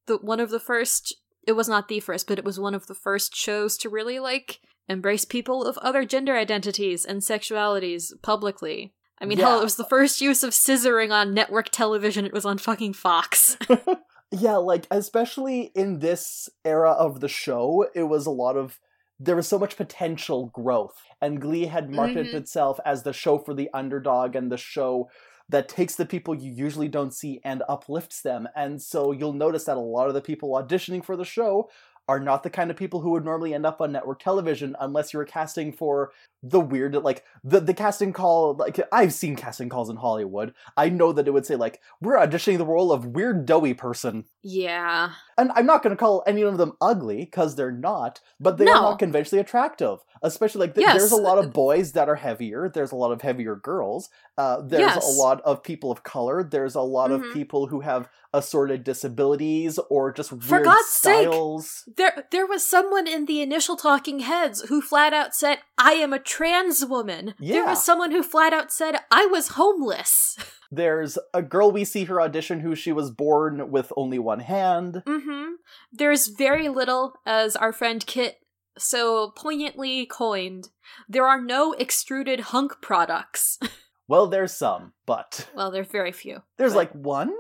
the 0.07 0.19
one 0.19 0.41
of 0.41 0.51
the 0.51 0.61
first 0.61 1.15
it 1.47 1.53
was 1.53 1.69
not 1.69 1.89
the 1.89 2.01
first, 2.01 2.29
but 2.29 2.39
it 2.39 2.45
was 2.45 2.61
one 2.61 2.75
of 2.75 2.87
the 2.87 2.95
first 2.95 3.35
shows 3.35 3.79
to 3.79 3.89
really 3.89 4.19
like 4.19 4.61
embrace 4.91 5.25
people 5.25 5.65
of 5.65 5.79
other 5.79 6.05
gender 6.05 6.37
identities 6.37 7.05
and 7.05 7.21
sexualities 7.23 8.13
publicly. 8.23 8.93
I 9.21 9.27
mean, 9.27 9.39
hell, 9.39 9.61
it 9.61 9.65
was 9.65 9.77
the 9.77 9.85
first 9.85 10.21
use 10.21 10.43
of 10.43 10.51
scissoring 10.51 11.11
on 11.13 11.35
network 11.35 11.69
television. 11.71 12.25
It 12.25 12.33
was 12.33 12.47
on 12.47 12.59
fucking 12.59 12.95
Fox. 12.95 13.57
Yeah, 14.33 14.59
like, 14.59 14.87
especially 14.93 15.73
in 15.75 15.99
this 15.99 16.49
era 16.65 16.93
of 16.93 17.19
the 17.19 17.27
show, 17.29 17.87
it 17.97 18.05
was 18.05 18.27
a 18.27 18.31
lot 18.31 18.57
of. 18.57 18.79
There 19.19 19.35
was 19.35 19.49
so 19.49 19.59
much 19.59 19.77
potential 19.77 20.47
growth. 20.55 20.95
And 21.21 21.41
Glee 21.41 21.67
had 21.67 21.91
marketed 21.91 22.29
Mhm. 22.33 22.35
itself 22.39 22.79
as 22.87 23.03
the 23.03 23.13
show 23.13 23.39
for 23.39 23.55
the 23.55 23.69
underdog 23.75 24.37
and 24.37 24.51
the 24.53 24.57
show 24.57 25.11
that 25.49 25.69
takes 25.69 25.97
the 25.97 26.07
people 26.07 26.35
you 26.37 26.53
usually 26.53 26.87
don't 26.87 27.13
see 27.13 27.41
and 27.45 27.65
uplifts 27.69 28.23
them. 28.23 28.49
And 28.55 28.81
so 28.81 29.11
you'll 29.11 29.33
notice 29.33 29.65
that 29.65 29.77
a 29.77 29.81
lot 29.81 30.07
of 30.07 30.15
the 30.15 30.21
people 30.23 30.51
auditioning 30.51 31.05
for 31.05 31.17
the 31.17 31.25
show 31.25 31.69
are 32.11 32.19
not 32.19 32.43
the 32.43 32.51
kind 32.51 32.73
of 32.73 32.77
people 32.77 33.01
who 33.01 33.11
would 33.11 33.25
normally 33.25 33.55
end 33.55 33.65
up 33.65 33.81
on 33.81 33.93
network 33.93 34.19
television 34.19 34.75
unless 34.81 35.13
you're 35.13 35.25
casting 35.25 35.73
for 35.73 36.11
the 36.43 36.59
weird 36.59 36.97
like 36.97 37.23
the 37.45 37.61
the 37.61 37.73
casting 37.73 38.13
call 38.13 38.55
like 38.55 38.81
I've 38.91 39.13
seen 39.15 39.37
casting 39.37 39.69
calls 39.69 39.89
in 39.89 39.95
Hollywood. 39.95 40.53
I 40.77 40.89
know 40.89 41.13
that 41.13 41.29
it 41.29 41.31
would 41.31 41.47
say 41.47 41.55
like 41.55 41.81
we're 42.01 42.19
auditioning 42.19 42.59
the 42.59 42.67
role 42.67 42.91
of 42.91 43.07
weird 43.07 43.47
doughy 43.47 43.75
person. 43.75 44.25
yeah. 44.43 45.13
And 45.41 45.51
I'm 45.55 45.65
not 45.67 45.83
going 45.83 45.97
to 45.97 46.01
call 46.01 46.23
any 46.27 46.43
of 46.43 46.59
them 46.59 46.73
ugly 46.83 47.19
because 47.25 47.55
they're 47.57 47.73
not, 47.73 48.21
but 48.39 48.59
they 48.59 48.67
No. 48.67 48.73
are 48.73 48.83
not 48.83 48.99
conventionally 48.99 49.41
attractive. 49.41 49.99
Especially 50.23 50.61
like 50.67 50.77
Yes. 50.77 50.99
there's 50.99 51.13
a 51.13 51.17
lot 51.17 51.39
of 51.39 51.53
boys 51.55 51.93
that 51.93 52.09
are 52.11 52.17
heavier. 52.17 52.69
There's 52.73 52.93
a 52.93 52.97
lot 52.97 53.11
of 53.11 53.23
heavier 53.23 53.57
girls. 53.57 54.11
Uh, 54.37 54.61
there's 54.63 54.81
Yes. 54.97 55.09
a 55.09 55.13
lot 55.23 55.41
of 55.43 55.63
people 55.63 55.91
of 55.91 56.03
color. 56.03 56.43
There's 56.45 56.75
a 56.75 56.83
lot 56.83 57.11
Mhm. 57.11 57.15
of 57.29 57.33
people 57.33 57.69
who 57.69 57.81
have 57.81 58.09
assorted 58.35 58.85
disabilities 58.85 59.79
or 59.89 60.13
just 60.13 60.29
For 60.31 60.37
weird 60.37 60.65
God's 60.65 60.87
sake! 60.89 61.27
styles. 61.29 61.85
There, 61.97 62.27
there 62.31 62.47
was 62.47 62.63
someone 62.65 63.07
in 63.09 63.25
the 63.25 63.41
initial 63.41 63.77
talking 63.77 64.21
heads 64.21 64.61
who 64.69 64.81
flat 64.83 65.13
out 65.15 65.35
said, 65.35 65.59
"I 65.79 65.93
am 65.95 66.13
a 66.13 66.19
trans 66.19 66.85
woman." 66.85 67.35
Yeah. 67.41 67.55
There 67.55 67.67
was 67.67 67.83
someone 67.85 68.11
who 68.13 68.23
flat 68.23 68.53
out 68.53 68.71
said, 68.73 68.97
"I 69.11 69.25
was 69.27 69.49
homeless." 69.61 70.37
There's 70.73 71.19
a 71.35 71.43
girl 71.43 71.73
we 71.73 71.85
see 71.85 72.05
her 72.05 72.21
audition 72.21 72.61
who 72.61 72.77
she 72.77 72.93
was 72.93 73.11
born 73.11 73.73
with 73.73 73.93
only 73.97 74.21
one 74.21 74.39
hand. 74.41 75.03
Mm-hmm. 75.05 75.30
Mm-hmm. 75.31 75.53
There's 75.93 76.29
very 76.29 76.69
little, 76.69 77.15
as 77.25 77.57
our 77.57 77.73
friend 77.73 78.05
Kit 78.07 78.39
so 78.79 79.31
poignantly 79.37 80.07
coined. 80.07 80.69
There 81.09 81.27
are 81.27 81.41
no 81.41 81.73
extruded 81.75 82.41
hunk 82.41 82.75
products. 82.81 83.59
Well, 84.09 84.27
there's 84.27 84.53
some, 84.53 84.95
but 85.07 85.49
well, 85.55 85.71
there's 85.71 85.87
very 85.87 86.11
few. 86.11 86.43
there's 86.59 86.73
but- 86.73 86.79
like 86.79 86.93
one. 86.95 87.33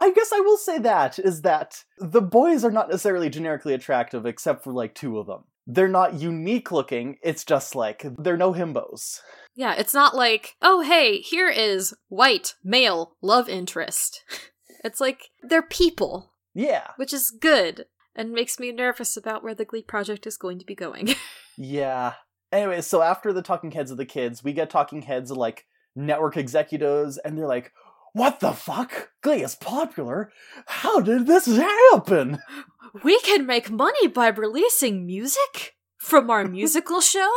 I 0.00 0.10
guess 0.12 0.32
I 0.32 0.40
will 0.40 0.56
say 0.56 0.78
that 0.80 1.20
is 1.20 1.42
that 1.42 1.84
the 1.98 2.20
boys 2.20 2.64
are 2.64 2.72
not 2.72 2.88
necessarily 2.88 3.30
generically 3.30 3.74
attractive 3.74 4.26
except 4.26 4.64
for 4.64 4.72
like 4.72 4.96
two 4.96 5.18
of 5.20 5.28
them. 5.28 5.44
They're 5.68 5.86
not 5.86 6.14
unique 6.14 6.72
looking, 6.72 7.18
it's 7.22 7.44
just 7.44 7.76
like 7.76 8.04
they're 8.18 8.36
no 8.36 8.52
himbos. 8.52 9.20
Yeah, 9.54 9.74
it's 9.78 9.94
not 9.94 10.16
like, 10.16 10.56
oh 10.60 10.80
hey, 10.80 11.18
here 11.18 11.48
is 11.48 11.94
white 12.08 12.54
male 12.64 13.16
love 13.22 13.48
interest. 13.48 14.24
it's 14.84 15.00
like 15.00 15.30
they're 15.44 15.62
people, 15.62 16.29
Yeah. 16.54 16.88
which 16.96 17.12
is 17.12 17.30
good 17.30 17.86
and 18.14 18.32
makes 18.32 18.58
me 18.58 18.72
nervous 18.72 19.16
about 19.16 19.42
where 19.44 19.54
the 19.54 19.64
Glee 19.64 19.82
project 19.82 20.26
is 20.26 20.36
going 20.36 20.58
to 20.58 20.66
be 20.66 20.74
going. 20.74 21.14
Yeah. 21.56 22.14
Anyway, 22.50 22.80
so 22.80 23.02
after 23.02 23.32
the 23.34 23.42
talking 23.42 23.72
heads 23.72 23.90
of 23.90 23.98
the 23.98 24.06
kids, 24.06 24.42
we 24.42 24.54
get 24.54 24.70
talking 24.70 25.02
heads 25.02 25.30
of 25.30 25.36
like 25.36 25.66
network 25.94 26.38
executives, 26.38 27.18
and 27.18 27.36
they're 27.36 27.46
like, 27.46 27.72
What 28.14 28.40
the 28.40 28.52
fuck? 28.52 29.10
Glee 29.22 29.42
is 29.42 29.56
popular? 29.56 30.32
How 30.66 31.00
did 31.00 31.26
this 31.26 31.46
happen? 31.46 32.38
we 33.04 33.20
can 33.20 33.44
make 33.46 33.70
money 33.70 34.06
by 34.06 34.28
releasing 34.28 35.04
music 35.04 35.76
from 35.98 36.30
our 36.30 36.44
musical 36.48 37.02
show? 37.02 37.30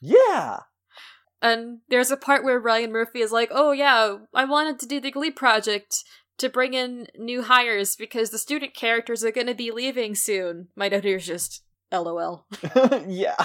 Yeah. 0.00 0.60
And 1.42 1.80
there's 1.90 2.10
a 2.10 2.16
part 2.16 2.42
where 2.44 2.58
Ryan 2.58 2.92
Murphy 2.92 3.20
is 3.20 3.32
like, 3.32 3.50
"Oh 3.52 3.72
yeah, 3.72 4.16
I 4.32 4.44
wanted 4.46 4.78
to 4.78 4.86
do 4.86 5.00
the 5.00 5.10
Glee 5.10 5.30
project 5.32 6.04
to 6.38 6.48
bring 6.48 6.74
in 6.74 7.06
new 7.18 7.42
hires 7.42 7.96
because 7.96 8.30
the 8.30 8.38
student 8.38 8.74
characters 8.74 9.24
are 9.24 9.32
going 9.32 9.46
to 9.46 9.54
be 9.54 9.70
leaving 9.70 10.14
soon." 10.14 10.68
My 10.76 10.86
editor's 10.86 11.26
just 11.26 11.62
LOL. 11.92 12.46
yeah. 13.06 13.44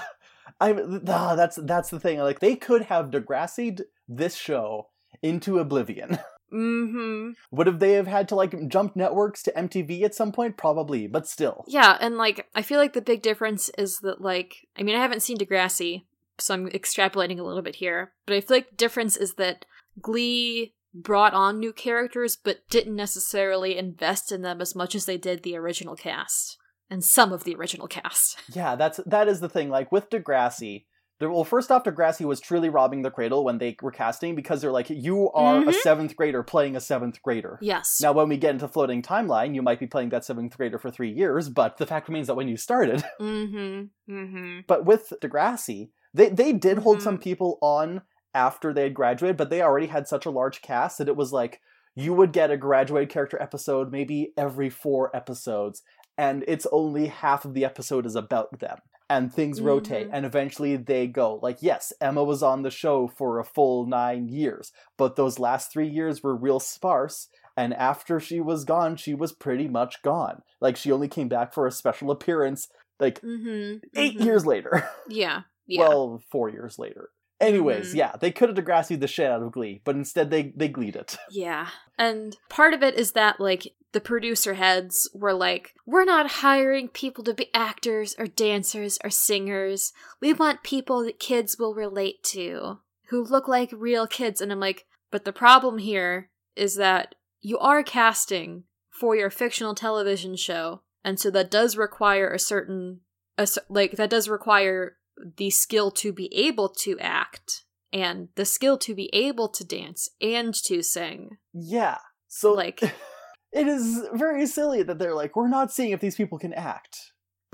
I 0.60 0.74
ah, 1.08 1.36
that's 1.36 1.58
that's 1.64 1.90
the 1.90 2.00
thing. 2.00 2.20
Like 2.20 2.40
they 2.40 2.56
could 2.56 2.84
have 2.84 3.12
Degrassi 3.12 3.82
this 4.08 4.36
show 4.36 4.88
into 5.22 5.60
oblivion. 5.60 6.20
Mhm. 6.52 7.34
Would 7.52 7.68
have 7.68 7.80
they 7.80 7.94
have 7.94 8.08
had 8.08 8.30
to 8.30 8.36
like 8.36 8.70
jump 8.70 8.96
networks 8.96 9.44
to 9.44 9.52
MTV 9.52 10.04
at 10.04 10.16
some 10.16 10.32
point? 10.32 10.58
Probably, 10.58 11.08
but 11.08 11.28
still. 11.28 11.66
Yeah, 11.68 11.98
and 12.00 12.18
like 12.18 12.48
I 12.56 12.62
feel 12.62 12.80
like 12.80 12.94
the 12.94 13.02
big 13.02 13.22
difference 13.22 13.70
is 13.78 14.00
that 14.04 14.22
like 14.22 14.68
I 14.78 14.84
mean 14.84 14.96
I 14.96 15.02
haven't 15.02 15.24
seen 15.24 15.38
Degrassi, 15.38 16.06
so 16.40 16.54
I'm 16.54 16.70
extrapolating 16.70 17.40
a 17.40 17.44
little 17.44 17.62
bit 17.62 17.76
here, 17.76 18.14
but 18.26 18.36
I 18.36 18.42
feel 18.42 18.58
like 18.58 18.70
the 18.70 18.76
difference 18.78 19.18
is 19.18 19.34
that 19.34 19.66
Glee 20.02 20.74
brought 20.94 21.34
on 21.34 21.60
new 21.60 21.74
characters 21.74 22.38
but 22.42 22.60
didn't 22.70 22.96
necessarily 22.96 23.78
invest 23.78 24.32
in 24.32 24.42
them 24.42 24.62
as 24.62 24.76
much 24.76 24.96
as 24.96 25.06
they 25.06 25.18
did 25.18 25.44
the 25.44 25.56
original 25.56 25.96
cast 25.96 26.58
and 26.90 27.04
some 27.04 27.32
of 27.34 27.44
the 27.44 27.56
original 27.56 27.88
cast. 27.88 28.38
Yeah, 28.56 28.76
that's 28.76 29.00
that 29.06 29.28
is 29.28 29.40
the 29.40 29.50
thing. 29.50 29.70
Like 29.70 29.92
with 29.92 30.10
Degrassi, 30.10 30.86
there, 31.20 31.32
well, 31.32 31.44
first 31.44 31.72
off, 31.72 31.84
Degrassi 31.84 32.26
was 32.26 32.40
truly 32.40 32.70
robbing 32.70 33.02
the 33.02 33.10
cradle 33.12 33.44
when 33.44 33.58
they 33.58 33.76
were 33.82 33.92
casting 33.92 34.36
because 34.36 34.62
they're 34.62 34.72
like, 34.72 34.90
you 34.90 35.32
are 35.32 35.58
a 35.62 35.66
Mhm. 35.66 35.74
seventh 35.82 36.16
grader 36.16 36.44
playing 36.44 36.76
a 36.76 36.80
seventh 36.80 37.22
grader. 37.24 37.58
Yes. 37.60 38.00
Now, 38.02 38.12
when 38.14 38.30
we 38.30 38.38
get 38.38 38.52
into 38.52 38.68
floating 38.68 39.02
timeline, 39.02 39.56
you 39.56 39.64
might 39.64 39.80
be 39.80 39.88
playing 39.88 40.10
that 40.10 40.24
seventh 40.26 40.56
grader 40.56 40.78
for 40.78 40.92
three 40.92 41.10
years, 41.12 41.50
but 41.50 41.78
the 41.78 41.88
fact 41.88 42.08
remains 42.08 42.28
that 42.28 42.36
when 42.36 42.48
you 42.48 42.56
started, 42.56 43.04
Mm-hmm. 43.20 44.14
Mm-hmm. 44.14 44.60
but 44.68 44.86
with 44.86 45.12
Degrassi, 45.22 45.90
they 46.14 46.30
they 46.30 46.54
did 46.54 46.80
hold 46.80 47.02
some 47.02 47.18
people 47.18 47.58
on 47.62 48.02
after 48.46 48.74
they 48.74 48.84
had 48.84 48.94
graduated, 48.94 49.38
but 49.38 49.50
they 49.50 49.62
already 49.62 49.88
had 49.88 50.08
such 50.08 50.26
a 50.26 50.30
large 50.40 50.62
cast 50.62 50.98
that 51.00 51.08
it 51.10 51.16
was 51.16 51.34
like 51.34 51.60
you 51.96 52.14
would 52.14 52.32
get 52.32 52.52
a 52.52 52.58
graduated 52.58 53.10
character 53.10 53.42
episode 53.42 53.92
maybe 53.92 54.32
every 54.38 54.70
four 54.70 55.04
episodes, 55.16 55.82
and 56.18 56.44
it's 56.48 56.68
only 56.72 57.08
half 57.08 57.44
of 57.46 57.54
the 57.56 57.66
episode 57.66 58.06
is 58.06 58.16
about 58.16 58.60
them. 58.60 58.78
And 59.10 59.34
things 59.34 59.62
rotate, 59.62 60.08
Mhm. 60.10 60.14
and 60.14 60.26
eventually 60.26 60.76
they 60.76 61.08
go. 61.08 61.40
Like, 61.42 61.60
yes, 61.62 61.94
Emma 62.02 62.24
was 62.26 62.44
on 62.44 62.62
the 62.64 62.70
show 62.70 63.08
for 63.08 63.40
a 63.40 63.46
full 63.46 63.86
nine 63.88 64.28
years, 64.28 64.72
but 64.98 65.16
those 65.16 65.40
last 65.40 65.72
three 65.72 65.88
years 65.88 66.22
were 66.22 66.36
real 66.36 66.60
sparse. 66.60 67.30
And 67.56 67.74
after 67.74 68.20
she 68.20 68.40
was 68.42 68.66
gone, 68.66 68.98
she 68.98 69.14
was 69.16 69.32
pretty 69.32 69.68
much 69.70 70.02
gone. 70.04 70.42
Like, 70.60 70.76
she 70.76 70.92
only 70.92 71.08
came 71.08 71.30
back 71.30 71.54
for 71.54 71.66
a 71.66 71.72
special 71.72 72.12
appearance, 72.12 72.68
like, 73.00 73.22
Mm-hmm. 73.22 73.78
8 73.96 74.20
years 74.20 74.46
later. 74.46 74.72
Yeah. 75.10 75.44
Yeah. 75.66 75.88
Well, 75.88 76.22
four 76.32 76.50
years 76.50 76.78
later. 76.78 77.10
Anyways, 77.40 77.94
Mhm. 77.94 77.98
yeah, 77.98 78.16
they 78.20 78.32
could 78.32 78.50
have 78.50 78.58
Degrassi 78.58 79.00
the 79.00 79.08
shit 79.08 79.30
out 79.30 79.44
of 79.44 79.52
Glee, 79.52 79.82
but 79.86 79.96
instead 79.96 80.30
they 80.32 80.54
they 80.56 80.68
gleed 80.68 80.96
it. 80.96 81.18
Yeah. 81.30 81.68
And 81.98 82.38
part 82.50 82.74
of 82.74 82.82
it 82.84 82.96
is 82.96 83.12
that, 83.14 83.40
like, 83.40 83.74
the 83.92 84.02
producer 84.02 84.56
heads 84.56 85.10
were 85.14 85.34
like, 85.34 85.74
we're 85.86 86.04
not 86.06 86.32
hiring 86.44 86.88
people 86.90 87.24
to 87.24 87.34
be 87.34 87.50
actors 87.54 88.16
or 88.20 88.28
dancers 88.28 88.98
or 89.04 89.10
singers. 89.10 89.94
We 90.22 90.34
want 90.34 90.62
people 90.64 91.04
that 91.06 91.20
kids 91.20 91.58
will 91.58 91.74
relate 91.74 92.22
to, 92.32 92.80
who 93.10 93.24
look 93.24 93.48
like 93.48 93.70
real 93.72 94.06
kids. 94.08 94.42
And 94.42 94.52
I'm 94.52 94.60
like, 94.60 94.86
but 95.10 95.24
the 95.26 95.34
problem 95.34 95.78
here 95.80 96.30
is 96.56 96.76
that 96.76 97.16
you 97.42 97.58
are 97.60 97.82
casting 97.84 98.64
for 98.90 99.16
your 99.16 99.30
fictional 99.30 99.74
television 99.76 100.36
show. 100.36 100.82
And 101.04 101.20
so 101.20 101.32
that 101.32 101.50
does 101.50 101.78
require 101.78 102.30
a 102.32 102.40
certain, 102.40 103.02
a, 103.38 103.48
like, 103.70 103.94
that 103.94 104.10
does 104.10 104.28
require 104.28 104.98
the 105.38 105.50
skill 105.50 105.92
to 105.92 106.12
be 106.14 106.34
able 106.36 106.70
to 106.70 106.98
act 107.00 107.64
and 107.94 108.30
the 108.36 108.46
skill 108.46 108.78
to 108.80 108.94
be 108.94 109.10
able 109.14 109.50
to 109.50 109.64
dance 109.64 110.10
and 110.22 110.54
to 110.54 110.82
sing. 110.82 111.38
Yeah. 111.54 111.98
So 112.28 112.54
Like- 112.54 112.82
it 113.52 113.68
is 113.68 114.06
very 114.14 114.46
silly 114.46 114.84
that 114.84 115.00
they're 115.00 115.16
like, 115.16 115.36
we're 115.36 115.48
not 115.48 115.72
seeing 115.72 115.92
if 115.92 116.00
these 116.00 116.16
people 116.16 116.38
can 116.38 116.54
act. 116.54 116.98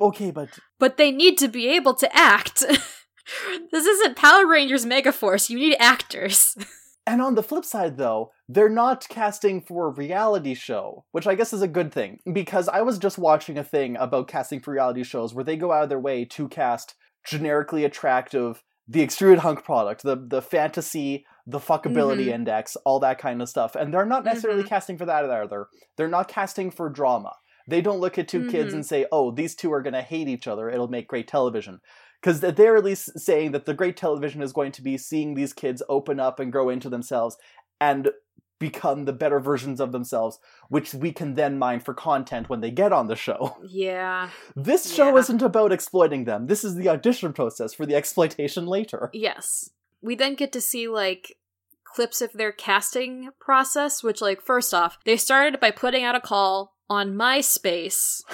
Okay, 0.02 0.32
but 0.32 0.50
But 0.80 0.98
they 0.98 1.12
need 1.12 1.38
to 1.38 1.48
be 1.48 1.68
able 1.68 1.94
to 1.96 2.16
act. 2.16 2.60
this 3.72 3.86
isn't 3.86 4.18
Power 4.18 4.48
Rangers 4.48 4.86
Megaforce. 4.86 5.50
You 5.50 5.60
need 5.60 5.78
actors. 5.80 6.56
and 7.08 7.22
on 7.22 7.36
the 7.36 7.44
flip 7.44 7.64
side 7.64 7.98
though, 7.98 8.32
they're 8.50 8.70
not 8.70 9.08
casting 9.08 9.62
for 9.62 9.88
a 9.88 9.94
reality 9.94 10.56
show, 10.56 11.06
which 11.12 11.28
I 11.28 11.36
guess 11.36 11.54
is 11.54 11.62
a 11.62 11.68
good 11.68 11.94
thing 11.94 12.20
because 12.34 12.68
I 12.68 12.82
was 12.82 12.98
just 12.98 13.18
watching 13.18 13.58
a 13.58 13.64
thing 13.64 13.96
about 13.98 14.28
casting 14.28 14.60
for 14.60 14.74
reality 14.74 15.04
shows 15.04 15.34
where 15.34 15.46
they 15.46 15.58
go 15.58 15.72
out 15.72 15.84
of 15.84 15.90
their 15.90 16.00
way 16.00 16.26
to 16.26 16.48
cast 16.50 16.96
generically 17.26 17.84
attractive 17.86 18.64
the 18.88 19.02
extruded 19.02 19.40
hunk 19.40 19.64
product, 19.64 20.04
the 20.04 20.16
the 20.28 20.42
fantasy, 20.42 21.26
the 21.48 21.60
fuckability 21.60 22.26
Mhm. 22.26 22.34
index, 22.34 22.76
all 22.86 23.00
that 23.00 23.18
kind 23.18 23.42
of 23.42 23.48
stuff. 23.50 23.76
And 23.76 23.94
they're 23.94 24.06
not 24.06 24.26
necessarily 24.26 24.64
Mhm. 24.64 24.68
casting 24.68 24.98
for 24.98 25.06
that 25.06 25.24
either. 25.26 25.68
They're 25.96 26.08
not 26.10 26.28
casting 26.28 26.70
for 26.70 26.90
drama. 26.90 27.34
They 27.68 27.82
don't 27.82 28.02
look 28.02 28.18
at 28.18 28.28
2 28.28 28.50
kids 28.50 28.72
Mhm. 28.72 28.76
and 28.78 28.86
say, 28.86 29.06
"Oh, 29.12 29.32
these 29.32 29.56
two 29.56 29.72
are 29.72 29.82
going 29.82 29.94
to 29.94 30.02
hate 30.02 30.28
each 30.28 30.48
other. 30.48 30.70
It'll 30.70 30.90
make 30.90 31.08
great 31.08 31.28
television." 31.30 31.80
Because 32.22 32.42
they're 32.42 32.76
at 32.78 32.84
least 32.84 33.18
saying 33.20 33.52
that 33.52 33.66
the 33.66 33.74
great 33.74 33.96
television 33.98 34.42
is 34.42 34.52
going 34.54 34.74
to 34.74 34.82
be 34.82 34.98
seeing 34.98 35.34
these 35.34 35.54
kids 35.54 35.82
open 35.88 36.20
up 36.20 36.40
and 36.40 36.52
grow 36.52 36.68
into 36.70 36.90
themselves 36.90 37.38
and 37.80 38.12
become 38.60 39.06
the 39.06 39.14
better 39.14 39.40
versions 39.40 39.80
of 39.80 39.92
themselves, 39.92 40.40
which 40.70 40.94
we 40.94 41.12
can 41.12 41.34
then 41.34 41.58
mine 41.60 41.80
for 41.80 41.94
content 41.94 42.50
when 42.50 42.62
they 42.62 42.72
get 42.72 42.94
on 42.94 43.08
the 43.08 43.16
show. 43.16 43.58
Yeah. 43.68 44.30
This 44.56 44.94
show 44.94 45.14
Yeah. 45.14 45.20
isn't 45.20 45.42
about 45.42 45.72
exploiting 45.72 46.26
them. 46.26 46.48
This 46.48 46.64
is 46.64 46.76
the 46.76 46.90
audition 46.90 47.34
process 47.34 47.74
for 47.74 47.86
the 47.86 47.96
exploitation 47.96 48.66
later. 48.66 49.10
Yes. 49.14 49.70
We 50.02 50.16
then 50.16 50.36
get 50.36 50.52
to 50.54 50.62
see, 50.62 50.88
like, 50.88 51.38
clips 51.84 52.22
of 52.22 52.34
their 52.34 52.52
casting 52.52 53.30
process, 53.40 54.02
which, 54.04 54.22
like, 54.22 54.42
first 54.42 54.74
off, 54.74 54.98
they 55.06 55.18
started 55.18 55.60
by 55.60 55.72
putting 55.72 56.04
out 56.04 56.16
a 56.16 56.20
call 56.22 56.76
on 56.90 57.14
MySpace. 57.14 58.22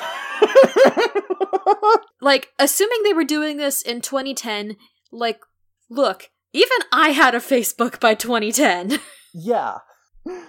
Like, 2.22 2.49
assuming 2.59 3.03
they 3.03 3.13
were 3.13 3.24
doing 3.24 3.57
this 3.57 3.82
in 3.82 4.01
2010, 4.01 4.76
like, 5.11 5.39
look, 5.89 6.30
even 6.51 6.78
I 6.91 7.09
had 7.09 7.34
a 7.34 7.39
Facebook 7.39 7.99
by 7.99 8.13
2010. 8.13 8.99
yeah. 9.34 9.78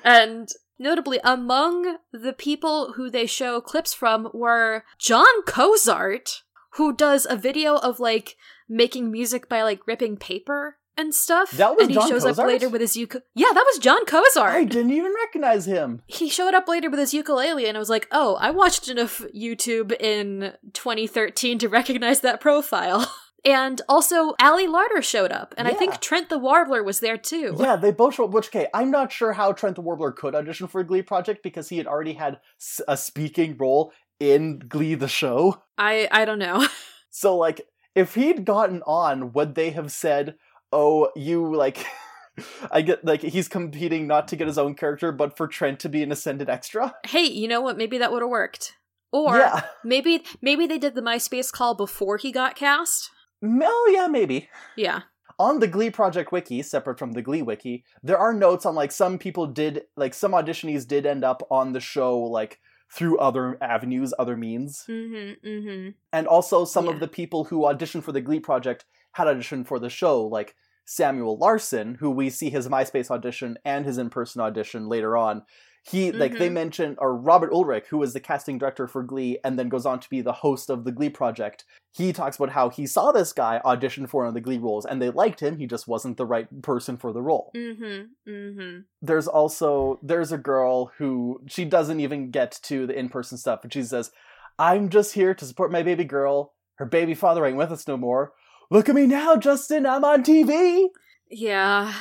And 0.04 0.48
notably, 0.78 1.20
among 1.24 1.98
the 2.12 2.32
people 2.32 2.94
who 2.96 3.10
they 3.10 3.26
show 3.26 3.60
clips 3.60 3.92
from 3.92 4.28
were 4.32 4.84
Jon 4.98 5.42
Cozart, 5.46 6.42
who 6.74 6.94
does 6.94 7.26
a 7.28 7.36
video 7.36 7.76
of 7.76 8.00
like 8.00 8.36
making 8.68 9.10
music 9.10 9.48
by 9.48 9.62
like 9.62 9.86
ripping 9.86 10.16
paper 10.16 10.76
and 10.96 11.14
stuff. 11.14 11.52
That 11.52 11.76
was 11.76 11.82
and 11.82 11.90
he 11.90 11.94
Jon 11.94 12.08
shows 12.08 12.24
up 12.24 12.30
Cozart? 12.30 12.48
later 12.48 12.68
with 12.68 12.80
his 12.80 12.96
ukulele. 12.96 13.24
Yeah, 13.34 13.48
that 13.54 13.64
was 13.66 13.78
Jon 13.78 14.04
Cozart. 14.04 14.52
I 14.52 14.64
didn't 14.64 14.92
even 14.92 15.14
recognize 15.24 15.64
him. 15.66 16.02
he 16.06 16.28
showed 16.28 16.52
up 16.54 16.68
later 16.68 16.90
with 16.90 16.98
his 17.00 17.14
ukulele, 17.14 17.66
and 17.66 17.76
I 17.76 17.80
was 17.80 17.88
like, 17.90 18.06
"Oh, 18.10 18.36
I 18.40 18.50
watched 18.50 18.88
enough 18.88 19.22
YouTube 19.34 19.92
in 20.00 20.52
2013 20.74 21.58
to 21.60 21.68
recognize 21.68 22.20
that 22.20 22.40
profile." 22.40 23.10
And 23.44 23.80
also, 23.88 24.34
Ali 24.40 24.66
Larter 24.66 25.02
showed 25.02 25.32
up, 25.32 25.54
and 25.56 25.66
I 25.66 25.72
think 25.72 26.00
Trent 26.00 26.28
the 26.28 26.38
Warbler 26.38 26.82
was 26.82 27.00
there 27.00 27.16
too. 27.16 27.56
Yeah, 27.58 27.76
they 27.76 27.90
both 27.90 28.14
show 28.14 28.24
up. 28.24 28.30
Which, 28.30 28.48
okay, 28.48 28.66
I'm 28.74 28.90
not 28.90 29.12
sure 29.12 29.32
how 29.32 29.52
Trent 29.52 29.76
the 29.76 29.82
Warbler 29.82 30.12
could 30.12 30.34
audition 30.34 30.66
for 30.66 30.82
Glee 30.84 31.02
Project 31.02 31.42
because 31.42 31.68
he 31.68 31.78
had 31.78 31.86
already 31.86 32.12
had 32.12 32.40
a 32.86 32.96
speaking 32.96 33.56
role 33.56 33.92
in 34.18 34.58
Glee 34.58 34.94
the 34.94 35.08
show. 35.08 35.62
I 35.78 36.08
I 36.10 36.24
don't 36.24 36.38
know. 36.38 36.66
So, 37.12 37.36
like, 37.36 37.62
if 37.96 38.14
he'd 38.14 38.44
gotten 38.44 38.82
on, 38.86 39.32
would 39.32 39.56
they 39.56 39.70
have 39.70 39.90
said, 39.90 40.36
"Oh, 40.70 41.10
you 41.16 41.52
like, 41.52 41.84
I 42.70 42.82
get 42.82 43.04
like 43.04 43.22
he's 43.22 43.48
competing 43.48 44.06
not 44.06 44.28
to 44.28 44.36
get 44.36 44.46
his 44.46 44.58
own 44.58 44.74
character, 44.74 45.12
but 45.12 45.36
for 45.36 45.46
Trent 45.46 45.80
to 45.80 45.88
be 45.88 46.02
an 46.02 46.12
ascended 46.12 46.48
extra. 46.48 46.94
Hey, 47.06 47.24
you 47.24 47.48
know 47.48 47.60
what? 47.60 47.76
Maybe 47.76 47.98
that 47.98 48.12
would 48.12 48.22
have 48.22 48.30
worked. 48.30 48.76
Or 49.12 49.38
yeah. 49.38 49.62
maybe 49.84 50.22
maybe 50.40 50.66
they 50.66 50.78
did 50.78 50.94
the 50.94 51.02
MySpace 51.02 51.50
call 51.50 51.74
before 51.74 52.16
he 52.16 52.30
got 52.30 52.54
cast. 52.54 53.10
Oh 53.42 53.90
yeah, 53.94 54.06
maybe. 54.06 54.48
Yeah. 54.76 55.02
On 55.38 55.58
the 55.58 55.68
Glee 55.68 55.90
Project 55.90 56.32
wiki, 56.32 56.60
separate 56.62 56.98
from 56.98 57.12
the 57.12 57.22
Glee 57.22 57.40
wiki, 57.42 57.84
there 58.02 58.18
are 58.18 58.34
notes 58.34 58.66
on 58.66 58.74
like 58.74 58.92
some 58.92 59.18
people 59.18 59.46
did 59.46 59.82
like 59.96 60.12
some 60.12 60.32
auditionees 60.32 60.86
did 60.86 61.06
end 61.06 61.24
up 61.24 61.42
on 61.50 61.72
the 61.72 61.80
show 61.80 62.18
like 62.18 62.58
through 62.92 63.18
other 63.18 63.56
avenues, 63.62 64.12
other 64.18 64.36
means. 64.36 64.84
Mm-hmm. 64.88 65.46
Mm-hmm. 65.48 65.90
And 66.12 66.26
also 66.26 66.64
some 66.64 66.86
Yeah. 66.86 66.92
of 66.92 67.00
the 67.00 67.08
people 67.08 67.44
who 67.44 67.60
auditioned 67.60 68.02
for 68.02 68.12
the 68.12 68.20
Glee 68.20 68.40
Project 68.40 68.84
had 69.12 69.28
auditioned 69.28 69.66
for 69.66 69.78
the 69.78 69.88
show, 69.88 70.26
like 70.26 70.54
Samuel 70.84 71.38
Larsen, 71.38 71.94
who 72.00 72.10
we 72.10 72.28
see 72.30 72.50
his 72.50 72.68
MySpace 72.68 73.10
audition 73.10 73.56
and 73.64 73.86
his 73.86 73.96
in-person 73.96 74.40
audition 74.42 74.88
later 74.88 75.16
on. 75.16 75.42
He 75.82 76.12
like 76.12 76.38
they 76.38 76.50
Mhm. 76.50 76.52
mentioned 76.52 76.96
or 77.00 77.16
Robert 77.16 77.52
Ulrich, 77.52 77.86
who 77.88 77.98
was 77.98 78.12
the 78.12 78.20
casting 78.20 78.58
director 78.58 78.86
for 78.86 79.02
Glee 79.02 79.38
and 79.42 79.58
then 79.58 79.68
goes 79.70 79.86
on 79.86 79.98
to 80.00 80.10
be 80.10 80.20
the 80.20 80.32
host 80.32 80.68
of 80.68 80.84
the 80.84 80.92
Glee 80.92 81.08
Project. 81.08 81.64
He 81.92 82.12
talks 82.12 82.36
about 82.36 82.50
how 82.50 82.68
he 82.68 82.86
saw 82.86 83.12
this 83.12 83.32
guy 83.32 83.60
audition 83.64 84.06
for 84.06 84.18
one 84.20 84.28
of 84.28 84.34
the 84.34 84.40
Glee 84.42 84.58
roles 84.58 84.84
and 84.84 85.00
they 85.00 85.08
liked 85.10 85.40
him, 85.40 85.56
he 85.56 85.66
just 85.66 85.88
wasn't 85.88 86.16
the 86.18 86.26
right 86.26 86.62
person 86.62 86.96
for 86.98 87.12
the 87.12 87.22
role. 87.22 87.50
Mm-hmm. 87.56 88.30
Mm-hmm. 88.30 88.80
There's 89.00 89.26
also 89.26 89.98
there's 90.02 90.32
a 90.32 90.38
girl 90.38 90.92
who 90.98 91.40
she 91.46 91.64
doesn't 91.64 92.00
even 92.00 92.30
get 92.30 92.52
to 92.64 92.86
the 92.86 92.98
in-person 92.98 93.38
stuff, 93.38 93.60
but 93.62 93.72
she 93.72 93.82
says, 93.82 94.10
"I'm 94.58 94.90
just 94.90 95.14
here 95.14 95.34
to 95.34 95.44
support 95.46 95.72
my 95.72 95.82
baby 95.82 96.04
girl. 96.04 96.52
Her 96.76 96.86
baby 96.86 97.14
father 97.14 97.44
ain't 97.46 97.56
with 97.56 97.72
us 97.72 97.88
no 97.88 97.96
more. 97.96 98.32
Look 98.70 98.88
at 98.88 98.94
me 98.94 99.06
now, 99.06 99.36
Justin. 99.36 99.86
I'm 99.86 100.04
on 100.04 100.22
TV." 100.22 100.88
Yeah. 101.30 101.92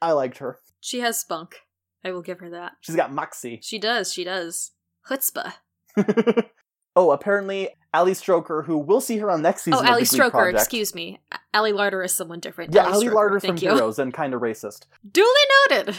I 0.00 0.12
liked 0.12 0.38
her. 0.38 0.58
She 0.80 1.00
has 1.00 1.18
spunk. 1.18 1.56
I 2.04 2.12
will 2.12 2.22
give 2.22 2.40
her 2.40 2.50
that. 2.50 2.72
She's 2.80 2.96
got 2.96 3.12
moxie. 3.12 3.60
She 3.62 3.78
does, 3.78 4.12
she 4.12 4.24
does. 4.24 4.72
Chutzpah. 5.08 5.54
oh, 6.96 7.10
apparently 7.10 7.70
Ali 7.92 8.12
Stroker, 8.12 8.64
who 8.64 8.78
we'll 8.78 9.00
see 9.00 9.18
her 9.18 9.30
on 9.30 9.42
next 9.42 9.66
oh, 9.68 9.72
season. 9.72 9.86
Oh, 9.86 9.92
Ali 9.92 10.02
Stroker, 10.02 10.30
Project. 10.30 10.58
excuse 10.58 10.94
me. 10.94 11.20
Ali 11.54 11.72
Larter 11.72 12.04
is 12.04 12.14
someone 12.14 12.40
different. 12.40 12.74
Yeah, 12.74 12.86
Ali 12.86 13.08
Ali 13.08 13.16
Larter 13.16 13.40
from. 13.40 13.56
Heroes 13.56 13.98
and 13.98 14.12
kind 14.12 14.34
of 14.34 14.40
racist. 14.40 14.86
Duly 15.10 15.28
noted. 15.70 15.96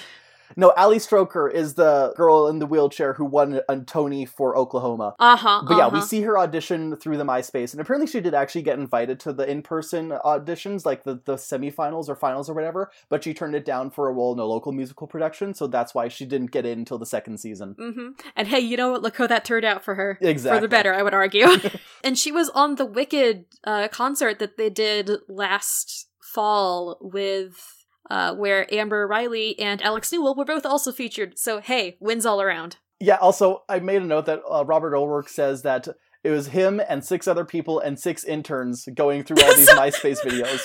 No, 0.56 0.72
Ali 0.72 0.98
Stroker 0.98 1.52
is 1.52 1.76
the 1.76 2.14
girl 2.16 2.48
in 2.48 2.60
the 2.60 2.66
wheelchair 2.66 3.14
who 3.14 3.26
won 3.26 3.62
a 3.68 3.80
Tony 3.82 4.26
for 4.26 4.58
Oklahoma. 4.58 5.16
Uh-huh. 5.20 5.64
But 5.68 5.78
yeah, 5.78 5.88
we 5.88 6.00
uh-huh. 6.00 6.08
see 6.08 6.22
her 6.22 6.38
audition 6.38 6.96
through 6.96 7.18
the 7.18 7.24
MySpace, 7.24 7.72
and 7.72 7.82
apparently 7.82 8.08
she 8.08 8.20
did 8.20 8.34
actually 8.34 8.64
get 8.64 8.80
invited 8.80 9.20
to 9.22 9.34
the 9.34 9.50
in-person 9.50 10.10
auditions, 10.26 10.86
like 10.86 11.04
the, 11.04 11.20
the 11.26 11.36
semifinals 11.36 12.10
or 12.10 12.16
finals 12.16 12.50
or 12.50 12.54
whatever. 12.54 12.92
But 13.10 13.24
she 13.24 13.34
turned 13.34 13.56
it 13.56 13.66
down 13.66 13.90
for 13.92 14.10
a 14.10 14.14
role 14.14 14.34
in 14.34 14.40
a 14.40 14.46
local 14.46 14.72
musical 14.72 15.08
production, 15.08 15.54
so 15.54 15.68
that's 15.68 15.94
why 15.94 16.08
she 16.08 16.26
didn't 16.26 16.52
get 16.52 16.66
in 16.66 16.80
until 16.80 16.98
the 16.98 17.06
second 17.06 17.40
season. 17.40 17.76
Mm-hmm. 17.80 18.10
And 18.36 18.48
hey, 18.48 18.60
you 18.60 18.78
know 18.78 18.92
what? 18.92 19.02
Look 19.02 19.18
how 19.18 19.28
that 19.28 19.46
turned 19.46 19.66
out 19.66 19.84
for 19.84 19.96
her. 19.96 20.18
Exactly. 20.22 20.58
For 20.58 20.62
the 20.62 20.68
better, 20.68 20.94
I 20.94 21.04
would 21.04 21.14
argue. 21.14 21.48
and 22.04 22.18
she 22.18 22.32
was 22.32 22.50
on 22.50 22.76
the 22.76 22.86
Wicked 22.86 23.46
uh, 23.64 23.88
concert 23.90 24.40
that 24.40 24.58
they 24.58 24.70
did 24.70 25.12
last 25.28 26.08
fall 26.22 26.98
with 27.02 27.79
uh, 28.10 28.34
where 28.36 28.72
Amber 28.74 29.08
Riley 29.08 29.58
and 29.60 29.82
Alex 29.82 30.12
Newell 30.12 30.36
were 30.36 30.46
both 30.46 30.66
also 30.66 30.92
featured. 30.92 31.38
So 31.38 31.60
hey, 31.60 31.98
wins 32.00 32.26
all 32.26 32.42
around. 32.42 32.78
Yeah. 33.00 33.16
Also, 33.16 33.64
I 33.70 33.80
made 33.80 34.02
a 34.02 34.06
note 34.06 34.26
that 34.26 34.42
uh, 34.50 34.66
Robert 34.66 34.96
Ulrich 34.96 35.30
says 35.30 35.62
that 35.62 35.88
it 36.24 36.32
was 36.32 36.48
him 36.48 36.82
and 36.88 37.04
six 37.04 37.28
other 37.28 37.46
people 37.46 37.80
and 37.80 38.00
six 38.00 38.24
interns 38.24 38.88
going 38.94 39.24
through 39.24 39.38
all 39.42 39.56
these 39.56 39.70
MySpace 39.74 40.20
videos. 40.20 40.62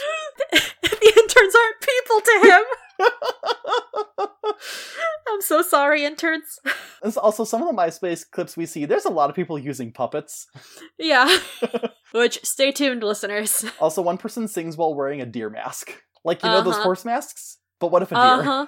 the 0.53 1.12
interns 1.16 1.55
aren't 1.55 1.80
people 1.80 2.20
to 2.20 2.40
him. 2.42 2.62
I'm 5.28 5.40
so 5.40 5.62
sorry, 5.62 6.05
interns. 6.05 6.61
There's 7.03 7.16
also 7.16 7.45
some 7.45 7.62
of 7.62 7.68
the 7.68 7.74
MySpace 7.74 8.28
clips 8.28 8.57
we 8.57 8.66
see. 8.66 8.84
There's 8.84 9.05
a 9.05 9.11
lot 9.11 9.30
of 9.30 9.36
people 9.36 9.59
using 9.59 9.92
puppets. 9.92 10.47
yeah. 10.99 11.38
Which, 12.12 12.45
stay 12.45 12.70
tuned, 12.70 13.03
listeners. 13.03 13.64
Also, 13.80 14.01
one 14.03 14.18
person 14.18 14.47
sings 14.47 14.76
while 14.76 14.95
wearing 14.95 15.20
a 15.20 15.26
deer 15.26 15.51
mask. 15.51 16.03
Like 16.25 16.43
you 16.43 16.49
know 16.49 16.62
those 16.62 16.75
Uh-huh. 16.75 16.85
horse 16.85 17.05
masks, 17.05 17.59
but 17.79 17.89
what 17.89 18.03
if 18.03 18.12
a 18.12 18.14
deer? 18.14 18.22
Uh 18.22 18.43
huh. 18.43 18.66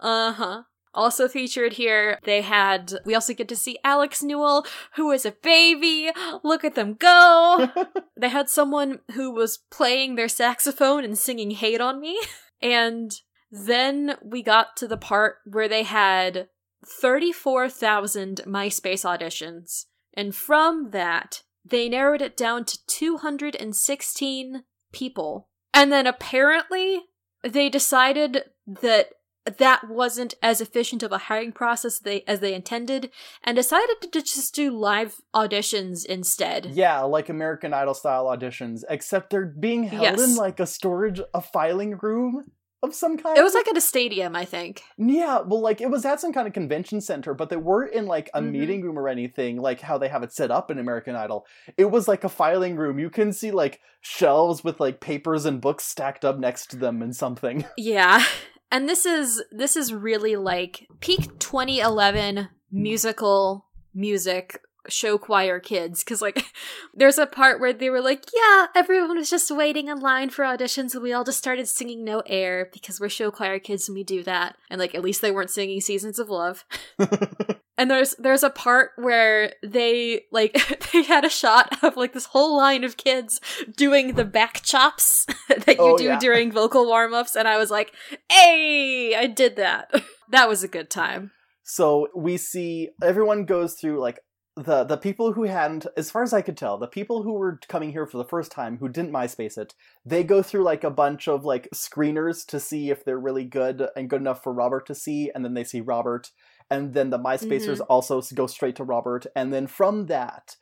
Uh 0.00 0.32
huh. 0.32 0.62
Also 0.94 1.28
featured 1.28 1.74
here, 1.74 2.18
they 2.24 2.40
had. 2.42 2.92
We 3.04 3.14
also 3.14 3.34
get 3.34 3.48
to 3.48 3.56
see 3.56 3.78
Alex 3.84 4.22
Newell, 4.22 4.66
who 4.96 5.10
is 5.12 5.24
a 5.24 5.32
baby. 5.42 6.10
Look 6.42 6.64
at 6.64 6.74
them 6.74 6.94
go. 6.94 7.68
they 8.20 8.30
had 8.30 8.48
someone 8.48 9.00
who 9.12 9.30
was 9.32 9.58
playing 9.70 10.14
their 10.16 10.28
saxophone 10.28 11.04
and 11.04 11.16
singing 11.16 11.52
Hate 11.52 11.80
on 11.80 12.00
Me. 12.00 12.18
And 12.60 13.12
then 13.50 14.16
we 14.24 14.42
got 14.42 14.76
to 14.78 14.88
the 14.88 14.96
part 14.96 15.36
where 15.44 15.68
they 15.68 15.84
had 15.84 16.48
34,000 16.86 18.40
MySpace 18.46 19.04
auditions. 19.04 19.84
And 20.14 20.34
from 20.34 20.90
that, 20.90 21.42
they 21.64 21.88
narrowed 21.88 22.22
it 22.22 22.36
down 22.36 22.64
to 22.64 22.78
216 22.86 24.64
people. 24.92 25.47
And 25.74 25.92
then 25.92 26.06
apparently, 26.06 27.02
they 27.42 27.68
decided 27.68 28.44
that 28.66 29.10
that 29.58 29.88
wasn't 29.88 30.34
as 30.42 30.60
efficient 30.60 31.02
of 31.02 31.10
a 31.10 31.16
hiring 31.18 31.52
process 31.52 31.98
they 31.98 32.22
as 32.26 32.40
they 32.40 32.52
intended 32.52 33.10
and 33.42 33.56
decided 33.56 33.96
to 34.02 34.20
just 34.20 34.54
do 34.54 34.70
live 34.70 35.22
auditions 35.34 36.04
instead. 36.04 36.66
Yeah, 36.66 37.00
like 37.02 37.30
American 37.30 37.72
Idol 37.72 37.94
style 37.94 38.26
auditions, 38.26 38.82
except 38.90 39.30
they're 39.30 39.46
being 39.46 39.84
held 39.84 40.02
Yes. 40.02 40.20
in 40.20 40.36
like 40.36 40.60
a 40.60 40.66
storage, 40.66 41.20
a 41.32 41.40
filing 41.40 41.96
room 42.02 42.50
of 42.82 42.94
some 42.94 43.16
kind. 43.18 43.36
It 43.36 43.42
was 43.42 43.54
like 43.54 43.66
at 43.68 43.76
a 43.76 43.80
stadium, 43.80 44.36
I 44.36 44.44
think. 44.44 44.82
yeah, 44.96 45.40
well, 45.40 45.60
like 45.60 45.80
it 45.80 45.90
was 45.90 46.04
at 46.04 46.20
some 46.20 46.32
kind 46.32 46.46
of 46.46 46.52
convention 46.54 47.00
center, 47.00 47.34
but 47.34 47.48
they 47.50 47.56
weren't 47.56 47.92
in 47.94 48.06
like 48.06 48.30
a 48.34 48.40
Mhm. 48.40 48.50
meeting 48.52 48.82
room 48.82 48.98
or 48.98 49.08
anything, 49.08 49.56
like 49.60 49.80
how 49.80 49.98
they 49.98 50.08
have 50.08 50.22
it 50.22 50.32
set 50.32 50.50
up 50.50 50.70
in 50.70 50.78
American 50.78 51.16
Idol. 51.16 51.46
It 51.76 51.86
was 51.90 52.06
like 52.06 52.22
a 52.24 52.28
filing 52.28 52.76
room. 52.76 52.98
You 52.98 53.10
can 53.10 53.32
see 53.32 53.50
like 53.50 53.80
shelves 54.00 54.62
with 54.62 54.78
like 54.80 55.00
papers 55.00 55.44
and 55.44 55.60
books 55.60 55.84
stacked 55.84 56.24
up 56.24 56.38
next 56.38 56.70
to 56.70 56.76
them 56.76 57.02
and 57.02 57.14
something. 57.16 57.64
Yeah. 57.76 58.24
And 58.70 58.88
this 58.88 59.06
is 59.06 59.42
this 59.50 59.76
is 59.76 59.94
really 59.94 60.36
like 60.36 60.86
peak 61.00 61.38
2011 61.38 62.48
musical 62.70 63.64
music 63.94 64.60
show 64.88 65.18
choir 65.18 65.60
kids 65.60 66.04
cuz 66.04 66.22
like 66.22 66.44
there's 66.94 67.18
a 67.18 67.26
part 67.26 67.60
where 67.60 67.72
they 67.72 67.90
were 67.90 68.00
like, 68.00 68.24
"Yeah, 68.34 68.66
everyone 68.74 69.16
was 69.18 69.28
just 69.30 69.50
waiting 69.50 69.88
in 69.88 70.00
line 70.00 70.30
for 70.30 70.44
auditions 70.44 70.94
and 70.94 71.02
we 71.02 71.12
all 71.12 71.24
just 71.24 71.38
started 71.38 71.68
singing 71.68 72.04
No 72.04 72.22
Air 72.26 72.70
because 72.72 73.00
we're 73.00 73.08
show 73.08 73.30
choir 73.30 73.58
kids 73.58 73.88
and 73.88 73.96
we 73.96 74.04
do 74.04 74.22
that." 74.22 74.56
And 74.70 74.78
like 74.78 74.94
at 74.94 75.02
least 75.02 75.20
they 75.20 75.30
weren't 75.32 75.50
singing 75.50 75.80
Seasons 75.80 76.18
of 76.18 76.28
Love. 76.30 76.64
And 77.80 77.88
there's 77.88 78.16
there's 78.18 78.42
a 78.42 78.50
part 78.50 78.90
where 78.96 79.52
they 79.62 80.22
like 80.32 80.52
they 80.92 81.04
had 81.04 81.24
a 81.24 81.28
shot 81.30 81.78
of 81.84 81.96
like 81.96 82.12
this 82.12 82.26
whole 82.26 82.56
line 82.56 82.82
of 82.82 82.96
kids 82.96 83.40
doing 83.76 84.14
the 84.14 84.24
back 84.24 84.62
chops 84.62 85.26
that 85.48 85.68
you 85.68 85.76
Oh, 85.78 85.96
do 85.96 86.04
yeah. 86.04 86.18
during 86.18 86.50
vocal 86.50 86.86
warm-ups 86.86 87.36
and 87.36 87.46
I 87.46 87.56
was 87.56 87.70
like, 87.70 87.92
"Hey, 88.32 89.14
I 89.14 89.28
did 89.28 89.54
that." 89.56 89.94
that 90.30 90.48
was 90.48 90.64
a 90.64 90.68
good 90.68 90.90
time. 90.90 91.30
So 91.62 92.08
we 92.16 92.36
see 92.36 92.88
everyone 93.00 93.44
goes 93.44 93.74
through 93.74 94.00
like 94.00 94.18
the 94.64 94.84
the 94.84 94.96
people 94.96 95.32
who 95.32 95.44
hadn't, 95.44 95.86
as 95.96 96.10
far 96.10 96.22
as 96.22 96.32
I 96.32 96.42
could 96.42 96.56
tell, 96.56 96.78
the 96.78 96.86
people 96.86 97.22
who 97.22 97.34
were 97.34 97.60
coming 97.68 97.92
here 97.92 98.06
for 98.06 98.18
the 98.18 98.24
first 98.24 98.50
time 98.50 98.78
who 98.78 98.88
didn't 98.88 99.12
MySpace 99.12 99.56
it, 99.56 99.74
they 100.04 100.24
go 100.24 100.42
through 100.42 100.64
like 100.64 100.84
a 100.84 100.90
bunch 100.90 101.28
of 101.28 101.44
like 101.44 101.68
screeners 101.74 102.44
to 102.46 102.58
see 102.58 102.90
if 102.90 103.04
they're 103.04 103.18
really 103.18 103.44
good 103.44 103.88
and 103.96 104.10
good 104.10 104.20
enough 104.20 104.42
for 104.42 104.52
Robert 104.52 104.86
to 104.86 104.94
see, 104.94 105.30
and 105.34 105.44
then 105.44 105.54
they 105.54 105.64
see 105.64 105.80
Robert, 105.80 106.30
and 106.70 106.92
then 106.94 107.10
the 107.10 107.18
MySpacers 107.18 107.80
also 107.88 108.20
go 108.34 108.46
straight 108.46 108.76
to 108.76 108.84
Robert, 108.84 109.26
and 109.36 109.52
then 109.52 109.66
from 109.66 110.06
that, 110.06 110.56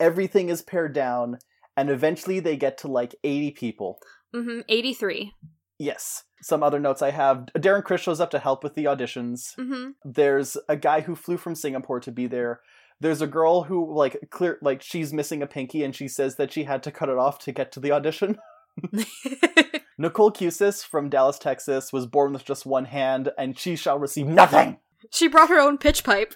everything 0.00 0.48
is 0.48 0.62
pared 0.62 0.94
down, 0.94 1.38
and 1.76 1.90
eventually 1.90 2.40
they 2.40 2.56
get 2.56 2.78
to 2.78 2.88
like 2.88 3.14
eighty 3.22 3.50
people. 3.50 3.98
Mhm, 4.34 4.64
83. 4.68 5.34
Yes. 5.78 6.24
Some 6.42 6.62
other 6.62 6.80
notes 6.80 7.02
I 7.02 7.10
have: 7.10 7.46
Darren 7.56 7.84
Criss 7.84 8.00
shows 8.00 8.20
up 8.20 8.30
to 8.30 8.38
help 8.38 8.64
with 8.64 8.74
the 8.74 8.84
auditions. 8.84 9.54
Mhm. 9.58 9.94
There's 10.04 10.56
a 10.68 10.76
guy 10.76 11.02
who 11.02 11.14
flew 11.14 11.36
from 11.36 11.54
Singapore 11.54 12.00
to 12.00 12.10
be 12.10 12.26
there. 12.26 12.60
There's 13.02 13.20
a 13.20 13.26
girl 13.26 13.64
who 13.64 13.92
like 13.92 14.28
clear 14.30 14.58
like 14.62 14.80
she's 14.80 15.12
missing 15.12 15.42
a 15.42 15.46
pinky 15.46 15.82
and 15.82 15.94
she 15.94 16.06
says 16.06 16.36
that 16.36 16.52
she 16.52 16.64
had 16.64 16.84
to 16.84 16.92
cut 16.92 17.08
it 17.08 17.18
off 17.18 17.40
to 17.40 17.52
get 17.52 17.72
to 17.72 17.80
the 17.80 17.90
audition. 17.90 18.38
Nicole 19.98 20.30
Cusis 20.30 20.84
from 20.84 21.08
Dallas, 21.08 21.38
Texas 21.38 21.92
was 21.92 22.06
born 22.06 22.32
with 22.32 22.44
just 22.44 22.64
one 22.64 22.86
hand 22.86 23.30
and 23.36 23.58
she 23.58 23.74
shall 23.74 23.98
receive 23.98 24.26
nothing. 24.26 24.78
she 25.10 25.26
brought 25.26 25.48
her 25.48 25.60
own 25.60 25.78
pitch 25.78 26.04
pipe. 26.04 26.34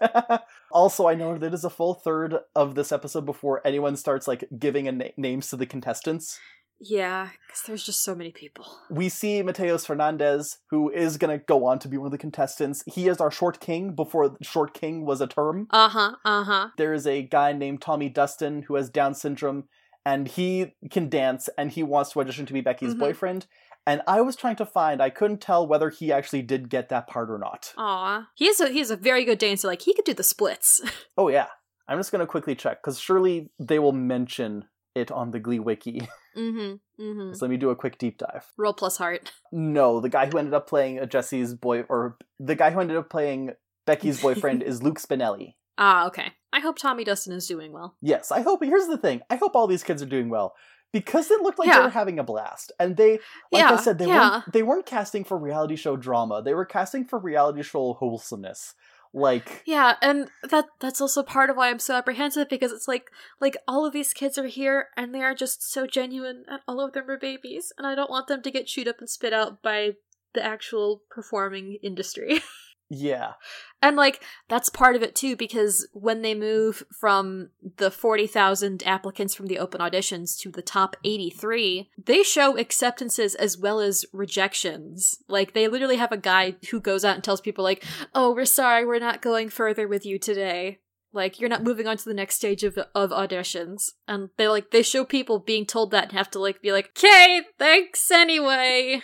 also, 0.72 1.08
I 1.08 1.14
know 1.16 1.36
that 1.36 1.46
it 1.48 1.54
is 1.54 1.64
a 1.64 1.70
full 1.70 1.94
third 1.94 2.36
of 2.54 2.76
this 2.76 2.92
episode 2.92 3.26
before 3.26 3.60
anyone 3.66 3.96
starts 3.96 4.28
like 4.28 4.48
giving 4.58 4.86
a 4.86 4.92
na- 4.92 5.04
names 5.16 5.50
to 5.50 5.56
the 5.56 5.66
contestants. 5.66 6.38
Yeah, 6.80 7.28
cuz 7.50 7.62
there's 7.66 7.84
just 7.84 8.02
so 8.02 8.14
many 8.14 8.30
people. 8.32 8.66
We 8.88 9.08
see 9.10 9.42
Matheus 9.42 9.86
Fernandes, 9.86 10.56
who 10.70 10.90
is 10.90 11.18
gonna 11.18 11.38
go 11.38 11.66
on 11.66 11.78
to 11.80 11.88
be 11.88 11.96
one 11.98 12.06
of 12.06 12.12
the 12.12 12.18
contestants. 12.18 12.82
He 12.86 13.06
is 13.08 13.20
our 13.20 13.30
short 13.30 13.60
king 13.60 13.94
before 13.94 14.36
short 14.42 14.72
king 14.72 15.04
was 15.04 15.20
a 15.20 15.26
term. 15.26 15.66
Uh-huh. 15.70 16.16
Uh-huh. 16.24 16.68
there 16.78 16.94
is 16.94 17.06
a 17.06 17.22
guy 17.22 17.52
named 17.52 17.82
Tommy 17.82 18.08
Dustin 18.08 18.62
who 18.62 18.76
has 18.76 18.88
Down 18.88 19.14
syndrome, 19.14 19.64
and 20.06 20.26
he 20.28 20.74
can 20.90 21.08
dance, 21.10 21.48
and 21.58 21.70
he 21.70 21.82
wants 21.82 22.12
to 22.12 22.20
audition 22.20 22.46
to 22.46 22.52
be 22.54 22.62
Becky's 22.62 22.94
Mhm. 22.94 22.98
boyfriend. 22.98 23.46
And 23.86 24.02
I 24.06 24.20
was 24.20 24.36
trying 24.36 24.56
to 24.56 24.66
find, 24.66 25.02
I 25.02 25.10
couldn't 25.10 25.40
tell 25.40 25.66
whether 25.66 25.90
he 25.90 26.12
actually 26.12 26.42
did 26.42 26.68
get 26.70 26.88
that 26.90 27.06
part 27.06 27.30
or 27.30 27.38
not. 27.38 27.72
Aw. 27.76 28.28
He 28.34 28.46
is 28.46 28.60
a 28.60 28.68
he's 28.68 28.90
a 28.90 28.96
very 28.96 29.24
good 29.24 29.38
dancer. 29.38 29.68
Like 29.68 29.82
he 29.82 29.92
could 29.94 30.04
do 30.06 30.14
the 30.14 30.22
splits. 30.22 30.80
Oh, 31.18 31.28
yeah. 31.28 31.48
I'm 31.88 31.98
just 31.98 32.12
going 32.12 32.20
to 32.20 32.26
quickly 32.26 32.54
check 32.54 32.82
because 32.82 32.98
surely 33.00 33.50
they 33.58 33.78
will 33.78 33.92
mention 33.92 34.68
it 34.94 35.10
on 35.10 35.30
the 35.30 35.40
Glee 35.40 35.58
Wiki. 35.58 36.08
mm-hmm. 36.36 37.02
Mm-hmm. 37.02 37.32
so 37.32 37.44
let 37.44 37.50
me 37.50 37.56
do 37.56 37.70
a 37.70 37.76
quick 37.76 37.98
deep 37.98 38.18
dive. 38.18 38.46
Roll 38.56 38.72
plus 38.74 38.96
heart. 38.96 39.32
No, 39.52 39.98
the 39.98 40.08
guy 40.08 40.26
who 40.26 40.38
ended 40.38 40.54
up 40.54 40.68
playing 40.68 41.00
Jesse's 41.08 41.54
boy, 41.54 41.82
or 41.88 42.16
the 42.38 42.54
guy 42.54 42.70
who 42.70 42.78
ended 42.78 42.96
up 42.96 43.10
playing 43.10 43.50
Becky's 43.84 44.22
boyfriend 44.22 44.62
is 44.66 44.80
Luke 44.80 45.00
Spinelli. 45.00 45.54
Ah, 45.76 46.06
okay. 46.06 46.34
I 46.52 46.60
hope 46.60 46.78
Tommy 46.78 47.02
Dustin 47.02 47.32
is 47.32 47.48
doing 47.48 47.72
well. 47.72 47.96
Yes, 48.00 48.30
I 48.30 48.42
hope. 48.42 48.62
Here's 48.62 48.86
the 48.86 48.96
thing: 48.96 49.22
I 49.28 49.34
hope 49.34 49.56
all 49.56 49.66
these 49.66 49.82
kids 49.82 50.02
are 50.02 50.06
doing 50.06 50.28
well 50.28 50.54
because 50.92 51.30
it 51.30 51.40
looked 51.40 51.58
like 51.58 51.72
they 51.72 51.80
were 51.80 51.88
having 51.88 52.18
a 52.18 52.24
blast, 52.24 52.72
and 52.78 52.96
they, 52.96 53.12
like 53.50 53.62
yeah, 53.62 53.72
I 53.72 53.76
said, 53.76 53.98
they 53.98 54.06
yeah. 54.06 54.30
weren't 54.30 54.52
they 54.52 54.62
weren't 54.62 54.86
casting 54.86 55.24
for 55.24 55.38
reality 55.38 55.76
show 55.76 55.96
drama. 55.96 56.42
They 56.42 56.54
were 56.54 56.64
casting 56.64 57.04
for 57.04 57.18
reality 57.18 57.62
show 57.62 57.94
wholesomeness. 57.94 58.74
Like, 59.12 59.62
Yeah, 59.66 59.96
and 60.00 60.30
that 60.48 60.66
that's 60.78 61.00
also 61.00 61.22
part 61.22 61.50
of 61.50 61.56
why 61.56 61.68
I'm 61.68 61.80
so 61.80 61.96
apprehensive 61.96 62.48
because 62.48 62.70
it's 62.70 62.86
like 62.86 63.10
like 63.40 63.56
all 63.66 63.84
of 63.84 63.92
these 63.92 64.12
kids 64.12 64.38
are 64.38 64.46
here 64.46 64.88
and 64.96 65.14
they 65.14 65.22
are 65.22 65.34
just 65.34 65.68
so 65.68 65.86
genuine 65.86 66.44
and 66.48 66.60
all 66.68 66.80
of 66.80 66.92
them 66.92 67.10
are 67.10 67.18
babies 67.18 67.72
and 67.76 67.86
I 67.86 67.94
don't 67.96 68.10
want 68.10 68.28
them 68.28 68.42
to 68.42 68.50
get 68.50 68.66
chewed 68.66 68.86
up 68.86 69.00
and 69.00 69.10
spit 69.10 69.32
out 69.32 69.62
by 69.62 69.92
the 70.32 70.44
actual 70.44 71.02
performing 71.10 71.78
industry. 71.82 72.40
yeah, 72.92 73.34
and 73.80 73.96
like 73.96 74.20
that's 74.48 74.68
part 74.68 74.96
of 74.96 75.02
it 75.02 75.14
too 75.14 75.36
because 75.36 75.86
when 75.92 76.22
they 76.22 76.34
move 76.34 76.82
from 76.98 77.50
the 77.76 77.88
40,000 77.88 78.82
applicants 78.84 79.32
from 79.32 79.46
the 79.46 79.60
open 79.60 79.80
auditions 79.80 80.36
to 80.40 80.50
the 80.50 80.60
top 80.60 80.96
83, 81.04 81.88
they 82.04 82.24
show 82.24 82.58
acceptances 82.58 83.36
as 83.36 83.56
well 83.56 83.78
as 83.78 84.04
rejections. 84.12 85.18
Like 85.28 85.54
they 85.54 85.68
literally 85.68 85.98
have 85.98 86.10
a 86.10 86.16
guy 86.16 86.56
who 86.72 86.80
goes 86.80 87.04
out 87.04 87.14
and 87.14 87.22
tells 87.22 87.40
people 87.40 87.62
like, 87.62 87.84
"Oh, 88.12 88.34
we're 88.34 88.44
sorry, 88.44 88.84
we're 88.84 88.98
not 88.98 89.22
going 89.22 89.50
further 89.50 89.86
with 89.86 90.04
you 90.04 90.18
today." 90.18 90.80
Like 91.12 91.38
you're 91.38 91.48
not 91.48 91.62
moving 91.62 91.86
on 91.86 91.96
to 91.96 92.04
the 92.04 92.12
next 92.12 92.34
stage 92.34 92.64
of 92.64 92.76
of 92.92 93.10
auditions. 93.10 93.90
And 94.08 94.30
they 94.36 94.48
like 94.48 94.72
they 94.72 94.82
show 94.82 95.04
people 95.04 95.38
being 95.38 95.64
told 95.64 95.92
that 95.92 96.08
and 96.08 96.12
have 96.12 96.30
to 96.32 96.40
like 96.40 96.60
be 96.60 96.72
like, 96.72 96.90
"Okay, 96.98 97.42
thanks 97.56 98.10
anyway. 98.10 99.02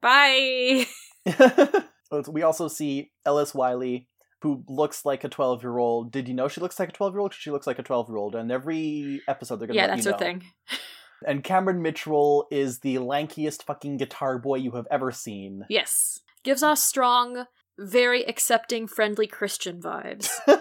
Bye." 0.00 0.86
we 2.28 2.42
also 2.42 2.68
see 2.68 3.10
Ellis 3.26 3.54
Wylie. 3.54 4.08
Who 4.42 4.62
looks 4.68 5.04
like 5.04 5.24
a 5.24 5.28
twelve-year-old? 5.28 6.12
Did 6.12 6.28
you 6.28 6.34
know 6.34 6.46
she 6.46 6.60
looks 6.60 6.78
like 6.78 6.90
a 6.90 6.92
twelve-year-old? 6.92 7.34
She 7.34 7.50
looks 7.50 7.66
like 7.66 7.80
a 7.80 7.82
twelve-year-old, 7.82 8.36
and 8.36 8.52
every 8.52 9.20
episode 9.26 9.56
they're 9.56 9.66
gonna 9.66 9.74
be. 9.74 9.78
yeah, 9.78 9.86
that's 9.88 10.04
you 10.06 10.12
her 10.12 10.18
know. 10.18 10.18
thing. 10.18 10.44
And 11.26 11.42
Cameron 11.42 11.82
Mitchell 11.82 12.46
is 12.52 12.78
the 12.78 12.94
lankiest 12.98 13.64
fucking 13.64 13.96
guitar 13.96 14.38
boy 14.38 14.58
you 14.58 14.70
have 14.76 14.86
ever 14.88 15.10
seen. 15.10 15.64
Yes. 15.68 16.20
Gives 16.44 16.62
off 16.62 16.78
strong, 16.78 17.46
very 17.76 18.22
accepting, 18.22 18.86
friendly 18.86 19.26
Christian 19.26 19.82
vibes. 19.82 20.30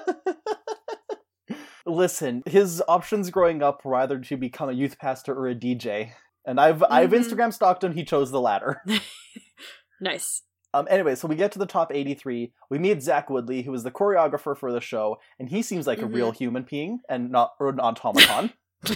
Listen, 1.85 2.43
his 2.45 2.81
options 2.87 3.29
growing 3.29 3.61
up 3.63 3.85
were 3.85 3.93
either 3.95 4.19
to 4.19 4.35
become 4.35 4.67
a 4.69 4.73
youth 4.73 4.97
pastor 4.97 5.33
or 5.33 5.47
a 5.47 5.53
DJ. 5.55 6.09
And 6.43 6.59
I've 6.59 6.83
I've 6.89 7.11
Mhm. 7.11 7.19
Instagram 7.23 7.53
stalked 7.53 7.83
him, 7.83 7.93
he 7.93 8.03
chose 8.03 8.31
the 8.31 8.41
latter. 8.41 8.81
nice. 10.01 10.41
Um 10.79 10.87
anyway, 10.89 11.15
so 11.15 11.27
we 11.27 11.35
get 11.35 11.51
to 11.53 11.59
the 11.59 11.65
top 11.65 11.91
83. 11.93 12.51
We 12.69 12.77
meet 12.79 13.01
Zach 13.01 13.27
Woodlee, 13.29 13.65
who 13.65 13.73
is 13.73 13.83
the 13.83 13.91
choreographer 13.91 14.55
for 14.57 14.71
the 14.71 14.81
show, 14.81 15.17
and 15.39 15.49
he 15.49 15.61
seems 15.61 15.87
like 15.87 15.99
Mhm. 15.99 16.03
a 16.03 16.07
real 16.07 16.31
human 16.31 16.63
being 16.63 16.99
and 17.09 17.31
not 17.31 17.53
or 17.59 17.69
an 17.69 17.79
automaton. 17.79 18.51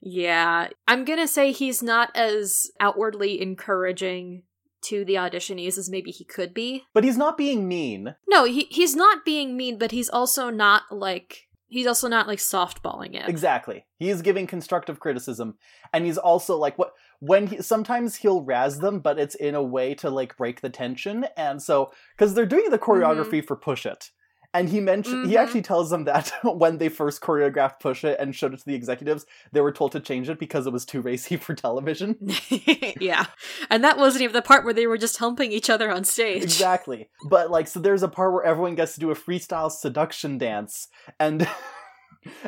yeah. 0.00 0.68
I'm 0.88 1.04
gonna 1.04 1.28
say 1.28 1.52
he's 1.52 1.82
not 1.82 2.14
as 2.16 2.70
outwardly 2.80 3.40
encouraging 3.40 4.42
to 4.82 5.04
the 5.04 5.14
auditionees 5.14 5.78
as 5.78 5.90
maybe 5.90 6.10
he 6.10 6.24
could 6.24 6.54
be. 6.54 6.84
but 6.94 7.02
he's 7.02 7.16
not 7.16 7.36
being 7.36 7.66
mean. 7.66 8.14
No, 8.28 8.44
he 8.44 8.66
he's 8.70 8.94
not 8.94 9.24
being 9.24 9.56
mean, 9.56 9.78
but 9.78 9.90
he's 9.90 10.08
also 10.08 10.50
not 10.50 10.82
like 10.90 11.45
he's 11.76 11.86
also 11.86 12.08
not 12.08 12.26
like 12.26 12.38
softballing 12.38 13.14
it. 13.14 13.28
Exactly. 13.28 13.84
He's 13.98 14.22
giving 14.22 14.46
constructive 14.46 14.98
criticism, 14.98 15.58
and 15.92 16.06
he's 16.06 16.16
also 16.16 16.56
like 16.56 16.78
what 16.78 16.92
when 17.20 17.48
he 17.48 17.60
sometimes 17.60 18.16
he'll 18.16 18.42
razz 18.42 18.78
them, 18.78 19.00
but 19.00 19.18
it's 19.18 19.34
in 19.34 19.54
a 19.54 19.62
way 19.62 19.94
to 19.96 20.08
like 20.08 20.38
break 20.38 20.62
the 20.62 20.70
tension, 20.70 21.26
and 21.36 21.62
so 21.62 21.92
because 22.16 22.32
they're 22.32 22.46
doing 22.46 22.70
the 22.70 22.78
mm-hmm. 22.78 22.90
choreography 22.90 23.46
for 23.46 23.56
Push 23.56 23.84
It, 23.84 24.10
and 24.54 24.68
he 24.68 24.80
mentioned 24.80 25.26
he 25.28 25.34
Mhm. 25.34 25.38
actually 25.42 25.62
tells 25.62 25.90
them 25.90 26.04
that 26.04 26.32
when 26.44 26.78
they 26.78 26.88
first 26.88 27.20
choreographed 27.20 27.80
Push 27.80 28.04
It 28.04 28.18
and 28.20 28.34
showed 28.34 28.54
it 28.54 28.58
to 28.58 28.64
the 28.66 28.74
executives, 28.74 29.26
they 29.52 29.60
were 29.60 29.72
told 29.72 29.92
to 29.92 30.00
change 30.00 30.28
it 30.28 30.38
because 30.38 30.66
it 30.66 30.72
was 30.72 30.84
too 30.84 31.00
racy 31.00 31.36
for 31.36 31.54
television. 31.54 32.16
yeah. 33.00 33.26
And 33.70 33.82
that 33.84 33.98
wasn't 33.98 34.22
even 34.22 34.34
the 34.34 34.42
part 34.42 34.64
where 34.64 34.74
they 34.74 34.86
were 34.86 34.98
just 34.98 35.18
humping 35.18 35.52
each 35.52 35.70
other 35.70 35.90
on 35.90 36.04
stage. 36.04 36.42
exactly. 36.42 37.08
But 37.28 37.50
like, 37.50 37.68
so 37.68 37.80
there's 37.80 38.02
a 38.02 38.08
part 38.08 38.32
where 38.32 38.42
everyone 38.44 38.74
gets 38.74 38.94
to 38.94 39.00
do 39.00 39.10
a 39.10 39.14
freestyle 39.14 39.70
seduction 39.70 40.38
dance, 40.38 40.88
and 41.20 41.46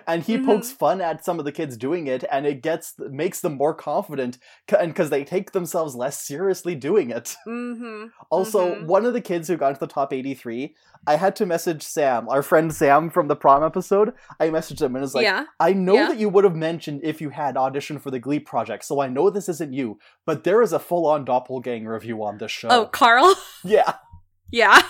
and 0.07 0.23
he 0.23 0.37
Mhm. 0.39 0.47
pokes 0.47 0.71
fun 0.73 1.01
at 1.01 1.25
some 1.25 1.39
of 1.39 1.45
the 1.45 1.53
kids 1.53 1.77
doing 1.77 2.07
it, 2.07 2.25
and 2.31 2.47
it 2.47 2.63
gets 2.63 2.95
makes 2.99 3.41
them 3.41 3.55
more 3.57 3.75
confident, 3.75 4.39
and 4.79 4.93
because 4.93 5.11
they 5.11 5.25
take 5.25 5.53
themselves 5.53 5.95
less 5.95 6.23
seriously 6.23 6.75
doing 6.75 7.11
it. 7.11 7.37
Mm-hmm. 7.47 8.07
Also, 8.31 8.75
Mhm. 8.77 8.87
one 8.87 9.07
of 9.07 9.13
the 9.13 9.21
kids 9.21 9.49
who 9.49 9.57
got 9.57 9.69
into 9.71 9.81
the 9.81 9.87
top 9.87 10.13
83, 10.13 10.75
I 11.07 11.17
had 11.17 11.37
to 11.37 11.47
message 11.47 11.83
Sam, 11.83 12.29
our 12.29 12.43
friend 12.43 12.75
Sam 12.75 13.09
from 13.11 13.29
the 13.29 13.37
prom 13.37 13.63
episode. 13.65 14.13
I 14.41 14.49
messaged 14.49 14.83
him 14.83 14.95
and 14.97 15.03
was 15.03 15.15
like, 15.15 15.25
yeah. 15.25 15.45
I 15.61 15.73
know 15.73 15.95
Yeah. 15.95 16.09
that 16.09 16.19
you 16.19 16.29
would 16.29 16.45
have 16.45 16.57
mentioned 16.57 17.01
if 17.05 17.21
you 17.21 17.31
had 17.31 17.55
auditioned 17.55 18.01
for 18.01 18.11
the 18.11 18.19
Glee 18.19 18.41
project, 18.41 18.85
so 18.85 19.01
I 19.01 19.09
know 19.09 19.31
this 19.31 19.49
isn't 19.49 19.73
you, 19.73 19.99
but 20.27 20.45
there 20.45 20.61
is 20.61 20.73
a 20.73 20.79
full-on 20.79 21.25
doppelganger 21.25 21.99
you 22.05 22.23
on 22.25 22.39
this 22.39 22.51
show. 22.51 22.69
Oh, 22.71 22.87
Carl? 22.87 23.35
yeah. 23.65 23.95
Yeah. 24.51 24.81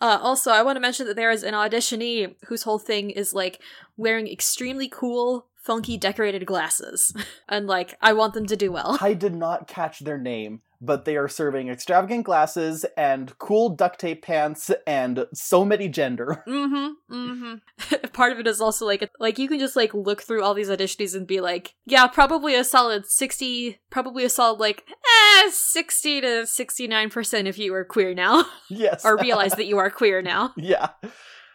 Uh, 0.00 0.18
also, 0.20 0.50
I 0.50 0.62
want 0.62 0.76
to 0.76 0.80
mention 0.80 1.06
that 1.06 1.16
there 1.16 1.30
is 1.30 1.42
an 1.42 1.54
auditionee 1.54 2.34
whose 2.46 2.62
whole 2.62 2.78
thing 2.78 3.10
is 3.10 3.34
like 3.34 3.60
wearing 3.96 4.28
extremely 4.28 4.88
cool, 4.88 5.46
funky, 5.56 5.96
decorated 5.96 6.46
glasses. 6.46 7.14
and 7.48 7.66
like, 7.66 7.96
I 8.00 8.12
want 8.12 8.34
them 8.34 8.46
to 8.46 8.56
do 8.56 8.72
well. 8.72 8.98
I 9.00 9.14
did 9.14 9.34
not 9.34 9.66
catch 9.66 10.00
their 10.00 10.18
name, 10.18 10.62
but 10.80 11.04
they 11.04 11.16
are 11.16 11.28
serving 11.28 11.68
extravagant 11.68 12.24
glasses 12.24 12.84
and 12.96 13.36
cool 13.38 13.70
duct 13.70 14.00
tape 14.00 14.22
pants 14.22 14.70
and 14.86 15.26
so 15.32 15.64
many 15.64 15.88
gender. 15.88 16.44
Mm-hmm. 16.58 17.14
Mm-hmm. 17.14 18.06
Part 18.12 18.32
of 18.32 18.40
it 18.40 18.46
is 18.46 18.60
also 18.60 18.84
like 18.84 19.08
like 19.20 19.38
you 19.38 19.48
can 19.48 19.58
just 19.58 19.76
like 19.76 19.94
look 19.94 20.22
through 20.22 20.42
all 20.42 20.54
these 20.54 20.68
auditions 20.68 21.14
and 21.14 21.26
be 21.26 21.40
like, 21.40 21.74
yeah, 21.86 22.06
probably 22.06 22.54
a 22.54 22.64
solid 22.64 23.06
sixty, 23.06 23.78
probably 23.90 24.24
a 24.24 24.28
solid 24.28 24.58
like 24.58 24.84
eh, 24.88 25.50
sixty 25.50 26.20
to 26.20 26.46
sixty 26.46 26.88
nine 26.88 27.10
percent 27.10 27.46
if 27.48 27.58
you 27.58 27.72
are 27.74 27.84
queer 27.84 28.12
now, 28.12 28.44
yes. 28.70 29.04
or 29.04 29.16
realize 29.18 29.52
that 29.52 29.66
you 29.66 29.78
are 29.78 29.90
queer 29.90 30.20
now, 30.20 30.52
yeah. 30.56 30.88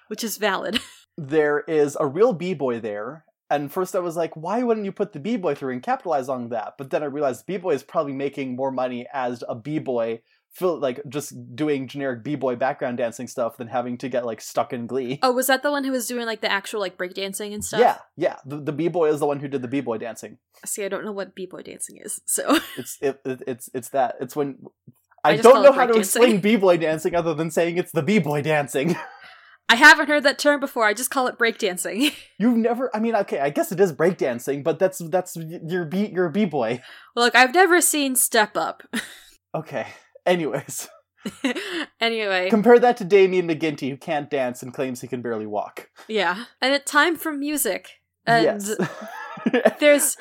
which 0.07 0.23
is 0.23 0.37
valid. 0.37 0.79
There 1.17 1.63
is 1.67 1.97
a 1.99 2.07
real 2.07 2.33
b-boy 2.33 2.79
there. 2.79 3.25
And 3.53 3.71
first 3.71 3.95
I 3.95 3.99
was 3.99 4.17
like, 4.17 4.35
why 4.35 4.63
wouldn't 4.63 4.85
you 4.85 4.91
put 4.91 5.13
the 5.13 5.19
b-boy 5.19 5.53
through 5.53 5.73
and 5.73 5.83
capitalize 5.83 6.27
on 6.27 6.49
that? 6.49 6.73
But 6.77 6.89
then 6.89 7.03
I 7.03 7.05
realized 7.05 7.45
b-boy 7.45 7.73
is 7.75 7.83
probably 7.83 8.13
making 8.13 8.55
more 8.55 8.71
money 8.71 9.05
as 9.13 9.43
a 9.47 9.53
b-boy 9.53 10.21
feel 10.53 10.79
like 10.79 11.01
just 11.09 11.55
doing 11.55 11.87
generic 11.87 12.23
b-boy 12.23 12.55
background 12.55 12.97
dancing 12.97 13.27
stuff 13.27 13.57
than 13.57 13.67
having 13.67 13.97
to 13.97 14.09
get 14.09 14.25
like 14.25 14.39
stuck 14.39 14.71
in 14.71 14.87
glee. 14.87 15.19
Oh, 15.21 15.31
was 15.31 15.47
that 15.47 15.63
the 15.63 15.71
one 15.71 15.83
who 15.83 15.91
was 15.91 16.07
doing 16.07 16.25
like 16.25 16.41
the 16.41 16.51
actual 16.51 16.79
like 16.79 16.97
breakdancing 16.97 17.53
and 17.53 17.63
stuff? 17.63 17.79
Yeah, 17.79 17.97
yeah. 18.15 18.37
The, 18.45 18.57
the 18.57 18.71
b-boy 18.71 19.09
is 19.09 19.19
the 19.19 19.25
one 19.25 19.39
who 19.39 19.47
did 19.47 19.61
the 19.61 19.67
b-boy 19.67 19.97
dancing. 19.97 20.37
See, 20.65 20.83
I 20.85 20.89
don't 20.89 21.05
know 21.05 21.11
what 21.11 21.35
b-boy 21.35 21.63
dancing 21.63 21.97
is, 21.97 22.21
so 22.25 22.59
It's 22.77 22.97
it, 23.01 23.19
it, 23.25 23.41
it's 23.47 23.69
it's 23.73 23.89
that. 23.89 24.15
It's 24.21 24.35
when 24.35 24.59
I, 25.23 25.31
I 25.31 25.37
don't 25.37 25.63
know 25.63 25.71
how 25.71 25.85
to 25.85 25.93
breakdancing. 25.93 25.99
explain 25.99 26.39
b-boy 26.39 26.77
dancing 26.77 27.15
other 27.15 27.33
than 27.33 27.49
saying 27.49 27.77
it's 27.77 27.91
the 27.91 28.03
b-boy 28.03 28.41
dancing. 28.41 28.95
I 29.69 29.75
haven't 29.75 30.07
heard 30.07 30.23
that 30.23 30.37
term 30.37 30.59
before. 30.59 30.85
I 30.85 30.93
just 30.93 31.09
call 31.09 31.27
it 31.27 31.37
breakdancing. 31.37 32.13
You've 32.37 32.57
never 32.57 32.95
I 32.95 32.99
mean, 32.99 33.15
okay, 33.15 33.39
I 33.39 33.49
guess 33.49 33.71
it 33.71 33.79
is 33.79 33.93
breakdancing, 33.93 34.63
but 34.63 34.79
that's 34.79 34.99
that's 35.09 35.35
your 35.35 35.85
b 35.85 36.11
your 36.13 36.29
b-boy. 36.29 36.81
Look, 37.15 37.35
I've 37.35 37.53
never 37.53 37.81
seen 37.81 38.15
Step 38.15 38.57
Up. 38.57 38.83
Okay. 39.55 39.85
Anyways, 40.25 40.89
anyway, 42.01 42.49
compare 42.49 42.79
that 42.79 42.97
to 42.97 43.03
Damian 43.03 43.47
McGinty 43.47 43.87
who 43.91 43.97
can't 43.97 44.27
dance 44.27 44.63
and 44.63 44.73
claims 44.73 45.01
he 45.01 45.07
can 45.07 45.21
barely 45.21 45.45
walk. 45.45 45.89
yeah, 46.07 46.45
and 46.59 46.73
it's 46.73 46.89
time 46.89 47.17
for 47.17 47.31
music. 47.31 48.01
And 48.25 48.43
yes. 48.43 48.75
there's 49.79 50.17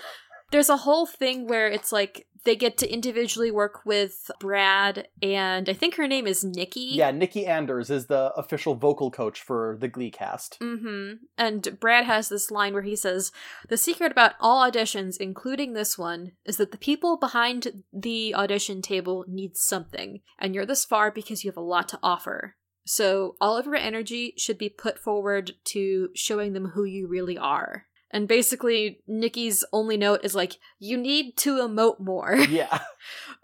there's 0.51 0.69
a 0.69 0.77
whole 0.77 1.07
thing 1.07 1.47
where 1.47 1.67
it's 1.67 1.93
like 1.93 2.27
they 2.45 2.57
get 2.57 2.77
to 2.79 2.93
individually 2.93 3.51
work 3.51 3.85
with 3.85 4.31
Brad 4.41 5.09
and 5.21 5.69
I 5.69 5.73
think 5.73 5.97
her 5.97 6.09
name 6.09 6.27
is 6.27 6.45
Nikki. 6.45 6.91
yeah, 6.93 7.11
Nikki 7.11 7.47
Anders 7.47 7.91
is 7.91 8.07
the 8.07 8.33
official 8.37 8.75
vocal 8.75 9.11
coach 9.11 9.41
for 9.41 9.77
the 9.81 9.89
Glee 9.89 10.11
cast. 10.11 10.59
Mm-hmm. 10.61 11.25
And 11.39 11.81
Brad 11.81 12.05
has 12.05 12.29
this 12.29 12.51
line 12.51 12.73
where 12.73 12.83
he 12.83 12.97
says, 12.97 13.33
The 13.69 13.77
secret 13.77 14.13
about 14.13 14.35
all 14.41 14.69
auditions, 14.69 15.17
including 15.19 15.73
this 15.73 15.97
one, 15.97 16.33
is 16.45 16.57
that 16.57 16.73
the 16.73 16.79
people 16.79 17.17
behind 17.17 17.85
the 17.93 18.35
audition 18.35 18.83
table 18.83 19.25
need 19.29 19.57
something, 19.57 20.21
and 20.39 20.55
you're 20.55 20.67
this 20.67 20.85
far 20.85 21.11
because 21.11 21.45
you 21.45 21.51
have 21.51 21.57
a 21.57 21.61
lot 21.61 21.89
to 21.89 21.99
offer. 22.03 22.57
So 22.85 23.37
all 23.41 23.57
of 23.57 23.67
your 23.67 23.77
energy 23.77 24.35
should 24.37 24.59
be 24.59 24.69
put 24.69 24.99
forward 24.99 25.53
to 25.67 26.09
showing 26.15 26.53
them 26.53 26.71
who 26.75 26.85
you 26.85 27.07
really 27.07 27.39
are. 27.39 27.87
And 28.13 28.29
basically, 28.29 29.01
Nikki's 29.09 29.65
only 29.73 29.97
note 29.97 30.21
is 30.23 30.35
like, 30.35 30.59
you 30.79 30.99
need 30.99 31.37
to 31.39 31.57
emote 31.57 31.99
more. 31.99 32.37
Yeah. 32.53 32.81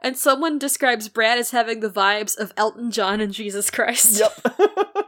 and 0.03 0.17
someone 0.17 0.59
describes 0.59 1.09
Brad 1.09 1.39
as 1.39 1.53
having 1.53 1.81
the 1.81 1.89
vibes 1.89 2.39
of 2.39 2.53
Elton 2.57 2.91
John 2.91 3.21
and 3.21 3.33
Jesus 3.33 3.71
Christ. 3.71 4.21
Yep. 4.21 4.59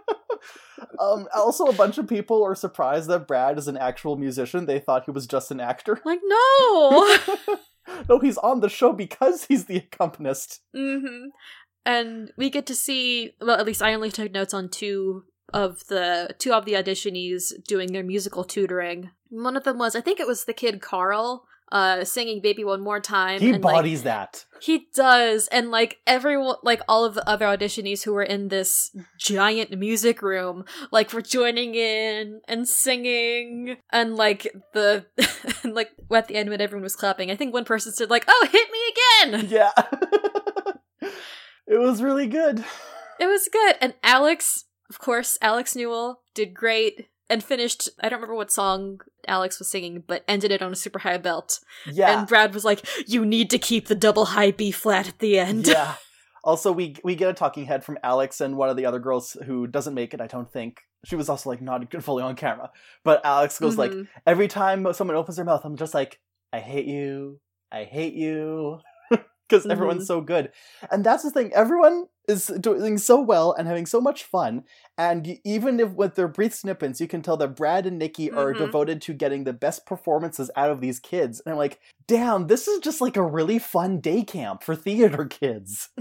um, 0.99 1.29
also, 1.35 1.67
a 1.67 1.73
bunch 1.75 1.99
of 1.99 2.09
people 2.09 2.43
are 2.43 2.55
surprised 2.55 3.09
that 3.09 3.27
Brad 3.27 3.59
is 3.59 3.69
an 3.69 3.77
actual 3.77 4.17
musician. 4.17 4.65
They 4.65 4.79
thought 4.79 5.05
he 5.05 5.11
was 5.11 5.27
just 5.27 5.51
an 5.51 5.61
actor. 5.61 6.01
Like, 6.05 6.21
no! 6.25 7.17
no, 8.09 8.19
he's 8.19 8.39
on 8.39 8.61
the 8.61 8.71
show 8.71 8.93
because 8.93 9.45
he's 9.45 9.67
the 9.67 9.77
accompanist. 9.77 10.61
hmm 10.75 11.27
And 11.85 12.33
we 12.39 12.49
get 12.49 12.67
to 12.67 12.75
see, 12.75 13.33
well, 13.41 13.59
at 13.59 13.67
least 13.67 13.83
I 13.83 13.93
only 13.93 14.11
took 14.11 14.33
notes 14.33 14.55
on 14.55 14.71
two 14.71 15.25
of 15.53 15.87
the 15.89 16.35
two 16.39 16.53
of 16.53 16.65
the 16.65 16.73
auditionees 16.75 17.53
doing 17.67 17.93
their 17.93 18.05
musical 18.05 18.45
tutoring. 18.45 19.11
One 19.29 19.57
of 19.57 19.65
them 19.65 19.79
was, 19.79 19.95
I 19.95 20.01
think 20.01 20.21
it 20.21 20.27
was 20.27 20.45
the 20.45 20.53
kid 20.53 20.81
Carl, 20.81 21.45
uh, 21.73 22.05
singing 22.05 22.41
"Baby 22.41 22.65
One 22.65 22.81
More 22.81 23.01
Time." 23.01 23.41
He 23.41 23.53
and, 23.53 23.63
like, 23.63 23.75
bodies 23.75 24.03
that. 24.03 24.45
He 24.61 24.89
does, 24.95 25.49
and 25.49 25.71
like 25.71 25.99
everyone, 26.07 26.57
like 26.63 26.81
all 26.89 27.05
of 27.05 27.15
the 27.15 27.29
other 27.29 27.47
auditionees 27.47 28.03
who 28.03 28.13
were 28.13 28.23
in 28.23 28.49
this 28.49 28.95
giant 29.19 29.77
music 29.79 30.21
room, 30.21 30.65
like 30.91 31.13
were 31.13 31.23
joining 31.23 31.75
in 31.75 32.41
and 32.49 32.69
singing, 32.69 33.77
and 33.91 34.17
like 34.17 34.49
the, 34.75 35.07
and, 35.63 35.75
like 35.75 35.91
at 36.13 36.29
the 36.29 36.37
end 36.37 36.51
when 36.51 36.61
everyone 36.61 36.83
was 36.83 36.97
clapping, 36.97 37.31
I 37.31 37.37
think 37.37 37.55
one 37.55 37.65
person 37.65 37.93
said 37.93 38.11
like, 38.11 38.25
"Oh, 38.29 38.49
hit 38.51 38.69
me 38.71 38.79
again!" 38.91 39.49
Yeah. 39.51 39.73
it 41.67 41.79
was 41.79 42.03
really 42.03 42.27
good. 42.27 42.65
It 43.19 43.27
was 43.27 43.49
good, 43.53 43.77
and 43.81 43.95
Alex, 44.03 44.65
of 44.91 44.99
course, 44.99 45.39
Alex 45.41 45.75
Newell 45.75 46.21
did 46.35 46.53
great 46.53 47.09
and 47.31 47.43
finished. 47.43 47.89
I 48.01 48.09
don't 48.09 48.19
remember 48.19 48.35
what 48.35 48.51
song 48.53 49.01
Alex 49.27 49.59
was 49.59 49.69
singing, 49.71 50.03
but 50.07 50.25
ended 50.29 50.51
it 50.51 50.61
on 50.63 50.73
a 50.73 50.77
super 50.77 50.99
high 50.99 51.17
belt. 51.17 51.61
Yeah. 51.91 52.19
And 52.19 52.29
Brad 52.29 52.53
was 52.53 52.65
like, 52.65 52.85
"You 53.07 53.25
need 53.25 53.49
to 53.51 53.59
keep 53.59 53.87
the 53.87 53.95
double 53.95 54.27
high 54.27 54.51
B 54.51 54.71
flat 54.73 55.09
at 55.09 55.21
the 55.21 55.39
end." 55.39 55.67
yeah. 55.69 55.95
Also, 56.43 56.73
we 56.73 56.97
we 57.05 57.15
get 57.15 57.29
a 57.29 57.35
talking 57.35 57.67
head 57.67 57.85
from 57.85 57.99
Alex 58.03 58.41
and 58.41 58.57
one 58.57 58.71
of 58.71 58.77
the 58.79 58.87
other 58.87 58.99
girls 58.99 59.37
who 59.45 59.67
doesn't 59.67 59.93
make 59.93 60.15
it. 60.15 60.23
I 60.23 60.27
don't 60.27 60.51
think 60.51 60.81
she 61.05 61.15
was 61.15 61.29
also 61.29 61.51
like 61.51 61.61
not 61.61 61.93
fully 62.03 62.23
on 62.23 62.35
camera, 62.35 62.71
but 63.05 63.23
Alex 63.27 63.59
goes 63.59 63.77
like 63.77 63.91
Mhm. 63.91 64.09
every 64.27 64.49
time 64.49 64.91
someone 64.95 65.19
opens 65.19 65.37
their 65.37 65.45
mouth, 65.45 65.61
I'm 65.67 65.77
just 65.77 65.93
like, 65.93 66.19
I 66.51 66.61
hate 66.61 66.87
you, 66.87 67.41
I 67.71 67.85
hate 67.85 68.15
you, 68.15 68.81
because 69.51 69.67
everyone's 69.67 70.07
so 70.07 70.21
good, 70.21 70.53
and 70.91 71.05
that's 71.05 71.25
the 71.25 71.31
thing. 71.31 71.53
Everyone 71.53 72.07
is 72.29 72.47
doing 72.61 72.97
so 72.97 73.21
well 73.21 73.53
and 73.53 73.67
having 73.67 73.87
so 73.87 74.01
much 74.01 74.23
fun, 74.23 74.63
and 74.97 75.39
even 75.45 75.81
if 75.81 75.91
with 75.91 76.15
their 76.15 76.29
brief 76.29 76.55
snippets, 76.55 77.01
you 77.01 77.09
can 77.09 77.21
tell 77.23 77.37
that 77.39 77.57
Brad 77.57 77.87
and 77.87 77.99
Nikki 77.99 78.31
are 78.31 78.55
Mhm. 78.55 78.59
devoted 78.59 79.03
to 79.03 79.13
getting 79.13 79.43
the 79.45 79.53
best 79.53 79.85
performances 79.85 80.51
out 80.55 80.71
of 80.71 80.81
these 80.81 81.01
kids. 81.01 81.41
And 81.45 81.53
I'm 81.53 81.59
like, 81.59 81.81
damn, 82.07 82.47
this 82.47 82.69
is 82.69 82.79
just 82.81 83.01
like 83.01 83.17
a 83.17 83.23
really 83.23 83.59
fun 83.59 83.99
day 84.01 84.23
camp 84.23 84.63
for 84.63 84.77
theater 84.77 85.25
kids. 85.25 85.89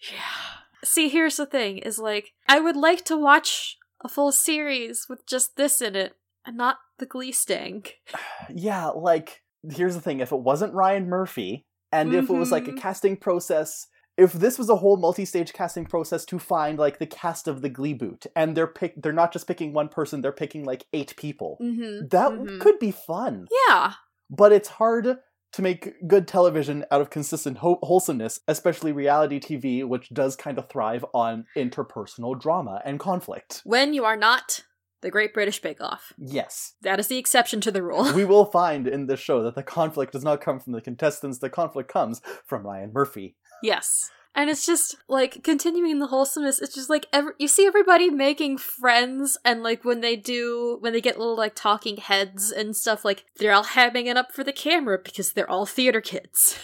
yeah. 0.00 0.62
See, 0.82 1.08
here's 1.08 1.36
the 1.36 1.46
thing: 1.46 1.78
is 1.78 1.98
like 1.98 2.32
I 2.48 2.60
would 2.60 2.76
like 2.76 3.04
to 3.06 3.16
watch 3.16 3.78
a 4.04 4.08
full 4.08 4.32
series 4.32 5.06
with 5.08 5.26
just 5.26 5.56
this 5.56 5.80
in 5.80 5.96
it, 5.96 6.14
and 6.46 6.56
not 6.56 6.78
the 6.98 7.06
Glee 7.06 7.32
stank. 7.32 7.96
yeah, 8.54 8.88
like 8.88 9.42
here's 9.70 9.94
the 9.94 10.00
thing: 10.00 10.20
if 10.20 10.30
it 10.32 10.40
wasn't 10.40 10.74
Ryan 10.74 11.08
Murphy, 11.08 11.64
and 11.94 12.14
if 12.14 12.28
it 12.28 12.32
was 12.34 12.50
like 12.52 12.68
a 12.68 12.72
Mhm. 12.72 12.78
casting 12.78 13.16
process, 13.16 13.86
if 14.16 14.32
this 14.32 14.58
was 14.58 14.68
a 14.70 14.76
whole 14.76 14.96
multi-stage 14.96 15.52
casting 15.52 15.86
process 15.86 16.24
to 16.26 16.38
find 16.38 16.78
like 16.78 16.98
the 16.98 17.06
cast 17.06 17.48
of 17.48 17.62
the 17.62 17.68
Glee 17.68 17.94
boot, 17.94 18.26
and 18.36 18.56
they're 18.56 18.66
pick, 18.66 19.00
they're 19.02 19.12
not 19.12 19.32
just 19.32 19.46
picking 19.48 19.72
one 19.72 19.88
person, 19.88 20.20
they're 20.20 20.30
picking 20.32 20.64
like 20.64 20.86
eight 20.92 21.14
people. 21.16 21.58
Mm-hmm. 21.60 22.06
That 22.08 22.30
Mhm. 22.32 22.60
could 22.60 22.78
be 22.78 22.90
fun, 22.92 23.46
Yeah. 23.68 23.94
but 24.30 24.52
it's 24.52 24.68
hard 24.68 25.18
to 25.52 25.62
make 25.62 25.94
good 26.08 26.26
television 26.26 26.84
out 26.90 27.00
of 27.00 27.10
consistent 27.10 27.58
whole- 27.58 27.78
wholesomeness, 27.82 28.40
especially 28.48 28.92
reality 28.92 29.38
TV, 29.40 29.84
which 29.84 30.08
does 30.10 30.34
kind 30.36 30.58
of 30.58 30.68
thrive 30.68 31.04
on 31.14 31.46
interpersonal 31.56 32.38
drama 32.38 32.82
and 32.84 32.98
conflict. 32.98 33.62
When 33.64 33.94
you 33.94 34.04
are 34.04 34.16
not 34.16 34.64
the 35.04 35.10
Great 35.10 35.32
British 35.32 35.62
Bake 35.62 35.80
Off, 35.80 36.12
Yes. 36.18 36.72
that 36.82 36.98
is 36.98 37.06
the 37.06 37.18
exception 37.18 37.60
to 37.60 37.70
the 37.70 37.82
rule. 37.82 38.12
we 38.12 38.24
will 38.24 38.44
find 38.60 38.88
in 38.88 39.06
this 39.06 39.20
show 39.20 39.42
that 39.44 39.54
the 39.54 39.62
conflict 39.62 40.12
does 40.12 40.24
not 40.24 40.40
come 40.40 40.58
from 40.58 40.72
the 40.72 40.80
contestants, 40.80 41.38
the 41.38 41.48
conflict 41.50 41.88
comes 41.92 42.20
from 42.44 42.66
Ryan 42.66 42.90
Murphy. 42.92 43.36
Yes. 43.62 44.10
And 44.36 44.50
it's 44.50 44.66
just 44.66 44.96
like 45.08 45.44
continuing 45.44 46.00
the 46.00 46.08
wholesomeness. 46.08 46.60
It's 46.60 46.74
just 46.74 46.90
like 46.90 47.06
every, 47.12 47.34
you 47.38 47.46
see 47.46 47.66
everybody 47.68 48.10
making 48.10 48.58
friends, 48.58 49.38
and 49.44 49.62
like 49.62 49.84
when 49.84 50.00
they 50.00 50.16
do, 50.16 50.78
when 50.80 50.92
they 50.92 51.00
get 51.00 51.16
little 51.20 51.36
like 51.36 51.54
talking 51.54 51.98
heads 51.98 52.50
and 52.50 52.74
stuff, 52.74 53.04
like 53.04 53.24
they're 53.38 53.52
all 53.52 53.62
hamming 53.62 54.06
it 54.06 54.16
up 54.16 54.32
for 54.32 54.42
the 54.42 54.52
camera 54.52 54.98
because 55.02 55.32
they're 55.34 55.48
all 55.48 55.66
theater 55.66 56.00
kids, 56.00 56.58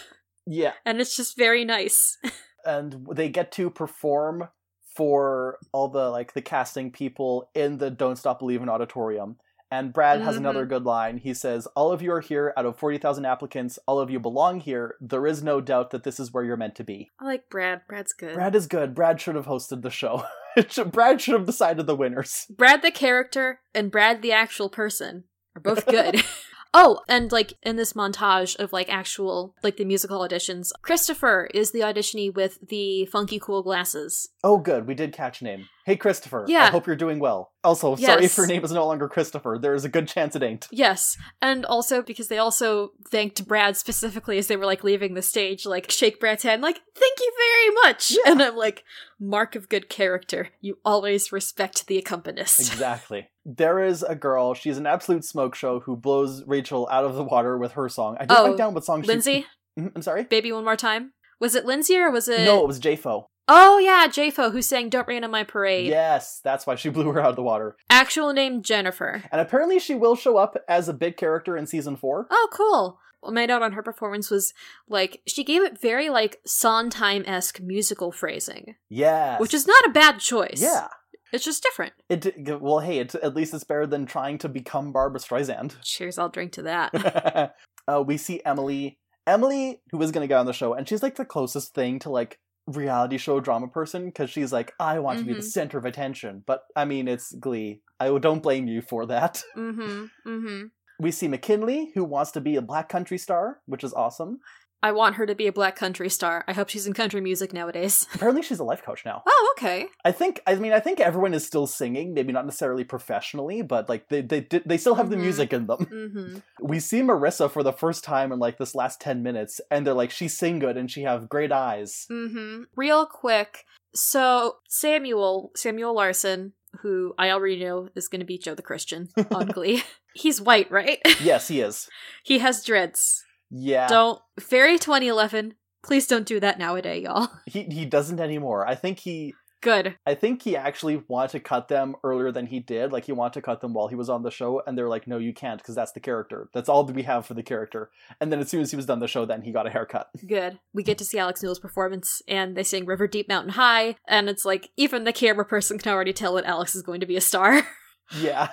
Yeah. 0.45 0.73
and 0.85 0.99
it's 0.99 1.15
just 1.15 1.37
very 1.37 1.63
nice. 1.63 2.17
And 2.63 3.07
they 3.15 3.27
get 3.29 3.51
to 3.53 3.71
perform 3.71 4.49
for 4.95 5.57
all 5.71 5.87
the 5.87 6.09
like 6.09 6.33
the 6.33 6.41
casting 6.41 6.91
people 6.91 7.49
in 7.55 7.77
the 7.77 7.89
Don't 7.89 8.17
Stop 8.17 8.39
Believin' 8.39 8.69
auditorium. 8.69 9.37
And 9.73 9.93
Brad 9.93 10.19
has 10.19 10.35
mm-hmm. 10.35 10.43
another 10.45 10.65
good 10.65 10.83
line. 10.83 11.17
He 11.17 11.33
says, 11.33 11.65
All 11.77 11.93
of 11.93 12.01
you 12.01 12.11
are 12.11 12.19
here 12.19 12.53
out 12.57 12.65
of 12.65 12.77
40,000 12.77 13.23
applicants. 13.23 13.79
All 13.87 13.99
of 13.99 14.09
you 14.09 14.19
belong 14.19 14.59
here. 14.59 14.95
There 14.99 15.25
is 15.25 15.41
no 15.41 15.61
doubt 15.61 15.91
that 15.91 16.03
this 16.03 16.19
is 16.19 16.33
where 16.33 16.43
you're 16.43 16.57
meant 16.57 16.75
to 16.75 16.83
be. 16.83 17.09
I 17.21 17.25
like 17.25 17.49
Brad. 17.49 17.83
Brad's 17.87 18.11
good. 18.11 18.33
Brad 18.33 18.53
is 18.53 18.67
good. 18.67 18.93
Brad 18.93 19.21
should 19.21 19.35
have 19.35 19.45
hosted 19.45 19.81
the 19.81 19.89
show. 19.89 20.25
Should- 20.67 20.91
Brad 20.91 21.21
should 21.21 21.35
have 21.35 21.45
decided 21.45 21.87
the 21.87 21.95
winners. 21.95 22.45
Brad 22.49 22.81
the 22.81 22.91
character 22.91 23.61
and 23.73 23.89
Brad 23.89 24.21
the 24.21 24.33
actual 24.33 24.67
person 24.67 25.23
are 25.55 25.61
both 25.61 25.85
good. 25.85 26.21
oh, 26.73 26.99
and 27.07 27.31
like 27.31 27.53
in 27.63 27.75
this 27.75 27.93
montage 27.93 28.55
of 28.57 28.73
like 28.73 28.91
actual 28.91 29.55
like 29.63 29.77
the 29.77 29.85
musical 29.85 30.19
auditions, 30.19 30.71
Christopher 30.81 31.49
is 31.53 31.71
the 31.71 31.79
auditionee 31.79 32.33
with 32.33 32.59
the 32.67 33.05
funky 33.05 33.39
cool 33.39 33.63
glasses. 33.63 34.29
Oh, 34.43 34.57
good. 34.57 34.87
We 34.87 34.95
did 34.95 35.13
catch 35.13 35.41
name. 35.41 35.67
Hey, 35.85 35.95
Christopher. 35.95 36.45
Yeah. 36.47 36.65
I 36.65 36.69
hope 36.69 36.85
you're 36.85 36.95
doing 36.95 37.19
well. 37.19 37.51
Also, 37.63 37.95
sorry 37.95 38.25
if 38.25 38.37
your 38.37 38.45
name 38.45 38.63
is 38.63 38.71
no 38.71 38.85
longer 38.85 39.07
Christopher. 39.07 39.57
There 39.59 39.73
is 39.73 39.83
a 39.83 39.89
good 39.89 40.07
chance 40.07 40.35
it 40.35 40.43
ain't. 40.43 40.67
Yes, 40.71 41.17
and 41.41 41.65
also 41.65 42.01
because 42.01 42.27
they 42.27 42.37
also 42.37 42.91
thanked 43.09 43.47
Brad 43.47 43.77
specifically 43.77 44.37
as 44.37 44.47
they 44.47 44.55
were 44.55 44.65
like 44.65 44.83
leaving 44.83 45.15
the 45.15 45.21
stage, 45.21 45.65
like 45.65 45.89
shake 45.89 46.19
Brad's 46.19 46.43
hand, 46.43 46.61
like 46.61 46.81
thank 46.95 47.19
you 47.19 47.33
very 47.37 47.75
much. 47.83 48.11
Yeah. 48.11 48.31
And 48.31 48.41
I'm 48.41 48.55
like, 48.55 48.83
mark 49.19 49.55
of 49.55 49.69
good 49.69 49.89
character. 49.89 50.49
You 50.59 50.77
always 50.85 51.31
respect 51.31 51.87
the 51.87 51.97
accompanist. 51.97 52.59
Exactly. 52.59 53.29
There 53.45 53.79
is 53.83 54.03
a 54.03 54.15
girl. 54.15 54.53
She's 54.53 54.77
an 54.77 54.85
absolute 54.87 55.25
smoke 55.25 55.55
show 55.55 55.79
who 55.81 55.95
blows 55.95 56.43
Rachel 56.45 56.87
out 56.91 57.03
of 57.05 57.15
the 57.15 57.23
water 57.23 57.57
with 57.57 57.73
her 57.73 57.89
song. 57.89 58.15
I 58.19 58.25
didn't 58.25 58.39
Oh, 58.39 58.47
write 58.49 58.57
down 58.57 58.73
what 58.73 58.85
song 58.85 59.01
she. 59.01 59.07
Lindsay, 59.07 59.45
Mhm, 59.79 59.91
I'm 59.95 60.01
sorry. 60.01 60.23
baby, 60.25 60.51
one 60.51 60.63
more 60.63 60.75
time. 60.75 61.13
Was 61.39 61.55
it 61.55 61.65
Lindsay 61.65 61.97
or 61.97 62.11
was 62.11 62.27
it? 62.27 62.45
No, 62.45 62.61
it 62.61 62.67
was 62.67 62.79
JFO. 62.79 63.25
Oh 63.47 63.79
yeah, 63.79 64.05
Jafo 64.07 64.51
who 64.51 64.61
sang 64.61 64.87
"Don't 64.89 65.07
Rain 65.07 65.23
on 65.23 65.31
My 65.31 65.43
Parade." 65.43 65.87
Yes, 65.87 66.39
that's 66.43 66.67
why 66.67 66.75
she 66.75 66.89
blew 66.89 67.11
her 67.11 67.19
out 67.19 67.31
of 67.31 67.35
the 67.35 67.41
water. 67.41 67.75
Actual 67.89 68.31
name 68.31 68.61
Jennifer. 68.61 69.23
And 69.31 69.41
apparently, 69.41 69.79
she 69.79 69.95
will 69.95 70.15
show 70.15 70.37
up 70.37 70.55
as 70.69 70.87
a 70.87 70.93
big 70.93 71.17
character 71.17 71.57
in 71.57 71.65
season 71.65 71.95
four. 71.97 72.27
Oh, 72.29 72.47
cool. 72.53 72.99
Well, 73.21 73.31
my 73.33 73.45
note 73.47 73.61
on 73.63 73.73
her 73.73 73.83
performance 73.83 74.29
was 74.29 74.53
like 74.87 75.21
she 75.27 75.43
gave 75.43 75.63
it 75.63 75.81
very 75.81 76.09
like 76.09 76.37
Sondheim 76.45 77.23
esque 77.27 77.59
musical 77.59 78.11
phrasing, 78.11 78.75
Yes, 78.89 79.39
which 79.41 79.53
is 79.53 79.65
not 79.67 79.85
a 79.85 79.89
bad 79.89 80.19
choice. 80.19 80.61
yeah. 80.61 80.87
It's 81.31 81.45
just 81.45 81.63
different. 81.63 81.93
It 82.09 82.61
well, 82.61 82.79
hey, 82.79 82.99
it, 82.99 83.15
at 83.15 83.35
least 83.35 83.53
it's 83.53 83.63
better 83.63 83.87
than 83.87 84.05
trying 84.05 84.37
to 84.39 84.49
become 84.49 84.91
Barbra 84.91 85.19
Streisand. 85.19 85.75
Cheers, 85.81 86.17
I'll 86.17 86.29
drink 86.29 86.51
to 86.53 86.63
that. 86.63 87.55
uh, 87.87 88.03
we 88.05 88.17
see 88.17 88.41
Emily. 88.45 88.97
Emily, 89.27 89.81
who 89.91 90.01
is 90.01 90.11
going 90.11 90.23
to 90.23 90.27
get 90.27 90.39
on 90.39 90.45
the 90.45 90.53
show, 90.53 90.73
and 90.73 90.87
she's 90.89 91.03
like 91.03 91.15
the 91.15 91.25
closest 91.25 91.73
thing 91.75 91.99
to 91.99 92.09
like 92.09 92.39
reality 92.67 93.17
show 93.17 93.39
drama 93.39 93.67
person 93.67 94.05
because 94.05 94.29
she's 94.29 94.51
like, 94.51 94.73
I 94.79 94.99
want 94.99 95.19
to 95.19 95.25
be 95.25 95.33
the 95.33 95.39
Mhm. 95.39 95.43
center 95.51 95.77
of 95.77 95.85
attention. 95.85 96.43
But 96.45 96.63
I 96.75 96.85
mean, 96.85 97.07
it's 97.07 97.31
Glee. 97.33 97.81
I 97.99 98.17
don't 98.17 98.43
blame 98.43 98.67
you 98.67 98.81
for 98.81 99.05
that. 99.07 99.43
mm-hmm. 99.55 100.05
Mm-hmm. 100.27 100.65
We 100.99 101.11
see 101.11 101.27
McKynleigh, 101.27 101.87
who 101.95 102.03
wants 102.03 102.31
to 102.31 102.41
be 102.41 102.55
a 102.55 102.61
black 102.61 102.87
country 102.89 103.17
star, 103.17 103.59
which 103.65 103.83
is 103.83 103.93
awesome. 103.93 104.39
I 104.83 104.91
want 104.93 105.15
her 105.15 105.25
to 105.25 105.35
be 105.35 105.47
a 105.47 105.51
black 105.51 105.75
country 105.75 106.09
star. 106.09 106.43
I 106.47 106.53
hope 106.53 106.69
she's 106.69 106.87
in 106.87 106.93
country 106.93 107.21
music 107.21 107.53
nowadays. 107.53 108.07
Apparently, 108.15 108.41
she's 108.41 108.59
a 108.59 108.63
life 108.63 108.83
coach 108.83 109.05
now. 109.05 109.21
Oh, 109.27 109.53
okay. 109.57 109.85
I 110.03 110.11
think. 110.11 110.41
I 110.47 110.55
mean, 110.55 110.73
I 110.73 110.79
think 110.79 110.99
everyone 110.99 111.33
is 111.33 111.45
still 111.45 111.67
singing. 111.67 112.13
Maybe 112.13 112.33
not 112.33 112.45
necessarily 112.45 112.83
professionally, 112.83 113.61
but 113.61 113.87
like 113.89 114.09
they 114.09 114.21
they 114.21 114.41
did- 114.41 114.63
they 114.65 114.77
still 114.77 114.95
have 114.95 115.09
the 115.09 115.15
Mhm. 115.17 115.21
music 115.21 115.53
in 115.53 115.67
them. 115.67 115.79
Mm-hmm. 115.85 116.37
We 116.67 116.79
see 116.79 117.01
Marissa 117.01 117.49
for 117.51 117.63
the 117.63 117.73
first 117.73 118.03
time 118.03 118.31
in 118.31 118.39
like 118.39 118.57
this 118.57 118.73
last 118.75 118.99
ten 119.01 119.21
minutes, 119.23 119.61
and 119.69 119.85
they're 119.85 119.93
like, 119.93 120.11
she 120.11 120.27
sing 120.27 120.59
good 120.59 120.77
and 120.77 120.89
she 120.89 121.03
have 121.03 121.29
great 121.29 121.51
eyes. 121.51 122.05
Mm-hmm. 122.11 122.63
Real 122.75 123.05
quick. 123.05 123.65
So 123.93 124.55
Samuel, 124.69 125.51
Samuel 125.55 125.93
Larsen, 125.95 126.53
who 126.81 127.13
I 127.17 127.29
already 127.31 127.63
know 127.63 127.89
is 127.95 128.07
going 128.07 128.21
to 128.21 128.25
be 128.25 128.37
Joe 128.37 128.55
the 128.55 128.61
Christian 128.61 129.09
on 129.31 129.47
Glee. 129.47 129.83
He's 130.13 130.41
white, 130.41 130.71
right? 130.71 130.99
yes, 131.21 131.47
he 131.49 131.61
is. 131.61 131.87
he 132.23 132.39
has 132.39 132.63
dreads. 132.63 133.23
Yeah, 133.51 133.87
Don't 133.87 134.21
Fairy 134.39 134.79
2011. 134.79 135.55
Please 135.83 136.05
don't 136.07 136.27
do 136.27 136.39
that 136.39 136.59
nowadays, 136.59 137.03
y'all. 137.03 137.29
he 137.45 137.63
he 137.63 137.85
doesn't 137.85 138.19
anymore. 138.19 138.67
I 138.67 138.75
think 138.75 138.99
he 138.99 139.33
Good. 139.61 139.95
I 140.07 140.15
think 140.15 140.41
he 140.41 140.57
actually 140.57 141.03
wanted 141.07 141.31
to 141.31 141.39
cut 141.39 141.67
them 141.67 141.95
earlier 142.03 142.31
than 142.31 142.47
he 142.47 142.59
did. 142.59 142.91
Like 142.91 143.05
he 143.05 143.11
wanted 143.11 143.33
to 143.33 143.41
cut 143.43 143.61
them 143.61 143.75
while 143.75 143.87
he 143.87 143.95
was 143.95 144.09
on 144.09 144.23
the 144.23 144.31
show, 144.31 144.61
and 144.65 144.75
they're 144.75 144.89
like, 144.89 145.07
"No, 145.07 145.19
you 145.19 145.33
can't, 145.33 145.61
because 145.61 145.75
that's 145.75 145.91
the 145.91 145.99
character. 145.99 146.49
That's 146.51 146.67
all 146.67 146.83
that 146.83 146.95
we 146.95 147.03
have 147.03 147.27
for 147.27 147.35
the 147.35 147.43
character." 147.43 147.91
And 148.19 148.31
then 148.31 148.39
as 148.39 148.49
soon 148.49 148.61
as 148.61 148.71
he 148.71 148.75
was 148.75 148.87
done 148.87 148.99
the 148.99 149.07
show, 149.07 149.23
then 149.23 149.43
he 149.43 149.51
got 149.51 149.67
a 149.67 149.69
haircut. 149.69 150.09
Good. 150.27 150.59
We 150.73 150.81
get 150.81 150.97
to 150.97 151.05
see 151.05 151.19
Alex 151.19 151.43
Newell's 151.43 151.59
performance, 151.59 152.23
and 152.27 152.57
they 152.57 152.63
sing 152.63 152.85
River 152.85 153.07
Deep 153.07 153.27
Mountain 153.27 153.53
High, 153.53 153.95
and 154.07 154.29
it's 154.29 154.45
like 154.45 154.71
even 154.77 155.03
the 155.03 155.13
camera 155.13 155.45
person 155.45 155.77
can 155.77 155.93
already 155.93 156.13
tell 156.13 156.33
that 156.35 156.45
Alex 156.45 156.75
is 156.75 156.81
going 156.81 156.99
to 156.99 157.05
be 157.05 157.15
a 157.15 157.21
star. 157.21 157.61
Yeah, 158.19 158.49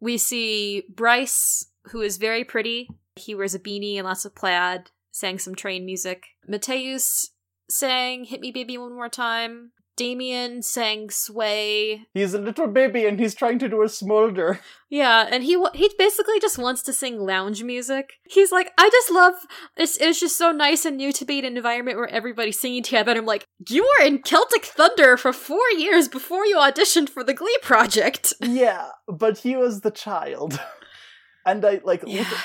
we 0.00 0.16
see 0.16 0.84
Bryce, 0.88 1.66
who 1.90 2.00
is 2.00 2.16
very 2.16 2.42
pretty. 2.42 2.88
He 3.16 3.34
wears 3.34 3.54
a 3.54 3.58
beanie 3.58 3.96
and 3.96 4.04
lots 4.06 4.24
of 4.24 4.34
plaid, 4.34 4.90
sang 5.12 5.38
some 5.38 5.54
train 5.54 5.84
music. 5.86 6.24
Matheus 6.50 7.28
sang 7.70 8.24
Hit 8.24 8.40
Me 8.40 8.50
Baby 8.50 8.76
One 8.78 8.94
More 8.94 9.08
Time. 9.08 9.72
Damian 9.96 10.60
sang 10.62 11.08
Sway. 11.08 12.02
he's 12.14 12.34
a 12.34 12.40
little 12.40 12.66
baby 12.66 13.06
and 13.06 13.16
he's 13.20 13.32
trying 13.32 13.60
to 13.60 13.68
do 13.68 13.80
a 13.84 13.88
smolder. 13.88 14.58
Yeah, 14.90 15.28
and 15.30 15.44
he 15.44 15.56
he 15.72 15.88
basically 15.96 16.40
just 16.40 16.58
wants 16.58 16.82
to 16.82 16.92
sing 16.92 17.20
lounge 17.20 17.62
music. 17.62 18.14
He's 18.28 18.50
like, 18.50 18.72
I 18.76 18.90
just 18.90 19.12
love 19.12 19.34
it's 19.76 19.96
it's 19.98 20.18
just 20.18 20.36
so 20.36 20.50
nice 20.50 20.84
and 20.84 20.96
new 20.96 21.12
to 21.12 21.24
be 21.24 21.38
in 21.38 21.44
an 21.44 21.56
environment 21.56 21.96
where 21.96 22.08
everybody's 22.08 22.58
singing 22.58 22.82
together. 22.82 23.12
And 23.12 23.20
I'm 23.20 23.24
like, 23.26 23.44
you 23.68 23.84
were 23.84 24.04
in 24.04 24.22
Celtic 24.22 24.64
Thunder 24.64 25.16
for 25.16 25.32
four 25.32 25.70
years 25.78 26.08
before 26.08 26.44
you 26.44 26.56
auditioned 26.56 27.08
for 27.08 27.22
the 27.22 27.32
Glee 27.34 27.56
project. 27.62 28.32
Yeah, 28.40 28.88
but 29.06 29.38
he 29.38 29.54
was 29.54 29.82
the 29.82 29.92
child. 29.92 30.58
And 31.46 31.62
I 31.64 31.80
like 31.84 32.02
look- 32.02 32.10
w- 32.12 32.24
dur- 32.24 32.36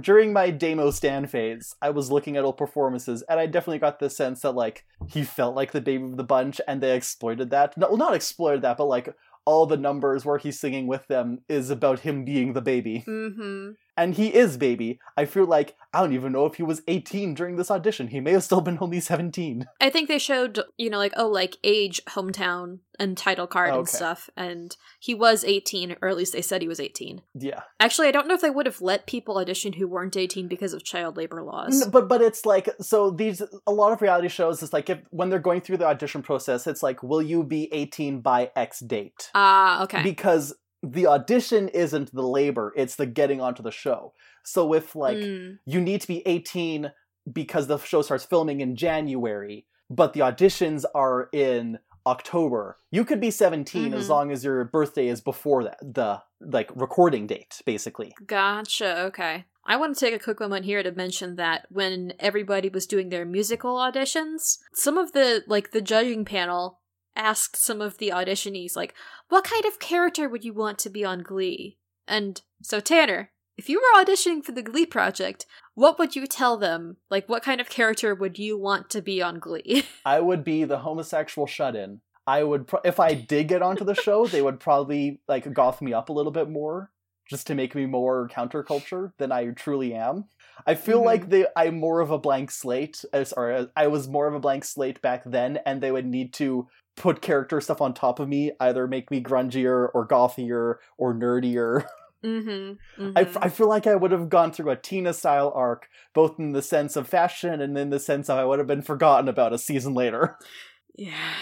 during 0.00 0.32
my 0.32 0.50
demo 0.50 0.90
stand 0.90 1.30
phase, 1.30 1.74
I 1.82 1.90
was 1.90 2.10
looking 2.10 2.36
at 2.36 2.44
old 2.44 2.56
performances, 2.56 3.22
and 3.28 3.40
I 3.40 3.46
definitely 3.46 3.78
got 3.78 3.98
the 3.98 4.10
sense 4.10 4.42
that 4.42 4.52
like 4.52 4.84
he 5.08 5.24
felt 5.24 5.54
like 5.54 5.72
the 5.72 5.80
baby 5.80 6.04
of 6.04 6.16
the 6.16 6.24
bunch, 6.24 6.60
and 6.66 6.80
they 6.80 6.94
exploited 6.94 7.50
that. 7.50 7.76
No, 7.76 7.94
not 7.96 8.14
exploited 8.14 8.62
that, 8.62 8.76
but 8.76 8.86
like 8.86 9.14
all 9.44 9.64
the 9.64 9.76
numbers 9.78 10.26
where 10.26 10.36
he's 10.36 10.60
singing 10.60 10.86
with 10.86 11.06
them 11.08 11.40
is 11.48 11.70
about 11.70 12.00
him 12.00 12.24
being 12.24 12.52
the 12.52 12.60
baby, 12.60 13.02
Mm-hmm. 13.06 13.70
And 13.98 14.14
he 14.14 14.34
is 14.34 14.56
baby. 14.56 14.98
I 15.16 15.26
feel 15.26 15.44
like 15.44 15.76
I 15.92 16.00
don't 16.00 16.14
even 16.14 16.32
know 16.32 16.46
if 16.46 16.54
he 16.54 16.62
was 16.62 16.80
eighteen 16.88 17.34
during 17.34 17.56
this 17.56 17.70
audition. 17.70 18.08
He 18.08 18.20
may 18.20 18.32
have 18.32 18.44
still 18.44 18.60
been 18.62 18.78
only 18.80 19.00
seventeen. 19.00 19.66
I 19.80 19.90
think 19.90 20.08
they 20.08 20.18
showed, 20.18 20.60
you 20.78 20.88
know, 20.88 20.98
like, 20.98 21.12
oh, 21.16 21.28
like 21.28 21.56
age, 21.64 22.00
hometown, 22.08 22.78
and 22.98 23.16
title 23.16 23.46
card 23.46 23.74
and 23.74 23.88
stuff. 23.88 24.30
And 24.36 24.76
he 24.98 25.14
was 25.14 25.44
18, 25.44 25.96
or 26.02 26.08
at 26.08 26.16
least 26.16 26.32
they 26.32 26.42
said 26.42 26.62
he 26.62 26.68
was 26.68 26.80
18. 26.80 27.22
Yeah, 27.34 27.60
Actually, 27.80 28.08
I 28.08 28.10
don't 28.12 28.26
know 28.28 28.34
if 28.34 28.40
they 28.40 28.50
would 28.50 28.66
have 28.66 28.80
let 28.80 29.06
people 29.06 29.38
audition 29.38 29.74
who 29.74 29.86
weren't 29.88 30.16
18 30.16 30.48
because 30.48 30.72
of 30.72 30.84
child 30.84 31.16
labor 31.16 31.42
laws. 31.42 31.82
N- 31.82 31.90
but 31.90 32.08
but 32.08 32.22
it's 32.22 32.44
like 32.46 32.68
so 32.80 33.10
these 33.10 33.42
a 33.66 33.72
lot 33.72 33.92
of 33.92 34.00
reality 34.02 34.28
shows 34.28 34.62
is 34.62 34.72
like 34.72 34.88
if 34.90 34.98
when 35.10 35.28
they're 35.30 35.38
going 35.38 35.60
through 35.60 35.76
the 35.78 35.86
audition 35.86 36.22
process 36.22 36.66
it's 36.66 36.82
like 36.82 37.02
will 37.02 37.22
you 37.22 37.42
be 37.44 37.68
18 37.72 38.20
by 38.20 38.50
x 38.56 38.80
date 38.80 39.30
Ah, 39.34 39.82
okay. 39.84 40.02
because 40.02 40.54
the 40.82 41.06
audition 41.06 41.68
isn't 41.68 42.14
the 42.14 42.22
labor 42.22 42.72
it's 42.76 42.96
the 42.96 43.06
getting 43.06 43.40
onto 43.40 43.62
the 43.62 43.70
show 43.70 44.12
so 44.44 44.72
if 44.74 44.94
like 44.94 45.16
Mm. 45.16 45.58
you 45.66 45.80
need 45.80 46.00
to 46.02 46.06
be 46.06 46.22
18 46.26 46.92
because 47.32 47.66
the 47.66 47.78
show 47.78 48.00
starts 48.02 48.24
filming 48.24 48.60
in 48.60 48.76
january 48.76 49.66
but 49.90 50.12
the 50.12 50.20
auditions 50.20 50.84
are 50.94 51.28
in 51.32 51.78
october 52.06 52.76
you 52.90 53.04
could 53.04 53.20
be 53.20 53.30
17 53.30 53.92
as 53.92 54.06
Mhm. 54.06 54.08
long 54.08 54.30
as 54.30 54.44
your 54.44 54.64
birthday 54.64 55.08
is 55.08 55.20
before 55.20 55.64
that 55.64 55.78
the 55.82 56.22
like 56.40 56.70
recording 56.76 57.26
date 57.26 57.60
basically 57.66 58.14
Gotcha. 58.26 59.00
Okay. 59.06 59.44
I 59.70 59.76
want 59.76 59.94
to 59.94 60.00
take 60.00 60.14
a 60.14 60.18
quick 60.24 60.40
moment 60.40 60.64
here 60.64 60.82
to 60.82 60.92
mention 60.92 61.36
that 61.36 61.66
when 61.68 62.14
everybody 62.20 62.70
was 62.70 62.86
doing 62.86 63.10
their 63.10 63.26
musical 63.26 63.74
auditions, 63.76 64.56
some 64.72 64.96
of 64.96 65.12
the 65.12 65.42
like 65.46 65.72
the 65.72 65.82
judging 65.82 66.24
panel 66.24 66.78
asked 67.16 67.56
some 67.56 67.80
of 67.80 67.98
the 67.98 68.10
auditionees 68.10 68.76
like, 68.76 68.94
"What 69.28 69.44
kind 69.44 69.64
of 69.64 69.78
character 69.78 70.28
would 70.28 70.44
you 70.44 70.52
want 70.52 70.78
to 70.80 70.90
be 70.90 71.04
on 71.04 71.22
Glee?" 71.22 71.78
And 72.06 72.40
so 72.62 72.80
Tanner, 72.80 73.30
if 73.56 73.68
you 73.68 73.80
were 73.80 74.02
auditioning 74.04 74.44
for 74.44 74.52
the 74.52 74.62
Glee 74.62 74.86
project, 74.86 75.46
what 75.74 75.98
would 75.98 76.14
you 76.16 76.26
tell 76.26 76.56
them? 76.56 76.96
Like 77.10 77.28
what 77.28 77.42
kind 77.42 77.60
of 77.60 77.68
character 77.68 78.14
would 78.14 78.38
you 78.38 78.58
want 78.58 78.88
to 78.90 79.02
be 79.02 79.20
on 79.22 79.38
Glee? 79.38 79.84
I 80.04 80.20
would 80.20 80.44
be 80.44 80.64
the 80.64 80.78
homosexual 80.78 81.46
shut-in. 81.46 82.00
I 82.26 82.42
would, 82.44 82.66
pro- 82.66 82.80
if 82.84 83.00
I 83.00 83.14
did 83.14 83.48
get 83.48 83.62
onto 83.62 83.84
the 83.84 83.94
show, 83.94 84.26
they 84.26 84.42
would 84.42 84.60
probably 84.60 85.20
like 85.28 85.50
goth 85.54 85.80
me 85.80 85.92
up 85.94 86.08
a 86.08 86.12
little 86.12 86.30
bit 86.32 86.48
more, 86.50 86.90
just 87.28 87.46
to 87.46 87.54
make 87.54 87.74
me 87.74 87.86
more 87.86 88.28
counterculture 88.28 89.12
than 89.18 89.32
I 89.32 89.46
truly 89.46 89.94
am. 89.94 90.26
I 90.66 90.74
feel 90.74 91.00
Mhm. 91.00 91.04
like 91.06 91.28
they, 91.30 91.46
I'm 91.56 91.78
more 91.80 92.00
of 92.00 92.10
a 92.10 92.18
blank 92.18 92.50
slate. 92.50 93.02
Uh, 93.12 93.24
sorry, 93.24 93.66
I 93.74 93.86
was 93.86 94.08
more 94.08 94.26
of 94.28 94.34
a 94.34 94.40
blank 94.40 94.64
slate 94.64 95.00
back 95.00 95.22
then, 95.24 95.58
and 95.64 95.80
they 95.80 95.90
would 95.90 96.06
need 96.06 96.32
to 96.34 96.68
put 96.98 97.22
character 97.22 97.60
stuff 97.60 97.80
on 97.80 97.94
top 97.94 98.18
of 98.18 98.28
me, 98.28 98.52
either 98.60 98.86
make 98.86 99.10
me 99.10 99.22
grungier 99.22 99.88
or 99.94 100.06
gothier 100.06 100.76
or 100.96 101.14
nerdier. 101.14 101.86
mm-hmm. 102.24 103.12
I, 103.16 103.22
f- 103.22 103.36
I 103.40 103.48
feel 103.48 103.68
like 103.68 103.86
I 103.86 103.94
would 103.94 104.10
have 104.10 104.28
gone 104.28 104.52
through 104.52 104.70
a 104.70 104.76
Tina 104.76 105.14
style 105.14 105.52
arc, 105.54 105.88
both 106.14 106.38
in 106.38 106.52
the 106.52 106.62
sense 106.62 106.96
of 106.96 107.08
fashion 107.08 107.60
and 107.60 107.76
in 107.78 107.90
the 107.90 108.00
sense 108.00 108.28
of 108.28 108.38
I 108.38 108.44
would 108.44 108.58
have 108.58 108.68
been 108.68 108.82
forgotten 108.82 109.28
about 109.28 109.52
a 109.52 109.58
season 109.58 109.94
later. 109.94 110.36
yeah. 110.96 111.34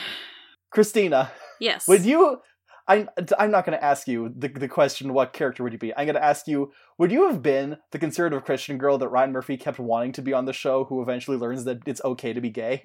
Christina, 0.70 1.32
Yes. 1.60 1.88
would 1.88 2.04
you? 2.04 2.40
I'm 2.88 3.08
I'm 3.38 3.50
not 3.50 3.64
going 3.66 3.76
to 3.76 3.82
ask 3.84 4.06
you 4.06 4.32
the 4.36 4.48
the 4.48 4.68
question. 4.68 5.12
What 5.12 5.32
character 5.32 5.64
would 5.64 5.72
you 5.72 5.78
be? 5.78 5.92
I'm 5.96 6.06
going 6.06 6.14
to 6.14 6.24
ask 6.24 6.46
you. 6.46 6.72
Would 6.98 7.10
you 7.10 7.26
have 7.28 7.42
been 7.42 7.78
the 7.90 7.98
conservative 7.98 8.44
Christian 8.44 8.78
girl 8.78 8.96
that 8.98 9.08
Ryan 9.08 9.32
Murphy 9.32 9.56
kept 9.56 9.78
wanting 9.78 10.12
to 10.12 10.22
be 10.22 10.32
on 10.32 10.44
the 10.44 10.52
show, 10.52 10.84
who 10.84 11.02
eventually 11.02 11.36
learns 11.36 11.64
that 11.64 11.78
it's 11.86 12.00
okay 12.04 12.32
to 12.32 12.40
be 12.40 12.50
gay? 12.50 12.84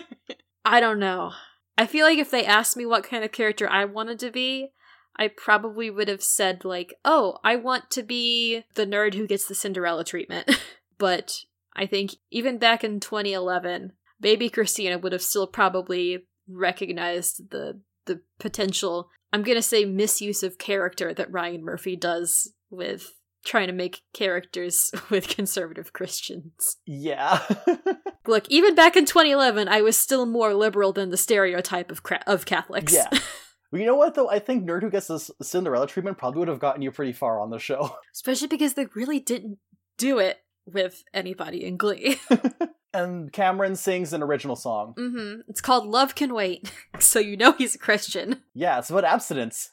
I 0.64 0.80
don't 0.80 0.98
know. 0.98 1.32
I 1.76 1.86
feel 1.86 2.06
like 2.06 2.18
if 2.18 2.30
they 2.30 2.44
asked 2.44 2.76
me 2.76 2.86
what 2.86 3.04
kind 3.04 3.24
of 3.24 3.32
character 3.32 3.68
I 3.68 3.84
wanted 3.84 4.18
to 4.20 4.30
be, 4.30 4.72
I 5.16 5.28
probably 5.28 5.90
would 5.90 6.08
have 6.08 6.22
said, 6.22 6.64
like, 6.64 6.94
oh, 7.04 7.38
I 7.44 7.56
want 7.56 7.90
to 7.92 8.02
be 8.02 8.64
the 8.74 8.86
nerd 8.86 9.14
who 9.14 9.26
gets 9.26 9.46
the 9.46 9.54
Cinderella 9.54 10.04
treatment. 10.04 10.50
but 10.98 11.44
I 11.74 11.86
think 11.86 12.12
even 12.30 12.58
back 12.58 12.84
in 12.84 13.00
2011, 13.00 13.92
baby 14.20 14.48
Christina 14.48 14.98
would 14.98 15.12
have 15.12 15.22
still 15.22 15.46
probably 15.46 16.26
recognized 16.48 17.50
the 17.50 17.80
the 18.04 18.20
potential, 18.40 19.10
I'm 19.32 19.44
going 19.44 19.56
to 19.56 19.62
say 19.62 19.84
misuse 19.84 20.42
of 20.42 20.58
character 20.58 21.14
that 21.14 21.30
Ryan 21.30 21.64
Murphy 21.64 21.94
does 21.94 22.52
with 22.68 23.12
trying 23.44 23.66
to 23.66 23.72
make 23.72 24.02
characters 24.12 24.90
with 25.10 25.28
conservative 25.28 25.92
Christians. 25.92 26.76
Yeah. 26.86 27.40
Look, 28.26 28.44
even 28.48 28.74
back 28.74 28.96
in 28.96 29.04
2011, 29.04 29.68
I 29.68 29.82
was 29.82 29.96
still 29.96 30.26
more 30.26 30.54
liberal 30.54 30.92
than 30.92 31.10
the 31.10 31.16
stereotype 31.16 31.90
of 31.90 32.02
cra- 32.02 32.22
of 32.26 32.44
Catholics. 32.46 32.92
yeah. 32.92 33.08
Well, 33.70 33.80
you 33.80 33.86
know 33.86 33.96
what 33.96 34.14
though? 34.14 34.28
I 34.28 34.38
think 34.38 34.68
nerd 34.68 34.82
who 34.82 34.90
gets 34.90 35.06
this 35.06 35.30
Cinderella 35.40 35.86
treatment 35.86 36.18
probably 36.18 36.40
would 36.40 36.48
have 36.48 36.58
gotten 36.58 36.82
you 36.82 36.90
pretty 36.90 37.14
far 37.14 37.40
on 37.40 37.48
the 37.48 37.58
show. 37.58 37.96
Especially 38.12 38.48
because 38.48 38.74
they 38.74 38.84
really 38.94 39.18
didn't 39.18 39.56
do 39.96 40.18
it 40.18 40.40
with 40.66 41.02
anybody 41.14 41.64
in 41.64 41.78
Glee. 41.78 42.20
and 42.92 43.32
Cameron 43.32 43.74
sings 43.76 44.12
an 44.12 44.22
original 44.22 44.56
song. 44.56 44.92
Mm-hmm. 44.98 45.40
It's 45.48 45.62
called 45.62 45.86
Love 45.86 46.14
Can 46.14 46.34
Wait, 46.34 46.70
so 46.98 47.18
you 47.18 47.34
know 47.34 47.52
he's 47.52 47.74
a 47.74 47.78
Christian. 47.78 48.42
Yeah, 48.52 48.78
it's 48.78 48.90
about 48.90 49.04
abstinence. 49.04 49.70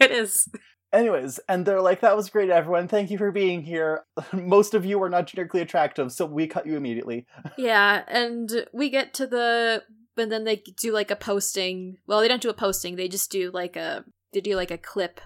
It 0.00 0.10
is. 0.10 0.48
Anyways, 0.92 1.40
and 1.48 1.66
they're 1.66 1.82
like, 1.82 2.00
that 2.00 2.16
was 2.16 2.30
great, 2.30 2.48
everyone. 2.48 2.88
Thank 2.88 3.10
you 3.10 3.18
for 3.18 3.32
being 3.32 3.62
here. 3.62 4.04
Most 4.32 4.74
of 4.74 4.84
you 4.84 5.02
are 5.02 5.10
not 5.10 5.26
generically 5.26 5.60
attractive, 5.60 6.12
so 6.12 6.26
we 6.26 6.46
cut 6.46 6.66
you 6.66 6.76
immediately. 6.76 7.26
Yeah, 7.58 8.04
and 8.08 8.66
we 8.72 8.90
get 8.90 9.14
to 9.14 9.26
the. 9.26 9.82
And 10.18 10.32
then 10.32 10.44
they 10.44 10.56
do 10.56 10.92
like 10.92 11.10
a 11.10 11.16
posting. 11.16 11.98
Well, 12.06 12.20
they 12.20 12.28
don't 12.28 12.40
do 12.40 12.48
a 12.48 12.54
posting. 12.54 12.96
They 12.96 13.08
just 13.08 13.30
do 13.30 13.50
like 13.52 13.76
a. 13.76 14.04
They 14.32 14.40
do 14.40 14.56
like 14.56 14.70
a 14.70 14.78
clip 14.78 15.20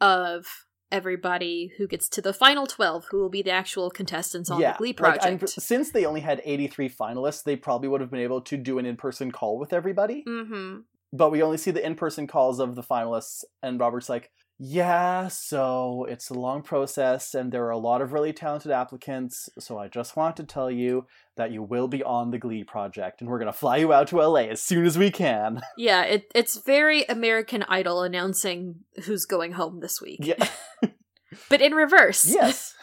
of 0.00 0.46
everybody 0.92 1.72
who 1.78 1.86
gets 1.86 2.08
to 2.08 2.22
the 2.22 2.32
final 2.32 2.66
12 2.66 3.06
who 3.10 3.18
will 3.18 3.28
be 3.28 3.42
the 3.42 3.50
actual 3.50 3.90
contestants 3.90 4.50
on 4.50 4.60
yeah, 4.60 4.72
the 4.72 4.78
Glee 4.78 4.88
like, 4.98 5.20
project. 5.20 5.48
since 5.50 5.90
they 5.90 6.04
only 6.04 6.20
had 6.20 6.40
83 6.44 6.88
finalists, 6.88 7.42
they 7.42 7.56
probably 7.56 7.88
would 7.88 8.00
have 8.00 8.10
been 8.10 8.20
able 8.20 8.40
to 8.42 8.56
do 8.56 8.78
an 8.78 8.86
in 8.86 8.96
person 8.96 9.32
call 9.32 9.58
with 9.58 9.72
everybody. 9.72 10.24
mm-hmm. 10.26 10.78
But 11.12 11.30
we 11.30 11.42
only 11.42 11.56
see 11.56 11.70
the 11.70 11.84
in 11.84 11.94
person 11.94 12.26
calls 12.26 12.58
of 12.58 12.74
the 12.74 12.82
finalists, 12.82 13.44
and 13.62 13.80
Robert's 13.80 14.08
like, 14.08 14.30
yeah, 14.58 15.28
so 15.28 16.06
it's 16.08 16.30
a 16.30 16.34
long 16.34 16.62
process, 16.62 17.34
and 17.34 17.52
there 17.52 17.64
are 17.66 17.70
a 17.70 17.78
lot 17.78 18.00
of 18.00 18.12
really 18.12 18.32
talented 18.32 18.72
applicants, 18.72 19.50
so 19.58 19.78
I 19.78 19.88
just 19.88 20.16
want 20.16 20.36
to 20.36 20.44
tell 20.44 20.70
you 20.70 21.06
that 21.36 21.50
you 21.52 21.62
will 21.62 21.88
be 21.88 22.02
on 22.02 22.30
the 22.30 22.38
Glee 22.38 22.64
project, 22.64 23.20
and 23.20 23.28
we're 23.28 23.38
gonna 23.38 23.52
fly 23.52 23.76
you 23.76 23.92
out 23.92 24.08
to 24.08 24.16
LA 24.16 24.42
as 24.42 24.62
soon 24.62 24.86
as 24.86 24.96
we 24.96 25.10
can. 25.10 25.60
Yeah, 25.78 26.04
it, 26.04 26.30
it's 26.34 26.56
very 26.58 27.04
American 27.04 27.62
Idol 27.68 28.02
announcing 28.02 28.76
who's 29.04 29.26
going 29.26 29.52
home 29.52 29.80
this 29.80 30.00
week. 30.00 30.20
Yeah. 30.22 30.48
But 31.50 31.60
in 31.60 31.74
reverse. 31.74 32.24
yes. 32.24 32.74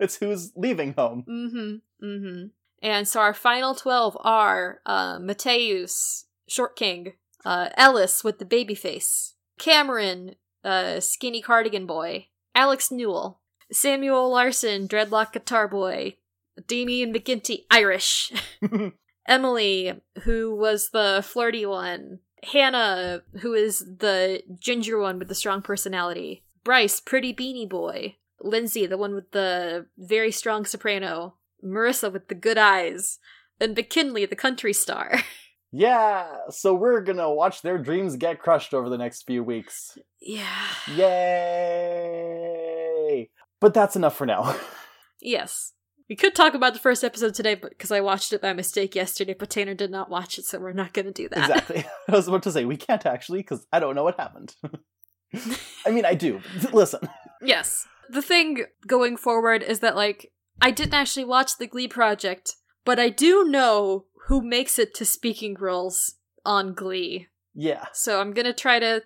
It's 0.00 0.16
who's 0.16 0.52
leaving 0.56 0.94
home. 0.94 1.24
Mm-hmm. 1.28 2.04
Mm-hmm. 2.04 2.46
And 2.82 3.06
so 3.06 3.20
our 3.20 3.34
final 3.34 3.74
12 3.74 4.16
are 4.22 4.80
uh, 4.86 5.18
Matheus, 5.18 6.24
Short 6.48 6.74
King, 6.74 7.12
uh, 7.44 7.68
Ellis 7.76 8.24
with 8.24 8.38
the 8.38 8.44
baby 8.44 8.74
face, 8.74 9.34
Cameron, 9.58 10.34
uh, 10.64 11.00
Skinny 11.00 11.42
Cardigan 11.42 11.86
Boy, 11.86 12.28
Alex 12.54 12.90
Newell, 12.90 13.40
Samuel 13.72 14.30
Larsen, 14.30 14.88
Dreadlock 14.88 15.32
Guitar 15.32 15.68
Boy, 15.68 16.16
Damian 16.66 17.12
McGinty, 17.12 17.64
Irish, 17.70 18.32
Emily, 19.26 20.00
who 20.22 20.54
was 20.54 20.90
the 20.90 21.24
flirty 21.26 21.64
one, 21.66 22.20
Hannah, 22.42 23.22
who 23.40 23.54
is 23.54 23.78
the 23.78 24.42
ginger 24.58 24.98
one 24.98 25.18
with 25.18 25.28
the 25.28 25.34
strong 25.34 25.62
personality. 25.62 26.44
Bryce, 26.64 27.00
pretty 27.00 27.34
beanie 27.34 27.68
boy. 27.68 28.16
Lindsay, 28.40 28.86
the 28.86 28.98
one 28.98 29.14
with 29.14 29.30
the 29.32 29.86
very 29.98 30.32
strong 30.32 30.64
soprano. 30.64 31.36
Marissa 31.64 32.12
with 32.12 32.28
the 32.28 32.34
good 32.34 32.58
eyes. 32.58 33.18
And 33.60 33.76
McKynleigh, 33.76 34.28
the 34.28 34.36
country 34.36 34.72
star. 34.72 35.20
Yeah, 35.72 36.26
so 36.50 36.74
we're 36.74 37.00
gonna 37.00 37.32
watch 37.32 37.62
their 37.62 37.78
dreams 37.78 38.16
get 38.16 38.40
crushed 38.40 38.74
over 38.74 38.88
the 38.88 38.98
next 38.98 39.22
few 39.26 39.42
weeks. 39.44 39.96
yeah. 40.20 40.66
Yay! 41.90 43.30
But 43.60 43.74
that's 43.74 43.96
enough 43.96 44.16
for 44.16 44.26
now. 44.26 44.56
Yes. 45.22 45.74
We 46.08 46.16
could 46.16 46.34
talk 46.34 46.54
about 46.54 46.72
the 46.72 46.78
first 46.80 47.04
episode 47.04 47.34
today, 47.34 47.54
but 47.54 47.68
because 47.72 47.92
I 47.92 48.00
watched 48.00 48.32
it 48.32 48.40
by 48.40 48.54
mistake 48.54 48.94
yesterday, 48.94 49.34
but 49.38 49.50
Tanner 49.50 49.74
did 49.74 49.90
not 49.90 50.08
watch 50.08 50.38
it, 50.38 50.46
so 50.46 50.58
we're 50.58 50.72
not 50.72 50.94
to 50.94 51.12
do 51.12 51.28
that. 51.28 51.50
exactly. 51.50 51.84
I 52.08 52.12
was 52.12 52.26
about 52.26 52.42
to 52.44 52.52
say 52.52 52.64
we 52.64 52.78
can't 52.78 53.04
actually 53.04 53.40
because 53.40 53.66
I 53.70 53.78
don't 53.78 53.94
know 53.94 54.02
what 54.02 54.18
happened. 54.18 54.56
I 55.86 55.90
mean, 55.90 56.06
I 56.06 56.14
do. 56.14 56.40
Listen. 56.72 57.00
Yes. 57.42 57.86
The 58.08 58.22
thing 58.22 58.64
going 58.86 59.18
forward 59.18 59.62
is 59.62 59.80
that, 59.80 59.94
like, 59.94 60.32
I 60.60 60.70
didn't 60.70 60.94
actually 60.94 61.26
watch 61.26 61.58
the 61.58 61.66
Glee 61.66 61.86
project, 61.86 62.56
but 62.86 62.98
I 62.98 63.10
do 63.10 63.44
know 63.44 64.06
who 64.30 64.40
makes 64.40 64.78
it 64.78 64.94
to 64.94 65.04
speaking 65.04 65.54
roles 65.58 66.14
on 66.46 66.72
Glee. 66.72 67.26
Yeah. 67.54 67.86
So 67.92 68.20
I'm 68.20 68.32
gonna 68.32 68.54
try 68.54 68.78
to 68.78 69.02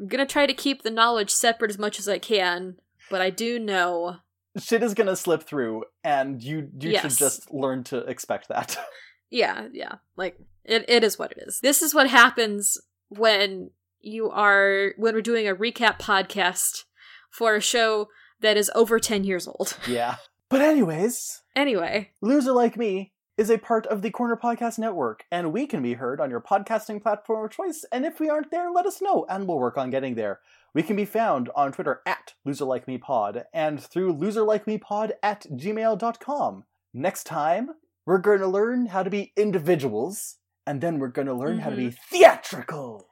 I'm 0.00 0.06
gonna 0.06 0.24
try 0.24 0.46
to 0.46 0.54
keep 0.54 0.82
the 0.82 0.90
knowledge 0.90 1.30
separate 1.30 1.70
as 1.72 1.78
much 1.78 1.98
as 1.98 2.08
I 2.08 2.18
can, 2.18 2.76
but 3.10 3.20
I 3.20 3.30
do 3.30 3.58
know 3.58 4.16
Shit 4.56 4.82
is 4.82 4.94
gonna 4.94 5.14
slip 5.16 5.42
through, 5.42 5.84
and 6.02 6.42
you 6.42 6.70
you 6.80 6.90
Yes. 6.92 7.02
should 7.02 7.18
just 7.18 7.52
learn 7.52 7.84
to 7.84 7.98
expect 7.98 8.48
that. 8.48 8.78
Yeah, 9.30 9.68
yeah. 9.74 9.96
Like 10.16 10.38
it 10.64 10.86
it 10.88 11.04
is 11.04 11.18
what 11.18 11.32
it 11.32 11.38
is. 11.46 11.60
This 11.60 11.82
is 11.82 11.94
what 11.94 12.08
happens 12.08 12.78
when 13.10 13.70
you 14.00 14.30
are 14.30 14.94
when 14.96 15.12
we're 15.14 15.20
doing 15.20 15.46
a 15.46 15.54
recap 15.54 15.98
podcast 16.00 16.84
for 17.30 17.54
a 17.54 17.60
show 17.60 18.08
that 18.40 18.56
is 18.56 18.70
over 18.74 18.98
10 18.98 19.24
years 19.24 19.46
old. 19.46 19.76
yeah. 19.86 20.16
But 20.48 20.62
anyways, 20.62 21.42
Anyway, 21.54 22.12
Loser 22.22 22.52
Like 22.52 22.78
Me 22.78 23.12
is 23.38 23.50
a 23.50 23.56
part 23.56 23.86
of 23.86 24.02
the 24.02 24.10
Corner 24.10 24.36
Podcast 24.36 24.80
Network, 24.80 25.24
and 25.30 25.52
we 25.52 25.68
can 25.68 25.80
be 25.80 25.94
heard 25.94 26.20
on 26.20 26.28
your 26.28 26.40
podcasting 26.40 27.00
platform 27.00 27.44
of 27.44 27.52
choice. 27.52 27.84
And 27.92 28.04
if 28.04 28.18
we 28.18 28.28
aren't 28.28 28.50
there, 28.50 28.68
let 28.68 28.84
us 28.84 29.00
know, 29.00 29.26
and 29.30 29.46
we'll 29.46 29.60
work 29.60 29.78
on 29.78 29.90
getting 29.90 30.16
there. 30.16 30.40
We 30.74 30.82
can 30.82 30.96
be 30.96 31.04
found 31.04 31.48
on 31.54 31.70
Twitter 31.70 32.02
at 32.04 32.34
LoserLikeMePod 32.44 33.44
and 33.54 33.80
through 33.80 34.16
loserlikemepod 34.16 35.12
at 35.22 35.46
gmail.com. 35.52 36.64
Next 36.92 37.24
time, 37.24 37.70
we're 38.04 38.18
going 38.18 38.40
to 38.40 38.48
learn 38.48 38.86
how 38.86 39.04
to 39.04 39.10
be 39.10 39.32
individuals, 39.36 40.38
and 40.66 40.80
then 40.80 40.98
we're 40.98 41.06
going 41.06 41.28
to 41.28 41.34
learn 41.34 41.60
how 41.60 41.70
to 41.70 41.76
be 41.76 41.86
mm-hmm. 41.86 42.16
theatrical. 42.16 43.07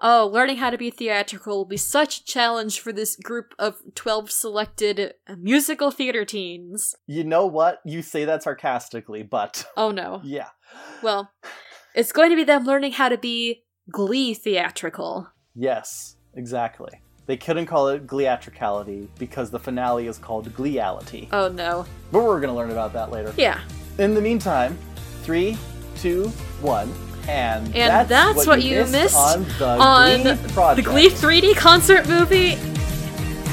Oh, 0.00 0.28
learning 0.32 0.56
how 0.56 0.70
to 0.70 0.78
be 0.78 0.90
theatrical 0.90 1.58
will 1.58 1.64
be 1.64 1.76
such 1.76 2.20
a 2.20 2.24
challenge 2.24 2.80
for 2.80 2.92
this 2.92 3.16
group 3.16 3.54
of 3.58 3.76
12 3.94 4.30
selected 4.30 5.14
uh, 5.28 5.36
musical 5.38 5.90
theater 5.90 6.24
teens. 6.24 6.94
You 7.06 7.24
know 7.24 7.46
what? 7.46 7.80
You 7.84 8.02
say 8.02 8.24
that 8.24 8.42
sarcastically, 8.42 9.22
but 9.22 9.66
Oh 9.76 9.90
no. 9.90 10.20
yeah. 10.24 10.48
Well, 11.02 11.32
it's 11.94 12.12
going 12.12 12.30
to 12.30 12.36
be 12.36 12.44
them 12.44 12.64
learning 12.64 12.92
how 12.92 13.08
to 13.08 13.18
be 13.18 13.64
glee 13.90 14.34
theatrical. 14.34 15.28
Yes, 15.54 16.16
exactly. 16.34 17.02
They 17.26 17.36
couldn't 17.36 17.66
call 17.66 17.88
it 17.88 18.06
gleatricality 18.06 19.08
because 19.18 19.50
the 19.50 19.58
finale 19.58 20.06
is 20.06 20.18
called 20.18 20.52
gleality. 20.54 21.28
Oh 21.32 21.48
no. 21.48 21.86
But 22.10 22.24
we're 22.24 22.40
going 22.40 22.52
to 22.52 22.56
learn 22.56 22.70
about 22.70 22.92
that 22.94 23.10
later. 23.10 23.32
Yeah. 23.36 23.60
In 23.98 24.14
the 24.14 24.20
meantime, 24.20 24.78
three, 25.22 25.56
two, 25.96 26.28
one, 26.60 26.92
and, 27.30 27.76
And 27.76 28.08
that's 28.08 28.46
what 28.46 28.62
you 28.62 28.84
missed 28.86 29.16
on 29.16 29.44
the 29.58 29.66
on 29.66 30.22
Glee. 30.22 30.74
The 30.74 30.82
Glee 30.82 31.10
3D 31.10 31.56
concert 31.56 32.08
movie. 32.08 32.56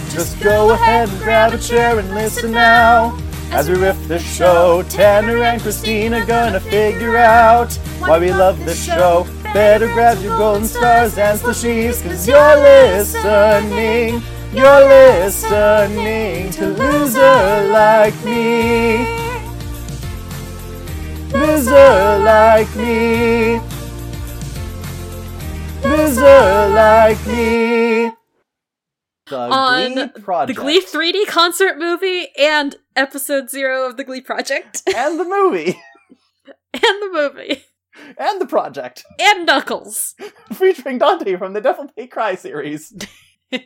Just 0.10 0.40
go 0.42 0.72
ahead 0.72 1.10
and 1.10 1.20
grab 1.20 1.54
a 1.54 1.58
chair 1.58 2.00
and 2.00 2.14
listen 2.16 2.52
now. 2.52 3.18
As 3.52 3.70
we 3.70 3.76
riff 3.76 4.08
the 4.08 4.20
show, 4.20 4.84
Tanner 4.90 5.38
and 5.44 5.62
Christina 5.62 6.26
gonna 6.26 6.60
figure 6.60 7.18
out 7.18 7.74
why 8.00 8.20
we 8.20 8.34
love 8.34 8.64
this 8.66 8.84
show. 8.84 9.26
Better 9.54 9.88
grab 9.94 10.22
your 10.22 10.38
golden 10.38 10.68
stars 10.68 11.18
and 11.18 11.40
slushies, 11.40 12.04
cause 12.04 12.28
you're 12.28 12.58
listening. 12.58 14.22
You're 14.54 14.88
listening 14.88 16.52
to 16.52 16.68
Loser 16.68 17.70
Like 17.72 18.16
Me. 18.26 19.27
Loser 21.34 22.20
Like 22.20 22.74
Me. 22.76 23.60
Loser 25.84 26.70
Like 26.70 27.28
Me. 27.28 28.12
The 29.28 29.38
On 29.38 29.94
Glee 29.94 30.08
project. 30.24 30.48
The 30.56 30.62
Glee 30.62 30.82
3D 30.82 31.28
concert 31.28 31.78
movie 31.78 32.28
and 32.40 32.76
episode 32.96 33.50
0 33.50 33.86
of 33.86 33.98
the 33.98 34.04
Glee 34.06 34.22
project. 34.22 34.84
and 34.96 35.20
the 35.20 35.26
movie 35.26 35.80
and 36.74 36.84
the 36.84 37.10
movie. 37.12 37.64
and 38.18 38.40
the 38.40 38.46
project 38.46 39.04
And 39.20 39.46
Knuckles. 39.46 40.16
featuring 40.54 40.98
Dante 40.98 41.36
from 41.36 41.54
the 41.54 41.62
Devil 41.62 41.90
May 41.98 42.08
Cry 42.08 42.36
series. 42.36 42.94